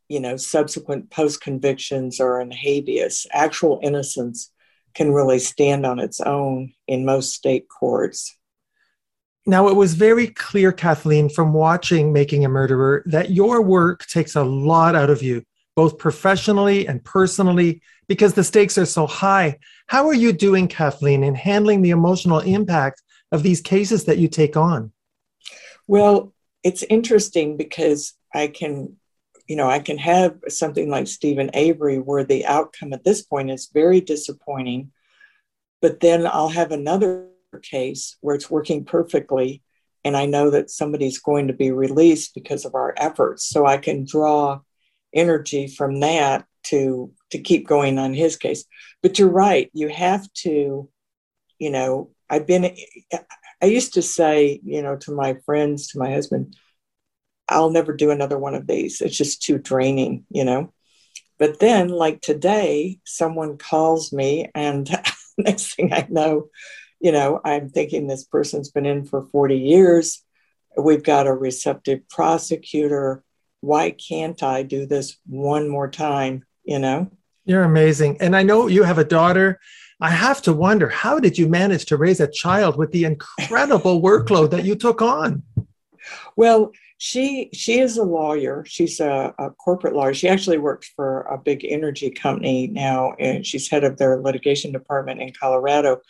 you 0.09 0.21
know, 0.21 0.37
subsequent 0.37 1.11
post 1.11 1.41
convictions 1.41 2.21
or 2.21 2.41
in 2.41 2.53
habeas. 2.53 3.27
Actual 3.33 3.81
innocence 3.83 4.53
can 4.95 5.13
really 5.13 5.41
stand 5.41 5.85
on 5.85 5.99
its 5.99 6.21
own 6.21 6.73
in 6.87 7.05
most 7.05 7.35
state 7.35 7.67
courts. 7.69 8.37
Now, 9.47 9.67
it 9.67 9.75
was 9.75 9.95
very 9.95 10.29
clear, 10.29 10.71
Kathleen, 10.71 11.29
from 11.29 11.53
watching 11.53 12.13
Making 12.13 12.45
a 12.45 12.49
Murderer, 12.49 13.03
that 13.07 13.33
your 13.33 13.63
work 13.63 14.07
takes 14.07 14.37
a 14.37 14.45
lot 14.45 14.95
out 14.95 15.11
of 15.11 15.25
you, 15.25 15.43
both 15.75 15.99
professionally 15.99 16.87
and 16.87 17.03
personally, 17.03 17.83
because 18.07 18.35
the 18.35 18.45
stakes 18.45 18.79
are 18.79 18.87
so 18.87 19.09
high. 19.09 19.59
How 19.89 20.07
are 20.07 20.15
you 20.15 20.33
doing, 20.33 20.69
Kathleen, 20.69 21.25
in 21.25 21.35
handling 21.35 21.83
the 21.83 21.91
emotional 21.91 22.39
impact 22.39 23.03
of 23.33 23.43
these 23.43 23.61
cases 23.61 24.05
that 24.05 24.19
you 24.19 24.29
take 24.29 24.57
on? 24.57 24.93
Well, 25.89 26.33
it's 26.63 26.85
interesting 26.85 27.57
because 27.57 28.15
I 28.35 28.49
can, 28.49 28.97
you 29.47 29.57
know, 29.57 29.69
I 29.69 29.79
can 29.81 29.99
have 29.99 30.39
something 30.49 30.89
like 30.89 31.07
Steven 31.07 31.51
Avery 31.55 31.99
where 31.99 32.25
the 32.25 32.47
outcome 32.47 32.93
at 32.93 33.05
this 33.05 33.23
point 33.23 33.51
is 33.51 33.71
very 33.73 34.01
disappointing, 34.01 34.93
but 35.83 36.01
then 36.01 36.27
I'll 36.27 36.49
have 36.49 36.73
another 36.73 37.29
case 37.63 38.17
where 38.21 38.37
it's 38.37 38.51
working 38.51 38.85
perfectly 38.85 39.63
and 40.05 40.17
I 40.17 40.27
know 40.27 40.51
that 40.51 40.71
somebody's 40.71 41.19
going 41.19 41.49
to 41.49 41.53
be 41.53 41.71
released 41.71 42.35
because 42.35 42.65
of 42.65 42.75
our 42.75 42.95
efforts. 42.97 43.47
So 43.47 43.67
I 43.67 43.77
can 43.77 44.05
draw 44.05 44.61
energy 45.13 45.67
from 45.67 46.01
that 46.01 46.47
to 46.63 47.13
to 47.31 47.39
keep 47.39 47.67
going 47.67 47.99
on 47.99 48.15
his 48.15 48.37
case. 48.37 48.65
But 49.03 49.19
you're 49.19 49.29
right, 49.29 49.71
you 49.73 49.89
have 49.89 50.31
to, 50.45 50.89
you 51.59 51.71
know, 51.71 52.11
I've 52.29 52.47
been 52.47 52.75
I 53.63 53.67
used 53.67 53.95
to 53.95 54.03
say, 54.03 54.61
you 54.65 54.83
know, 54.83 54.97
to 54.97 55.13
my 55.13 55.35
friends, 55.45 55.89
to 55.89 55.99
my 55.99 56.11
husband, 56.11 56.57
I'll 57.51 57.71
never 57.71 57.93
do 57.93 58.11
another 58.11 58.39
one 58.39 58.55
of 58.55 58.67
these. 58.67 59.01
It's 59.01 59.17
just 59.17 59.43
too 59.43 59.59
draining, 59.59 60.25
you 60.31 60.45
know. 60.45 60.73
But 61.39 61.59
then, 61.59 61.89
like 61.89 62.21
today, 62.21 63.01
someone 63.05 63.59
calls 63.59 64.13
me, 64.13 64.51
and 64.55 64.89
next 65.39 65.75
thing 65.75 65.93
I 65.93 66.07
know, 66.09 66.49
you 67.01 67.13
know, 67.13 67.41
I'm 67.45 67.71
thinking 67.71 68.07
this 68.07 68.25
person's 68.25 68.71
been 68.71 68.87
in 68.87 69.05
for 69.05 69.23
40 69.23 69.59
years. 69.59 70.23
We've 70.77 71.03
got 71.03 71.27
a 71.27 71.33
receptive 71.33 72.09
prosecutor. 72.09 73.25
Why 73.61 73.91
can't 73.91 74.43
I 74.43 74.63
do 74.63 74.87
this 74.87 75.17
one 75.27 75.69
more 75.69 75.91
time? 75.91 76.45
You 76.63 76.79
know? 76.79 77.11
You're 77.47 77.65
amazing. 77.65 78.19
And 78.21 78.37
I 78.37 78.43
know 78.43 78.67
you 78.67 78.85
have 78.85 78.99
a 78.99 79.05
daughter. 79.05 79.59
I 80.01 80.11
have 80.11 80.41
to 80.43 80.53
wonder 80.53 80.89
how 80.89 81.19
did 81.19 81.37
you 81.37 81.49
manage 81.49 81.87
to 81.87 81.97
raise 81.97 82.21
a 82.21 82.31
child 82.31 82.77
with 82.77 82.93
the 82.93 83.05
incredible 83.05 84.01
workload 84.01 84.51
that 84.51 84.65
you 84.65 84.75
took 84.75 85.03
on? 85.03 85.43
Well, 86.37 86.73
she 87.03 87.49
she 87.55 87.81
is 87.81 87.97
a 87.97 88.03
lawyer. 88.05 88.63
She's 88.67 89.01
a, 89.01 89.35
a, 89.39 89.51
corporate 89.53 89.95
lawyer. 89.95 90.13
She 90.13 90.29
actually 90.29 90.59
works 90.59 90.93
for 90.95 91.23
a 91.23 91.39
big 91.39 91.65
energy 91.65 92.11
company 92.11 92.67
now, 92.67 93.15
and 93.19 93.45
she's 93.45 93.71
head 93.71 93.85
of 93.85 93.97
their 93.97 94.21
litigation 94.21 94.71
department 94.71 95.23
in 95.23 95.33
Colorado. 95.33 96.03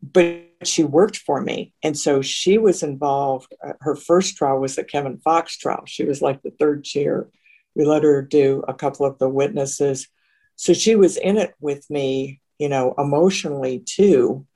But 0.00 0.44
she 0.62 0.84
worked 0.84 1.16
for 1.16 1.40
me, 1.40 1.74
and 1.82 1.98
so 1.98 2.22
she 2.22 2.58
was 2.58 2.84
involved. 2.84 3.52
Uh, 3.60 3.72
her 3.80 3.96
first 3.96 4.36
trial 4.36 4.60
was 4.60 4.76
the 4.76 4.84
Kevin 4.84 5.18
Fox 5.18 5.58
trial. 5.58 5.82
She 5.88 6.04
was 6.04 6.22
like 6.22 6.42
the 6.42 6.52
third 6.60 6.84
chair. 6.84 7.26
We 7.74 7.84
let 7.84 8.04
her 8.04 8.22
do 8.22 8.62
a 8.68 8.74
couple 8.74 9.06
of 9.06 9.18
the 9.18 9.28
witnesses, 9.28 10.06
so 10.54 10.74
she 10.74 10.94
was 10.94 11.16
in 11.16 11.38
it 11.38 11.54
with 11.58 11.90
me, 11.90 12.40
you 12.60 12.68
know, 12.68 12.94
emotionally 12.98 13.80
too 13.80 14.46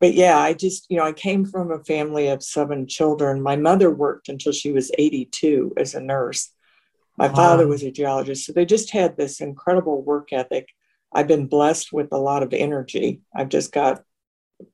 but 0.00 0.14
yeah, 0.14 0.38
I 0.38 0.52
just, 0.52 0.86
you 0.88 0.96
know, 0.96 1.04
I 1.04 1.12
came 1.12 1.44
from 1.44 1.72
a 1.72 1.82
family 1.84 2.28
of 2.28 2.42
seven 2.42 2.86
children. 2.86 3.42
My 3.42 3.56
mother 3.56 3.90
worked 3.90 4.28
until 4.28 4.52
she 4.52 4.70
was 4.70 4.92
82 4.96 5.74
as 5.76 5.94
a 5.94 6.00
nurse. 6.00 6.52
My 7.16 7.26
wow. 7.28 7.34
father 7.34 7.66
was 7.66 7.82
a 7.82 7.90
geologist. 7.90 8.46
So 8.46 8.52
they 8.52 8.64
just 8.64 8.90
had 8.90 9.16
this 9.16 9.40
incredible 9.40 10.02
work 10.02 10.32
ethic. 10.32 10.68
I've 11.12 11.26
been 11.26 11.48
blessed 11.48 11.92
with 11.92 12.12
a 12.12 12.18
lot 12.18 12.42
of 12.42 12.52
energy. 12.52 13.22
I've 13.34 13.48
just 13.48 13.72
got, 13.72 14.02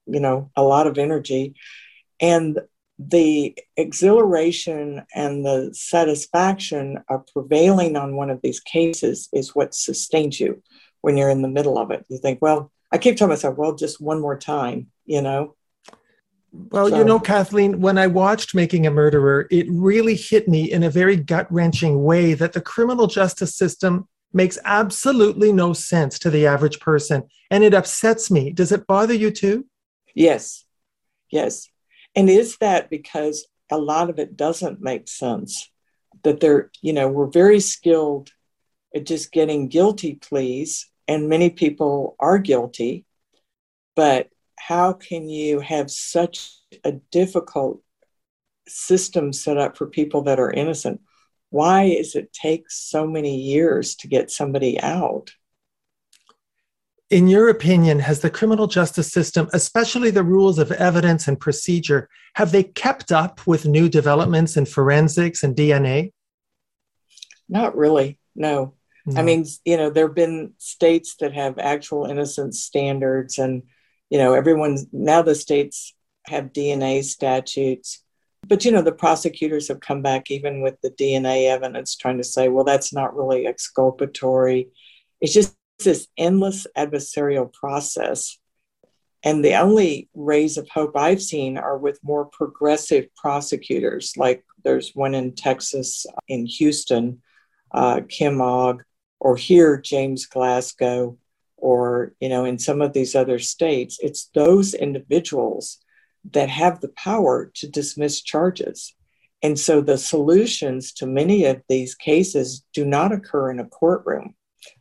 you 0.06 0.20
know, 0.20 0.50
a 0.56 0.62
lot 0.62 0.86
of 0.86 0.98
energy. 0.98 1.54
And 2.20 2.58
the 2.98 3.56
exhilaration 3.76 5.04
and 5.14 5.44
the 5.44 5.70
satisfaction 5.72 7.02
of 7.08 7.26
prevailing 7.32 7.96
on 7.96 8.16
one 8.16 8.30
of 8.30 8.40
these 8.42 8.60
cases 8.60 9.28
is 9.32 9.54
what 9.54 9.74
sustains 9.74 10.38
you 10.38 10.62
when 11.00 11.16
you're 11.16 11.30
in 11.30 11.42
the 11.42 11.48
middle 11.48 11.78
of 11.78 11.90
it. 11.90 12.04
You 12.08 12.18
think, 12.18 12.40
well, 12.42 12.70
I 12.92 12.98
keep 12.98 13.16
telling 13.16 13.30
myself, 13.30 13.56
well, 13.56 13.74
just 13.74 14.00
one 14.00 14.20
more 14.20 14.38
time, 14.38 14.88
you 15.04 15.22
know? 15.22 15.54
Well, 16.52 16.88
so. 16.88 16.96
you 16.96 17.04
know, 17.04 17.18
Kathleen, 17.18 17.80
when 17.80 17.98
I 17.98 18.06
watched 18.06 18.54
Making 18.54 18.86
a 18.86 18.90
Murderer, 18.90 19.48
it 19.50 19.66
really 19.68 20.14
hit 20.14 20.48
me 20.48 20.70
in 20.70 20.84
a 20.84 20.90
very 20.90 21.16
gut 21.16 21.50
wrenching 21.50 22.04
way 22.04 22.34
that 22.34 22.52
the 22.52 22.60
criminal 22.60 23.06
justice 23.06 23.56
system 23.56 24.08
makes 24.32 24.58
absolutely 24.64 25.52
no 25.52 25.72
sense 25.72 26.18
to 26.20 26.30
the 26.30 26.46
average 26.46 26.80
person. 26.80 27.24
And 27.50 27.64
it 27.64 27.74
upsets 27.74 28.30
me. 28.30 28.50
Does 28.50 28.72
it 28.72 28.86
bother 28.86 29.14
you 29.14 29.30
too? 29.30 29.66
Yes. 30.14 30.64
Yes. 31.30 31.68
And 32.14 32.30
is 32.30 32.56
that 32.58 32.90
because 32.90 33.46
a 33.70 33.78
lot 33.78 34.10
of 34.10 34.18
it 34.18 34.36
doesn't 34.36 34.80
make 34.80 35.08
sense? 35.08 35.70
That 36.22 36.40
they're, 36.40 36.70
you 36.80 36.92
know, 36.92 37.08
we're 37.08 37.26
very 37.26 37.60
skilled 37.60 38.30
at 38.94 39.06
just 39.06 39.32
getting 39.32 39.68
guilty 39.68 40.14
pleas 40.14 40.88
and 41.06 41.28
many 41.28 41.50
people 41.50 42.16
are 42.18 42.38
guilty, 42.38 43.04
but 43.94 44.28
how 44.66 44.94
can 44.94 45.28
you 45.28 45.60
have 45.60 45.90
such 45.90 46.54
a 46.84 46.92
difficult 47.12 47.82
system 48.66 49.30
set 49.30 49.58
up 49.58 49.76
for 49.76 49.86
people 49.86 50.22
that 50.22 50.40
are 50.40 50.50
innocent? 50.50 51.02
Why 51.50 51.96
does 51.96 52.14
it 52.14 52.32
take 52.32 52.70
so 52.70 53.06
many 53.06 53.36
years 53.36 53.94
to 53.96 54.08
get 54.08 54.30
somebody 54.30 54.80
out? 54.80 55.32
In 57.10 57.28
your 57.28 57.50
opinion, 57.50 57.98
has 57.98 58.20
the 58.20 58.30
criminal 58.30 58.66
justice 58.66 59.12
system, 59.12 59.50
especially 59.52 60.10
the 60.10 60.22
rules 60.22 60.58
of 60.58 60.72
evidence 60.72 61.28
and 61.28 61.38
procedure, 61.38 62.08
have 62.36 62.50
they 62.50 62.62
kept 62.62 63.12
up 63.12 63.46
with 63.46 63.66
new 63.66 63.90
developments 63.90 64.56
in 64.56 64.64
forensics 64.64 65.42
and 65.42 65.54
DNA? 65.54 66.12
Not 67.50 67.76
really, 67.76 68.18
no. 68.34 68.72
no. 69.04 69.20
I 69.20 69.22
mean, 69.22 69.44
you 69.66 69.76
know, 69.76 69.90
there 69.90 70.06
have 70.06 70.16
been 70.16 70.54
states 70.56 71.16
that 71.20 71.34
have 71.34 71.58
actual 71.58 72.06
innocence 72.06 72.62
standards, 72.62 73.36
and, 73.36 73.62
you 74.14 74.20
know, 74.20 74.32
everyone 74.32 74.78
now 74.92 75.22
the 75.22 75.34
states 75.34 75.92
have 76.28 76.52
DNA 76.52 77.02
statutes. 77.02 78.00
But, 78.46 78.64
you 78.64 78.70
know, 78.70 78.80
the 78.80 78.92
prosecutors 78.92 79.66
have 79.66 79.80
come 79.80 80.02
back 80.02 80.30
even 80.30 80.62
with 80.62 80.80
the 80.82 80.90
DNA 80.92 81.48
evidence 81.48 81.96
trying 81.96 82.18
to 82.18 82.24
say, 82.24 82.48
well, 82.48 82.62
that's 82.62 82.92
not 82.92 83.16
really 83.16 83.48
exculpatory. 83.48 84.68
It's 85.20 85.32
just 85.32 85.56
this 85.80 86.06
endless 86.16 86.64
adversarial 86.78 87.52
process. 87.52 88.38
And 89.24 89.44
the 89.44 89.56
only 89.56 90.08
rays 90.14 90.58
of 90.58 90.68
hope 90.68 90.96
I've 90.96 91.22
seen 91.22 91.58
are 91.58 91.76
with 91.76 91.98
more 92.04 92.26
progressive 92.26 93.12
prosecutors, 93.16 94.16
like 94.16 94.44
there's 94.62 94.94
one 94.94 95.16
in 95.16 95.34
Texas, 95.34 96.06
in 96.28 96.46
Houston, 96.46 97.20
uh, 97.72 98.02
Kim 98.08 98.40
Ogg, 98.40 98.84
or 99.18 99.34
here, 99.34 99.76
James 99.76 100.26
Glasgow, 100.26 101.18
or, 101.64 102.12
you 102.20 102.28
know, 102.28 102.44
in 102.44 102.58
some 102.58 102.82
of 102.82 102.92
these 102.92 103.14
other 103.14 103.38
states. 103.38 103.98
It's 104.02 104.28
those 104.34 104.74
individuals 104.74 105.78
that 106.32 106.50
have 106.50 106.82
the 106.82 106.90
power 106.90 107.50
to 107.54 107.66
dismiss 107.66 108.20
charges. 108.20 108.94
And 109.42 109.58
so 109.58 109.80
the 109.80 109.96
solutions 109.96 110.92
to 110.94 111.06
many 111.06 111.46
of 111.46 111.62
these 111.66 111.94
cases 111.94 112.62
do 112.74 112.84
not 112.84 113.12
occur 113.12 113.50
in 113.50 113.60
a 113.60 113.64
courtroom. 113.64 114.34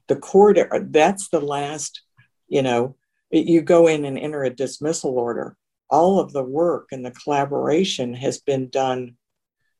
The 0.09 0.17
court, 0.17 0.59
that's 0.91 1.29
the 1.29 1.39
last, 1.39 2.01
you 2.49 2.61
know, 2.61 2.97
you 3.31 3.61
go 3.61 3.87
in 3.87 4.03
and 4.03 4.19
enter 4.19 4.43
a 4.43 4.49
dismissal 4.49 5.17
order. 5.17 5.55
All 5.89 6.19
of 6.19 6.33
the 6.33 6.43
work 6.43 6.89
and 6.91 7.05
the 7.05 7.11
collaboration 7.11 8.13
has 8.15 8.39
been 8.39 8.67
done 8.67 9.15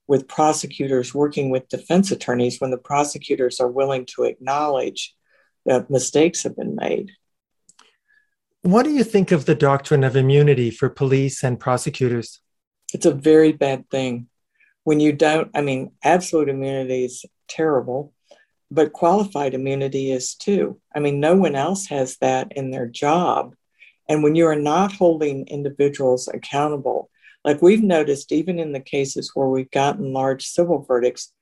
with 0.08 0.30
prosecutors 0.30 1.14
working 1.14 1.50
with 1.50 1.68
defense 1.68 2.12
attorneys 2.12 2.62
when 2.62 2.72
the 2.72 2.78
prosecutors 2.78 3.60
are 3.60 3.68
willing 3.68 4.06
to 4.16 4.24
acknowledge 4.24 5.14
that 5.66 5.90
mistakes 5.90 6.44
have 6.44 6.56
been 6.56 6.76
made. 6.76 7.12
What 8.62 8.84
do 8.84 8.92
you 8.92 9.04
think 9.04 9.32
of 9.32 9.46
the 9.46 9.56
doctrine 9.56 10.04
of 10.04 10.16
immunity 10.16 10.72
for 10.72 10.90
police 10.90 11.44
and 11.44 11.60
prosecutors? 11.60 12.40
It's 12.94 13.06
a 13.06 13.14
very 13.14 13.52
bad 13.52 13.90
thing. 13.90 14.28
When 14.84 15.00
you 15.00 15.14
don't, 15.14 15.50
I 15.54 15.62
mean, 15.62 15.92
absolute 16.04 16.50
immunity 16.50 17.06
is 17.06 17.26
terrible, 17.48 18.14
but 18.72 18.94
qualified 18.94 19.54
immunity 19.54 20.12
is 20.12 20.36
too. 20.36 20.80
I 20.96 21.00
mean, 21.00 21.20
no 21.20 21.36
one 21.36 21.56
else 21.56 21.88
has 21.88 22.18
that 22.18 22.54
in 22.56 22.72
their 22.72 22.88
job. 22.88 23.56
And 24.10 24.24
when 24.24 24.36
you 24.36 24.48
are 24.48 24.56
not 24.56 24.94
holding 24.94 25.48
individuals 25.48 26.28
accountable, 26.28 27.10
like 27.44 27.62
we've 27.62 27.84
noticed, 27.84 28.32
even 28.32 28.60
in 28.60 28.72
the 28.72 28.80
cases 28.80 29.32
where 29.34 29.48
we've 29.48 29.72
gotten 29.72 30.14
large 30.14 30.46
civil 30.46 30.86
verdicts, 30.88 31.34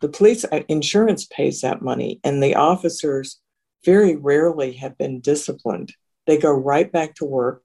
the 0.00 0.08
police 0.08 0.44
uh, 0.44 0.62
insurance 0.68 1.26
pays 1.26 1.60
that 1.60 1.82
money, 1.82 2.20
and 2.24 2.42
the 2.42 2.54
officers 2.54 3.38
very 3.84 4.16
rarely 4.16 4.72
have 4.72 4.96
been 4.98 5.20
disciplined 5.20 5.92
they 6.30 6.38
go 6.38 6.52
right 6.52 6.90
back 6.90 7.16
to 7.16 7.24
work. 7.24 7.62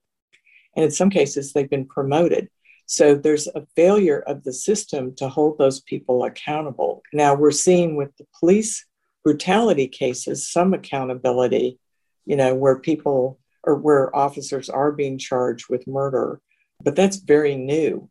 And 0.76 0.84
in 0.84 0.92
some 0.92 1.12
cases, 1.12 1.54
they've 1.54 1.70
been 1.70 1.86
promoted. 1.86 2.50
So 2.88 3.16
there's 3.16 3.48
a 3.48 3.66
failure 3.76 4.20
of 4.20 4.44
the 4.44 4.54
system 4.54 5.16
to 5.16 5.30
hold 5.30 5.58
those 5.58 5.82
people 5.82 6.24
accountable. 6.24 7.02
Now 7.14 7.36
we're 7.36 7.52
seeing 7.52 7.96
with 7.96 8.16
the 8.18 8.26
police 8.40 8.86
brutality 9.24 9.88
cases 9.88 10.52
some 10.52 10.74
accountability, 10.74 11.80
you 12.26 12.36
know, 12.36 12.56
where 12.56 12.80
people 12.80 13.40
or 13.64 13.76
where 13.76 14.16
officers 14.16 14.70
are 14.70 14.92
being 14.92 15.18
charged 15.18 15.70
with 15.70 15.88
murder, 15.88 16.40
but 16.84 16.96
that's 16.96 17.18
very 17.18 17.56
new. 17.56 18.10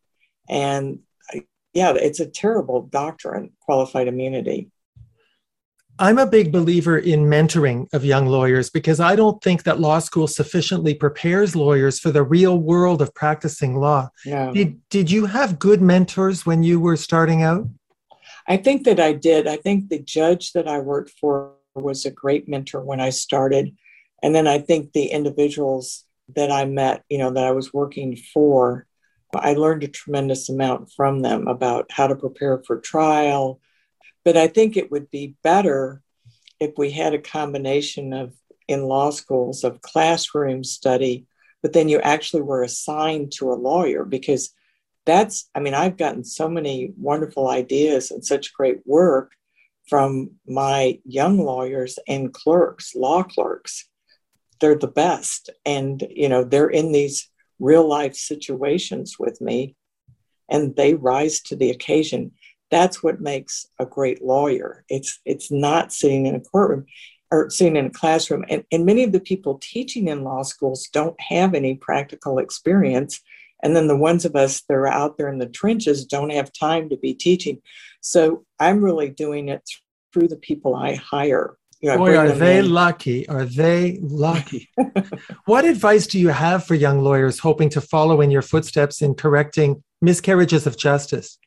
And 0.48 1.00
yeah, 1.72 1.94
it's 1.94 2.20
a 2.20 2.26
terrible 2.26 2.82
doctrine, 2.82 3.52
qualified 3.60 4.08
immunity. 4.08 4.70
I'm 5.98 6.18
a 6.18 6.26
big 6.26 6.50
believer 6.50 6.98
in 6.98 7.26
mentoring 7.26 7.92
of 7.92 8.04
young 8.04 8.26
lawyers 8.26 8.68
because 8.68 8.98
I 8.98 9.14
don't 9.14 9.40
think 9.42 9.62
that 9.62 9.78
law 9.78 10.00
school 10.00 10.26
sufficiently 10.26 10.92
prepares 10.92 11.54
lawyers 11.54 12.00
for 12.00 12.10
the 12.10 12.24
real 12.24 12.58
world 12.58 13.00
of 13.00 13.14
practicing 13.14 13.76
law. 13.76 14.08
Yeah. 14.24 14.50
Did, 14.50 14.80
did 14.88 15.10
you 15.10 15.26
have 15.26 15.60
good 15.60 15.80
mentors 15.80 16.44
when 16.44 16.64
you 16.64 16.80
were 16.80 16.96
starting 16.96 17.42
out? 17.42 17.68
I 18.48 18.56
think 18.56 18.84
that 18.84 18.98
I 18.98 19.12
did. 19.12 19.46
I 19.46 19.56
think 19.56 19.88
the 19.88 20.00
judge 20.00 20.52
that 20.52 20.66
I 20.66 20.80
worked 20.80 21.12
for 21.20 21.54
was 21.76 22.04
a 22.04 22.10
great 22.10 22.48
mentor 22.48 22.80
when 22.80 23.00
I 23.00 23.10
started. 23.10 23.74
And 24.22 24.34
then 24.34 24.48
I 24.48 24.58
think 24.58 24.92
the 24.92 25.06
individuals 25.06 26.04
that 26.34 26.50
I 26.50 26.64
met, 26.64 27.04
you 27.08 27.18
know, 27.18 27.30
that 27.30 27.44
I 27.44 27.52
was 27.52 27.72
working 27.72 28.16
for, 28.16 28.86
I 29.34 29.54
learned 29.54 29.84
a 29.84 29.88
tremendous 29.88 30.48
amount 30.48 30.90
from 30.92 31.20
them 31.20 31.46
about 31.46 31.90
how 31.90 32.06
to 32.06 32.16
prepare 32.16 32.62
for 32.66 32.80
trial, 32.80 33.60
but 34.24 34.36
I 34.36 34.48
think 34.48 34.76
it 34.76 34.90
would 34.90 35.10
be 35.10 35.36
better 35.42 36.02
if 36.60 36.72
we 36.78 36.90
had 36.90 37.14
a 37.14 37.18
combination 37.18 38.12
of 38.12 38.32
in 38.68 38.84
law 38.84 39.10
schools 39.10 39.64
of 39.64 39.82
classroom 39.82 40.64
study, 40.64 41.26
but 41.62 41.72
then 41.72 41.88
you 41.88 42.00
actually 42.00 42.42
were 42.42 42.62
assigned 42.62 43.32
to 43.32 43.52
a 43.52 43.54
lawyer 43.54 44.04
because 44.04 44.50
that's, 45.04 45.50
I 45.54 45.60
mean, 45.60 45.74
I've 45.74 45.98
gotten 45.98 46.24
so 46.24 46.48
many 46.48 46.92
wonderful 46.96 47.48
ideas 47.48 48.10
and 48.10 48.24
such 48.24 48.54
great 48.54 48.80
work 48.86 49.32
from 49.88 50.30
my 50.46 50.98
young 51.04 51.38
lawyers 51.38 51.98
and 52.08 52.32
clerks, 52.32 52.94
law 52.94 53.22
clerks. 53.22 53.86
They're 54.60 54.78
the 54.78 54.86
best. 54.86 55.50
And, 55.66 56.06
you 56.08 56.30
know, 56.30 56.42
they're 56.42 56.70
in 56.70 56.92
these 56.92 57.28
real 57.58 57.86
life 57.86 58.14
situations 58.14 59.18
with 59.18 59.40
me 59.42 59.76
and 60.48 60.74
they 60.76 60.94
rise 60.94 61.40
to 61.40 61.56
the 61.56 61.70
occasion 61.70 62.32
that's 62.70 63.02
what 63.02 63.20
makes 63.20 63.66
a 63.78 63.86
great 63.86 64.22
lawyer. 64.22 64.84
It's 64.88 65.20
it's 65.24 65.50
not 65.50 65.92
sitting 65.92 66.26
in 66.26 66.34
a 66.34 66.40
courtroom 66.40 66.86
or 67.30 67.50
sitting 67.50 67.76
in 67.76 67.86
a 67.86 67.90
classroom. 67.90 68.44
And, 68.48 68.64
and 68.70 68.86
many 68.86 69.02
of 69.02 69.12
the 69.12 69.20
people 69.20 69.58
teaching 69.60 70.08
in 70.08 70.24
law 70.24 70.42
schools 70.42 70.88
don't 70.92 71.20
have 71.20 71.54
any 71.54 71.74
practical 71.74 72.38
experience. 72.38 73.20
And 73.62 73.74
then 73.74 73.88
the 73.88 73.96
ones 73.96 74.24
of 74.24 74.36
us 74.36 74.62
that 74.68 74.74
are 74.74 74.86
out 74.86 75.16
there 75.16 75.28
in 75.28 75.38
the 75.38 75.46
trenches 75.46 76.04
don't 76.04 76.30
have 76.30 76.52
time 76.52 76.88
to 76.90 76.96
be 76.96 77.14
teaching. 77.14 77.60
So 78.00 78.44
I'm 78.60 78.84
really 78.84 79.08
doing 79.08 79.48
it 79.48 79.68
through 80.12 80.28
the 80.28 80.36
people 80.36 80.74
I 80.76 80.94
hire. 80.94 81.56
You 81.80 81.90
know, 81.90 81.98
Boy, 81.98 82.16
are 82.16 82.30
they 82.30 82.60
in. 82.60 82.72
lucky? 82.72 83.28
Are 83.28 83.44
they 83.44 83.98
lucky? 84.00 84.70
what 85.44 85.64
advice 85.64 86.06
do 86.06 86.18
you 86.18 86.28
have 86.28 86.64
for 86.64 86.74
young 86.74 87.00
lawyers 87.00 87.40
hoping 87.40 87.68
to 87.70 87.80
follow 87.80 88.20
in 88.20 88.30
your 88.30 88.42
footsteps 88.42 89.02
in 89.02 89.14
correcting 89.14 89.82
miscarriages 90.00 90.66
of 90.66 90.78
justice? 90.78 91.38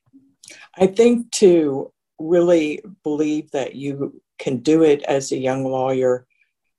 I 0.79 0.87
think 0.87 1.31
to 1.33 1.91
really 2.19 2.81
believe 3.03 3.51
that 3.51 3.75
you 3.75 4.21
can 4.39 4.57
do 4.57 4.83
it 4.83 5.03
as 5.03 5.31
a 5.31 5.37
young 5.37 5.65
lawyer. 5.65 6.27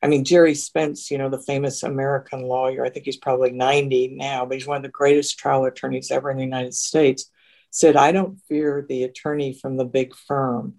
I 0.03 0.07
mean, 0.07 0.25
Gerry 0.25 0.55
Spence, 0.55 1.11
you 1.11 1.19
know, 1.19 1.29
the 1.29 1.43
famous 1.43 1.83
American 1.83 2.43
lawyer, 2.43 2.85
I 2.85 2.91
think 2.91 3.07
he's 3.07 3.17
probably 3.17 3.51
90 3.51 4.15
now, 4.17 4.47
but 4.47 4.55
he's 4.55 4.67
one 4.67 4.77
of 4.77 4.83
the 4.85 4.89
greatest 4.89 5.39
trial 5.39 5.65
attorneys 5.65 6.11
ever 6.11 6.31
in 6.31 6.37
the 6.37 6.45
United 6.45 6.75
States, 6.75 7.31
said, 7.71 7.97
I 7.97 8.13
don't 8.13 8.41
fear 8.49 8.87
the 8.89 9.03
attorney 9.03 9.53
from 9.53 9.77
the 9.77 9.85
big 9.85 10.15
firm. 10.15 10.77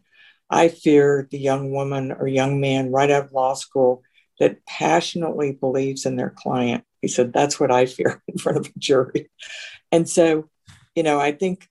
I 0.49 0.69
fear 0.69 1.27
the 1.29 1.37
young 1.37 1.71
woman 1.71 2.11
or 2.11 2.27
young 2.27 2.59
man 2.59 2.91
right 2.91 3.11
out 3.11 3.25
of 3.25 3.33
law 3.33 3.53
school 3.53 4.01
that 4.39 4.65
passionately 4.65 5.51
believes 5.51 6.05
in 6.05 6.15
their 6.15 6.31
client. 6.31 6.85
He 7.01 7.07
said, 7.07 7.33
That's 7.33 7.59
what 7.59 7.71
I 7.71 7.85
fear 7.85 8.23
in 8.27 8.37
front 8.37 8.57
of 8.57 8.67
a 8.67 8.79
jury. 8.79 9.29
And 9.91 10.09
so, 10.09 10.49
you 10.95 11.03
know, 11.03 11.19
I 11.19 11.33
think 11.33 11.68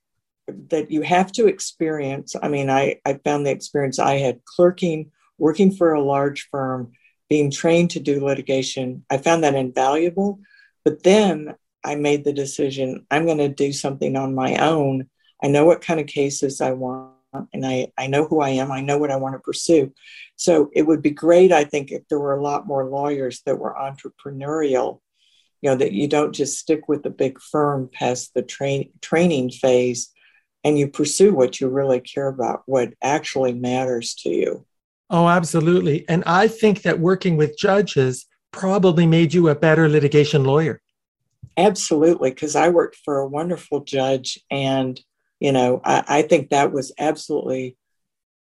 that 0.71 0.91
you 0.91 1.03
have 1.03 1.33
to 1.33 1.47
experience. 1.47 2.35
I 2.41 2.49
mean, 2.49 2.71
I, 2.71 3.01
I 3.05 3.15
found 3.15 3.47
the 3.47 3.51
experience 3.51 3.99
I 3.99 4.19
had 4.19 4.45
clerking, 4.45 5.11
working 5.39 5.73
for 5.73 5.93
a 5.93 6.03
large 6.03 6.49
firm, 6.51 6.93
being 7.29 7.51
trained 7.51 7.91
to 7.91 8.01
do 8.01 8.25
litigation. 8.25 9.05
I 9.11 9.19
found 9.19 9.45
that 9.45 9.55
invaluable. 9.55 10.41
But 10.85 11.03
then 11.03 11.55
I 11.85 11.95
made 11.95 12.25
the 12.25 12.33
decision 12.33 13.07
I'm 13.11 13.27
going 13.27 13.39
to 13.39 13.49
do 13.49 13.73
something 13.73 14.17
on 14.17 14.35
my 14.35 14.57
own. 14.57 15.09
I 15.43 15.49
know 15.49 15.65
what 15.65 15.83
kind 15.83 16.01
of 16.01 16.07
cases 16.07 16.61
I 16.61 16.73
want 16.73 17.13
and 17.53 17.67
I, 17.67 17.89
I 17.97 18.07
know 18.07 18.25
who 18.25 18.41
I 18.41 18.51
am. 18.51 18.73
I 18.73 18.81
know 18.81 18.99
what 18.99 19.11
I 19.11 19.17
want 19.17 19.35
to 19.35 19.41
pursue. 19.41 19.93
So 20.37 20.71
it 20.75 20.83
would 20.83 21.03
be 21.03 21.11
great, 21.11 21.53
I 21.53 21.65
think, 21.65 21.91
if 21.91 22.07
there 22.09 22.19
were 22.19 22.35
a 22.35 22.43
lot 22.43 22.67
more 22.67 22.85
lawyers 22.85 23.43
that 23.45 23.59
were 23.59 23.75
entrepreneurial, 23.75 25.01
you 25.61 25.71
know, 25.71 25.77
that 25.77 25.93
you 25.93 26.09
don't 26.09 26.35
just 26.35 26.59
stick 26.59 26.89
with 26.89 27.03
the 27.03 27.11
big 27.11 27.41
firm 27.41 27.91
past 27.93 28.33
the 28.35 28.43
train, 28.43 28.93
training 29.01 29.51
phase, 29.51 30.11
and 30.65 30.79
you 30.79 30.89
pursue 30.89 31.35
what 31.35 31.61
you 31.61 31.69
really 31.69 32.01
care 32.01 32.29
about, 32.29 32.63
what 32.67 32.95
actually 33.03 33.53
matters 33.53 34.15
to 34.15 34.31
you. 34.31 34.67
Oh, 35.11 35.29
absolutely. 35.29 36.07
And 36.09 36.23
I 36.27 36.49
think 36.49 36.83
that 36.83 37.01
working 37.01 37.37
with 37.37 37.57
judges 37.57 38.27
probably 38.53 39.07
made 39.07 39.33
you 39.33 39.49
a 39.49 39.55
better 39.55 39.89
litigation 39.89 40.45
lawyer. 40.45 40.81
Absolutely, 41.57 42.31
because 42.31 42.55
I 42.55 42.69
worked 42.69 42.99
for 43.05 43.19
a 43.19 43.27
wonderful 43.27 43.81
judge, 43.81 44.39
and 44.51 45.01
you 45.41 45.53
know, 45.53 45.81
I, 45.85 46.05
I 46.07 46.23
think 46.23 46.51
that 46.51 46.73
was 46.73 46.93
absolutely 46.99 47.77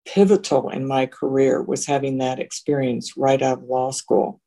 pivotal 0.05 0.69
in 0.69 0.87
my 0.87 1.05
career 1.05 1.61
was 1.61 1.85
having 1.85 2.17
that 2.17 2.39
experience 2.39 3.17
right 3.17 3.41
out 3.41 3.59
of 3.59 3.63
law 3.63 3.91
school. 3.91 4.41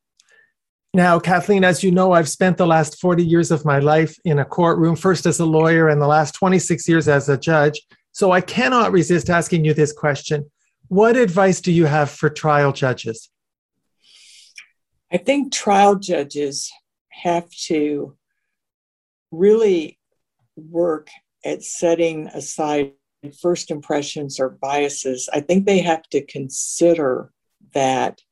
Now, 0.92 1.20
Kathleen, 1.20 1.62
as 1.62 1.84
you 1.84 1.92
know, 1.92 2.12
I've 2.12 2.28
spent 2.28 2.56
the 2.56 2.66
last 2.66 3.00
40 3.00 3.24
years 3.24 3.52
of 3.52 3.64
my 3.64 3.78
life 3.78 4.16
in 4.24 4.40
a 4.40 4.44
courtroom, 4.44 4.96
first 4.96 5.24
as 5.24 5.38
a 5.38 5.46
lawyer 5.46 5.88
and 5.88 6.02
the 6.02 6.06
last 6.06 6.34
26 6.34 6.88
years 6.88 7.06
as 7.06 7.28
a 7.28 7.38
judge. 7.38 7.80
So 8.10 8.32
I 8.32 8.40
cannot 8.40 8.90
resist 8.90 9.30
asking 9.30 9.64
you 9.64 9.72
this 9.72 9.92
question. 9.92 10.50
What 10.88 11.16
advice 11.16 11.60
do 11.60 11.70
you 11.70 11.86
have 11.86 12.10
for 12.10 12.28
trial 12.28 12.72
judges? 12.72 13.30
I 15.12 15.18
think 15.18 15.52
trial 15.52 15.94
judges 15.94 16.72
have 17.10 17.48
to 17.66 18.16
really 19.30 19.98
work 20.56 21.08
at 21.44 21.62
setting 21.62 22.26
aside 22.28 22.92
first 23.40 23.70
impressions 23.70 24.40
or 24.40 24.48
biases. 24.48 25.28
I 25.32 25.40
think 25.40 25.66
they 25.66 25.80
have 25.80 26.02
to 26.10 26.24
consider 26.26 27.30
that 27.74 28.22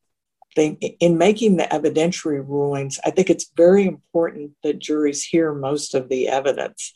in 0.57 1.19
making 1.19 1.57
the 1.57 1.65
evidentiary 1.65 2.47
rulings, 2.47 2.99
I 3.05 3.11
think 3.11 3.31
it's 3.31 3.51
very 3.57 3.85
important 3.87 4.53
that 4.63 4.79
juries 4.79 5.25
hear 5.25 5.53
most 5.55 5.95
of 5.95 6.09
the 6.09 6.29
evidence. 6.29 6.95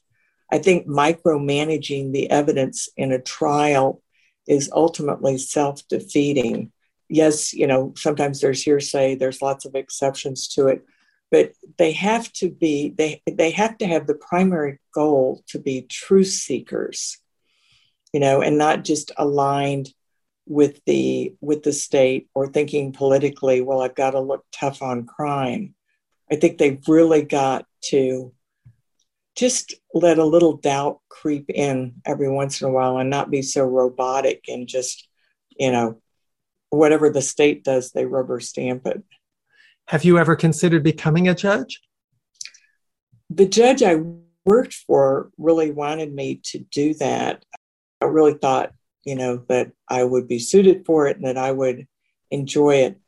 I 0.50 0.58
think 0.58 0.86
micromanaging 0.86 2.12
the 2.12 2.30
evidence 2.30 2.88
in 2.96 3.12
a 3.12 3.20
trial 3.20 4.02
is 4.46 4.70
ultimately 4.72 5.38
self 5.38 5.86
defeating. 5.88 6.72
Yes, 7.08 7.52
you 7.52 7.66
know, 7.66 7.92
sometimes 7.96 8.40
there's 8.40 8.62
hearsay, 8.62 9.14
there's 9.14 9.42
lots 9.42 9.64
of 9.64 9.74
exceptions 9.74 10.48
to 10.48 10.68
it, 10.68 10.84
but 11.30 11.52
they 11.78 11.92
have 11.92 12.32
to 12.34 12.50
be, 12.50 12.90
they, 12.90 13.22
they 13.30 13.50
have 13.50 13.78
to 13.78 13.86
have 13.86 14.06
the 14.06 14.14
primary 14.14 14.78
goal 14.94 15.42
to 15.48 15.58
be 15.58 15.82
truth 15.82 16.28
seekers, 16.28 17.18
you 18.12 18.20
know, 18.20 18.40
and 18.40 18.58
not 18.58 18.84
just 18.84 19.12
aligned 19.16 19.90
with 20.46 20.80
the 20.86 21.34
with 21.40 21.62
the 21.62 21.72
state 21.72 22.28
or 22.34 22.48
thinking 22.48 22.92
politically 22.92 23.60
well 23.60 23.80
i've 23.80 23.94
got 23.94 24.10
to 24.10 24.20
look 24.20 24.44
tough 24.52 24.82
on 24.82 25.06
crime. 25.06 25.74
I 26.30 26.36
think 26.36 26.56
they've 26.56 26.82
really 26.88 27.22
got 27.22 27.66
to 27.86 28.32
just 29.36 29.74
let 29.92 30.18
a 30.18 30.24
little 30.24 30.56
doubt 30.56 31.00
creep 31.08 31.50
in 31.50 31.94
every 32.06 32.30
once 32.30 32.60
in 32.60 32.68
a 32.68 32.72
while 32.72 32.98
and 32.98 33.10
not 33.10 33.30
be 33.30 33.42
so 33.42 33.64
robotic 33.64 34.44
and 34.48 34.68
just 34.68 35.08
you 35.58 35.70
know 35.70 36.00
whatever 36.70 37.10
the 37.10 37.22
state 37.22 37.64
does 37.64 37.92
they 37.92 38.06
rubber 38.06 38.40
stamp 38.40 38.86
it. 38.86 39.02
Have 39.88 40.04
you 40.04 40.18
ever 40.18 40.36
considered 40.36 40.82
becoming 40.82 41.28
a 41.28 41.34
judge? 41.34 41.80
The 43.30 43.46
judge 43.46 43.82
i 43.82 43.96
worked 44.44 44.74
for 44.74 45.30
really 45.38 45.70
wanted 45.70 46.12
me 46.14 46.40
to 46.44 46.58
do 46.58 46.94
that. 46.94 47.44
I 48.00 48.06
really 48.06 48.34
thought 48.34 48.72
you 49.04 49.14
know, 49.14 49.44
that 49.48 49.72
I 49.88 50.04
would 50.04 50.28
be 50.28 50.38
suited 50.38 50.86
for 50.86 51.06
it 51.06 51.16
and 51.16 51.26
that 51.26 51.38
I 51.38 51.52
would 51.52 51.86
enjoy 52.30 52.76
it. 52.76 53.00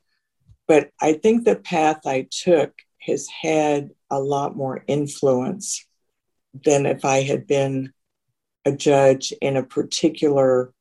But 0.67 0.91
I 1.01 1.15
think 1.15 1.45
the 1.45 1.57
path 1.57 2.01
I 2.07 2.29
took 2.31 2.73
has 3.01 3.29
had 3.29 3.91
a 4.11 4.19
lot 4.19 4.57
more 4.57 4.85
influence 4.87 5.85
than 6.65 6.87
if 6.87 7.05
I 7.05 7.23
had 7.23 7.47
been 7.47 7.93
a 8.65 8.73
judge 8.73 9.33
in 9.41 9.57
a 9.57 9.63
particular. 9.63 10.73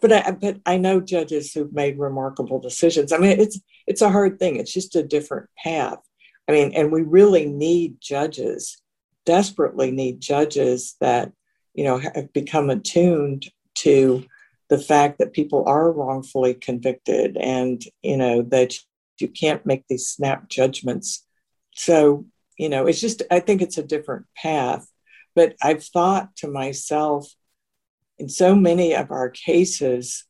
But 0.00 0.12
I, 0.12 0.30
but 0.32 0.60
I 0.66 0.76
know 0.76 1.00
judges 1.00 1.52
who've 1.52 1.72
made 1.72 1.98
remarkable 1.98 2.60
decisions. 2.60 3.12
I 3.12 3.18
mean, 3.18 3.38
it's 3.38 3.60
it's 3.86 4.02
a 4.02 4.10
hard 4.10 4.38
thing. 4.38 4.56
It's 4.56 4.72
just 4.72 4.96
a 4.96 5.02
different 5.02 5.48
path. 5.62 5.98
I 6.48 6.52
mean, 6.52 6.72
and 6.74 6.90
we 6.90 7.02
really 7.02 7.46
need 7.46 8.00
judges, 8.00 8.80
desperately 9.26 9.90
need 9.90 10.20
judges 10.20 10.96
that 11.00 11.32
you 11.74 11.84
know 11.84 11.98
have 11.98 12.32
become 12.32 12.70
attuned 12.70 13.46
to 13.76 14.24
the 14.68 14.78
fact 14.78 15.18
that 15.18 15.32
people 15.32 15.64
are 15.66 15.90
wrongfully 15.90 16.54
convicted 16.54 17.36
and 17.36 17.82
you 18.02 18.16
know 18.16 18.42
that 18.42 18.74
you 19.18 19.28
can't 19.28 19.66
make 19.66 19.84
these 19.88 20.08
snap 20.08 20.48
judgments. 20.48 21.24
So 21.74 22.26
you 22.58 22.68
know 22.68 22.86
it's 22.86 23.00
just 23.00 23.22
i 23.30 23.40
think 23.40 23.62
it's 23.62 23.78
a 23.78 23.82
different 23.82 24.26
path. 24.36 24.88
But 25.34 25.54
i've 25.62 25.84
thought 25.84 26.36
to 26.36 26.48
myself 26.48 27.32
in 28.18 28.28
so 28.28 28.54
many 28.54 28.94
of 28.94 29.10
our 29.10 29.30
cases 29.30 30.24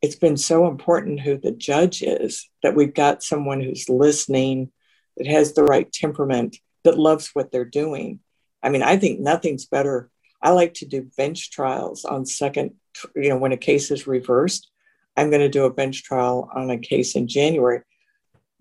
it's 0.00 0.16
been 0.16 0.36
so 0.36 0.66
important 0.66 1.20
who 1.20 1.38
the 1.38 1.52
judge 1.52 2.02
is 2.02 2.48
that 2.64 2.74
we've 2.74 2.94
got 2.94 3.22
someone 3.22 3.60
who's 3.60 3.88
listening 3.88 4.72
that 5.16 5.28
has 5.28 5.52
the 5.52 5.62
right 5.62 5.92
temperament 5.92 6.56
that 6.82 6.98
loves 6.98 7.30
what 7.34 7.52
they're 7.52 7.64
doing. 7.64 8.20
I 8.62 8.70
mean 8.70 8.82
i 8.82 8.96
think 8.96 9.20
nothing's 9.20 9.66
better 9.66 10.10
i 10.42 10.50
like 10.50 10.74
to 10.74 10.86
do 10.86 11.10
bench 11.16 11.50
trials 11.50 12.04
on 12.04 12.26
second 12.26 12.72
you 13.14 13.28
know, 13.28 13.36
when 13.36 13.52
a 13.52 13.56
case 13.56 13.90
is 13.90 14.06
reversed, 14.06 14.70
I'm 15.16 15.30
going 15.30 15.40
to 15.40 15.48
do 15.48 15.64
a 15.64 15.72
bench 15.72 16.02
trial 16.04 16.48
on 16.54 16.70
a 16.70 16.78
case 16.78 17.14
in 17.14 17.28
January 17.28 17.82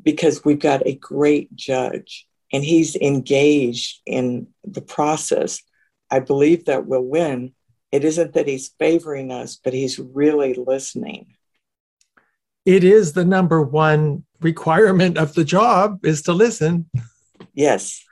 because 0.01 0.43
we've 0.43 0.59
got 0.59 0.85
a 0.85 0.95
great 0.95 1.55
judge 1.55 2.27
and 2.51 2.63
he's 2.63 2.95
engaged 2.95 4.01
in 4.05 4.47
the 4.63 4.81
process. 4.81 5.61
I 6.09 6.19
believe 6.19 6.65
that 6.65 6.85
we'll 6.85 7.03
win. 7.03 7.53
It 7.91 8.03
isn't 8.03 8.33
that 8.33 8.47
he's 8.47 8.73
favoring 8.79 9.31
us, 9.31 9.59
but 9.61 9.73
he's 9.73 9.99
really 9.99 10.53
listening. 10.53 11.35
It 12.65 12.83
is 12.83 13.13
the 13.13 13.25
number 13.25 13.61
one 13.61 14.23
requirement 14.41 15.17
of 15.17 15.33
the 15.33 15.43
job 15.43 16.05
is 16.05 16.21
to 16.23 16.33
listen. 16.33 16.89
Yes, 17.53 18.03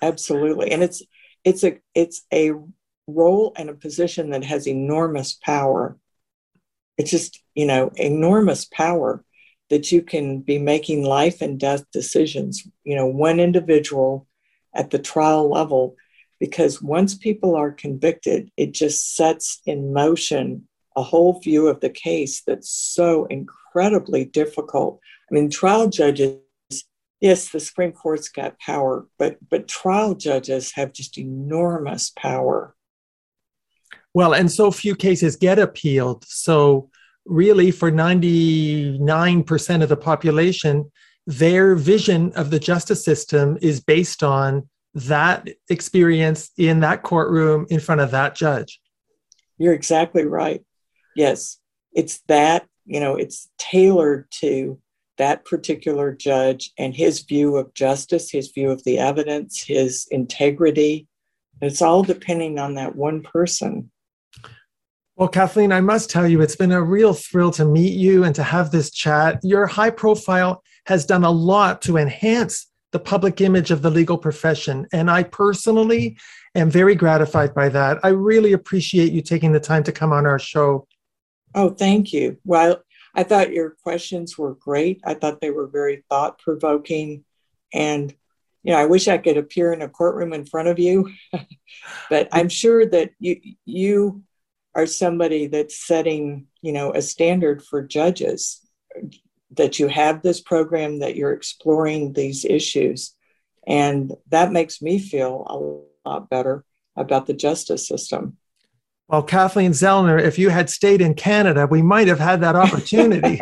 absolutely. 0.00 0.70
And 0.70 0.82
it's 0.82 1.02
it's 1.44 1.62
a 1.62 1.78
it's 1.94 2.22
a 2.32 2.52
role 3.08 3.52
and 3.56 3.68
a 3.68 3.74
position 3.74 4.30
that 4.30 4.44
has 4.44 4.68
enormous 4.68 5.32
power. 5.32 5.96
It's 6.96 7.10
just, 7.10 7.42
you 7.54 7.66
know, 7.66 7.90
enormous 7.96 8.64
power 8.64 9.24
that 9.70 9.90
you 9.90 10.02
can 10.02 10.40
be 10.40 10.58
making 10.58 11.04
life 11.04 11.40
and 11.40 11.58
death 11.58 11.84
decisions, 11.92 12.66
you 12.84 12.94
know, 12.94 13.06
one 13.06 13.40
individual 13.40 14.26
at 14.74 14.90
the 14.90 14.98
trial 14.98 15.50
level, 15.50 15.96
because 16.38 16.80
once 16.80 17.14
people 17.14 17.56
are 17.56 17.72
convicted, 17.72 18.50
it 18.56 18.72
just 18.72 19.16
sets 19.16 19.60
in 19.66 19.92
motion 19.92 20.68
a 20.96 21.02
whole 21.02 21.40
view 21.40 21.68
of 21.68 21.80
the 21.80 21.90
case 21.90 22.42
that's 22.46 22.70
so 22.70 23.26
incredibly 23.26 24.24
difficult. 24.24 25.00
I 25.30 25.34
mean, 25.34 25.50
trial 25.50 25.88
judges, 25.88 26.38
yes, 27.20 27.50
the 27.50 27.60
Supreme 27.60 27.92
Court's 27.92 28.28
got 28.28 28.58
power, 28.58 29.06
but 29.18 29.36
but 29.48 29.68
trial 29.68 30.14
judges 30.14 30.72
have 30.72 30.92
just 30.92 31.18
enormous 31.18 32.10
power. 32.16 32.74
Well, 34.14 34.34
and 34.34 34.50
so 34.50 34.70
few 34.70 34.94
cases 34.94 35.36
get 35.36 35.58
appealed. 35.58 36.24
So, 36.26 36.90
really, 37.24 37.70
for 37.70 37.90
99% 37.90 39.82
of 39.82 39.88
the 39.88 39.96
population, 39.96 40.90
their 41.26 41.74
vision 41.74 42.32
of 42.32 42.50
the 42.50 42.58
justice 42.58 43.04
system 43.04 43.58
is 43.60 43.80
based 43.80 44.22
on 44.22 44.68
that 44.94 45.48
experience 45.68 46.50
in 46.56 46.80
that 46.80 47.02
courtroom 47.02 47.66
in 47.68 47.80
front 47.80 48.00
of 48.00 48.10
that 48.12 48.34
judge. 48.34 48.80
You're 49.58 49.74
exactly 49.74 50.24
right. 50.24 50.64
Yes, 51.14 51.58
it's 51.92 52.20
that, 52.28 52.66
you 52.86 53.00
know, 53.00 53.16
it's 53.16 53.48
tailored 53.58 54.30
to 54.40 54.80
that 55.18 55.44
particular 55.44 56.12
judge 56.12 56.70
and 56.78 56.94
his 56.94 57.20
view 57.20 57.56
of 57.56 57.74
justice, 57.74 58.30
his 58.30 58.48
view 58.52 58.70
of 58.70 58.82
the 58.84 58.98
evidence, 58.98 59.62
his 59.62 60.06
integrity. 60.10 61.08
It's 61.60 61.82
all 61.82 62.04
depending 62.04 62.58
on 62.58 62.74
that 62.74 62.94
one 62.94 63.22
person. 63.22 63.90
Well, 65.18 65.28
Kathleen, 65.28 65.72
I 65.72 65.80
must 65.80 66.10
tell 66.10 66.28
you, 66.28 66.40
it's 66.40 66.54
been 66.54 66.70
a 66.70 66.80
real 66.80 67.12
thrill 67.12 67.50
to 67.52 67.64
meet 67.64 67.94
you 67.94 68.22
and 68.22 68.32
to 68.36 68.44
have 68.44 68.70
this 68.70 68.88
chat. 68.92 69.40
Your 69.42 69.66
high 69.66 69.90
profile 69.90 70.62
has 70.86 71.04
done 71.04 71.24
a 71.24 71.30
lot 71.30 71.82
to 71.82 71.96
enhance 71.96 72.70
the 72.92 73.00
public 73.00 73.40
image 73.40 73.72
of 73.72 73.82
the 73.82 73.90
legal 73.90 74.16
profession. 74.16 74.86
And 74.92 75.10
I 75.10 75.24
personally 75.24 76.18
am 76.54 76.70
very 76.70 76.94
gratified 76.94 77.52
by 77.52 77.68
that. 77.70 77.98
I 78.04 78.10
really 78.10 78.52
appreciate 78.52 79.12
you 79.12 79.20
taking 79.20 79.50
the 79.50 79.58
time 79.58 79.82
to 79.84 79.92
come 79.92 80.12
on 80.12 80.24
our 80.24 80.38
show. 80.38 80.86
Oh, 81.52 81.70
thank 81.70 82.12
you. 82.12 82.38
Well, 82.44 82.84
I 83.12 83.24
thought 83.24 83.52
your 83.52 83.70
questions 83.82 84.38
were 84.38 84.54
great. 84.54 85.00
I 85.04 85.14
thought 85.14 85.40
they 85.40 85.50
were 85.50 85.66
very 85.66 86.04
thought 86.08 86.38
provoking. 86.38 87.24
And, 87.74 88.14
you 88.62 88.72
know, 88.72 88.78
I 88.78 88.86
wish 88.86 89.08
I 89.08 89.18
could 89.18 89.36
appear 89.36 89.72
in 89.72 89.82
a 89.82 89.88
courtroom 89.88 90.32
in 90.32 90.44
front 90.44 90.68
of 90.68 90.78
you, 90.78 91.10
but 92.08 92.28
I'm 92.30 92.48
sure 92.48 92.86
that 92.86 93.10
you, 93.18 93.40
you 93.64 94.22
are 94.78 94.86
somebody 94.86 95.48
that's 95.48 95.76
setting, 95.76 96.46
you 96.62 96.72
know, 96.72 96.92
a 96.92 97.02
standard 97.02 97.64
for 97.64 97.82
judges 97.82 98.64
that 99.50 99.80
you 99.80 99.88
have 99.88 100.22
this 100.22 100.40
program 100.40 101.00
that 101.00 101.16
you're 101.16 101.32
exploring 101.32 102.12
these 102.12 102.44
issues 102.44 103.16
and 103.66 104.14
that 104.30 104.52
makes 104.52 104.80
me 104.80 105.00
feel 105.00 105.44
a 105.48 106.08
lot 106.08 106.30
better 106.30 106.64
about 106.96 107.26
the 107.26 107.34
justice 107.34 107.86
system. 107.86 108.36
Well, 109.08 109.24
Kathleen 109.24 109.72
Zellner, 109.72 110.20
if 110.20 110.38
you 110.38 110.48
had 110.48 110.70
stayed 110.70 111.00
in 111.00 111.14
Canada, 111.14 111.66
we 111.66 111.82
might 111.82 112.06
have 112.06 112.20
had 112.20 112.40
that 112.42 112.54
opportunity. 112.54 113.40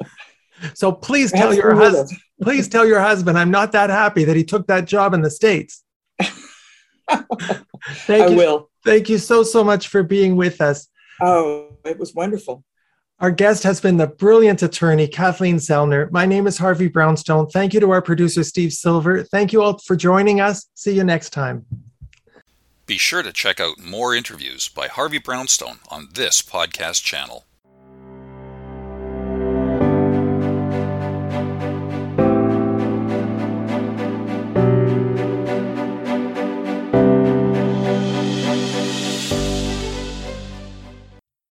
so 0.74 0.92
please 0.92 1.30
tell 1.30 1.52
your 1.52 1.74
husband, 1.74 2.18
please 2.42 2.68
tell 2.68 2.86
your 2.86 3.00
husband 3.00 3.38
I'm 3.38 3.50
not 3.50 3.72
that 3.72 3.90
happy 3.90 4.24
that 4.24 4.36
he 4.36 4.44
took 4.44 4.66
that 4.68 4.86
job 4.86 5.12
in 5.12 5.20
the 5.20 5.30
States. 5.30 5.84
Thank 7.10 8.22
I 8.24 8.26
you. 8.28 8.36
will. 8.36 8.70
Thank 8.84 9.08
you 9.08 9.18
so, 9.18 9.42
so 9.42 9.64
much 9.64 9.88
for 9.88 10.02
being 10.02 10.36
with 10.36 10.60
us. 10.60 10.88
Oh, 11.20 11.76
it 11.84 11.98
was 11.98 12.14
wonderful. 12.14 12.64
Our 13.20 13.30
guest 13.30 13.62
has 13.62 13.80
been 13.80 13.96
the 13.96 14.08
brilliant 14.08 14.62
attorney 14.62 15.06
Kathleen 15.06 15.56
Zellner. 15.56 16.10
My 16.10 16.26
name 16.26 16.46
is 16.46 16.58
Harvey 16.58 16.88
Brownstone. 16.88 17.48
Thank 17.48 17.72
you 17.72 17.80
to 17.80 17.90
our 17.90 18.02
producer 18.02 18.42
Steve 18.42 18.72
Silver. 18.72 19.22
Thank 19.22 19.52
you 19.52 19.62
all 19.62 19.78
for 19.78 19.96
joining 19.96 20.40
us. 20.40 20.66
See 20.74 20.94
you 20.94 21.04
next 21.04 21.30
time. 21.30 21.64
Be 22.86 22.98
sure 22.98 23.22
to 23.22 23.32
check 23.32 23.60
out 23.60 23.78
more 23.78 24.14
interviews 24.14 24.68
by 24.68 24.88
Harvey 24.88 25.18
Brownstone 25.18 25.78
on 25.88 26.08
this 26.12 26.42
podcast 26.42 27.02
channel. 27.02 27.46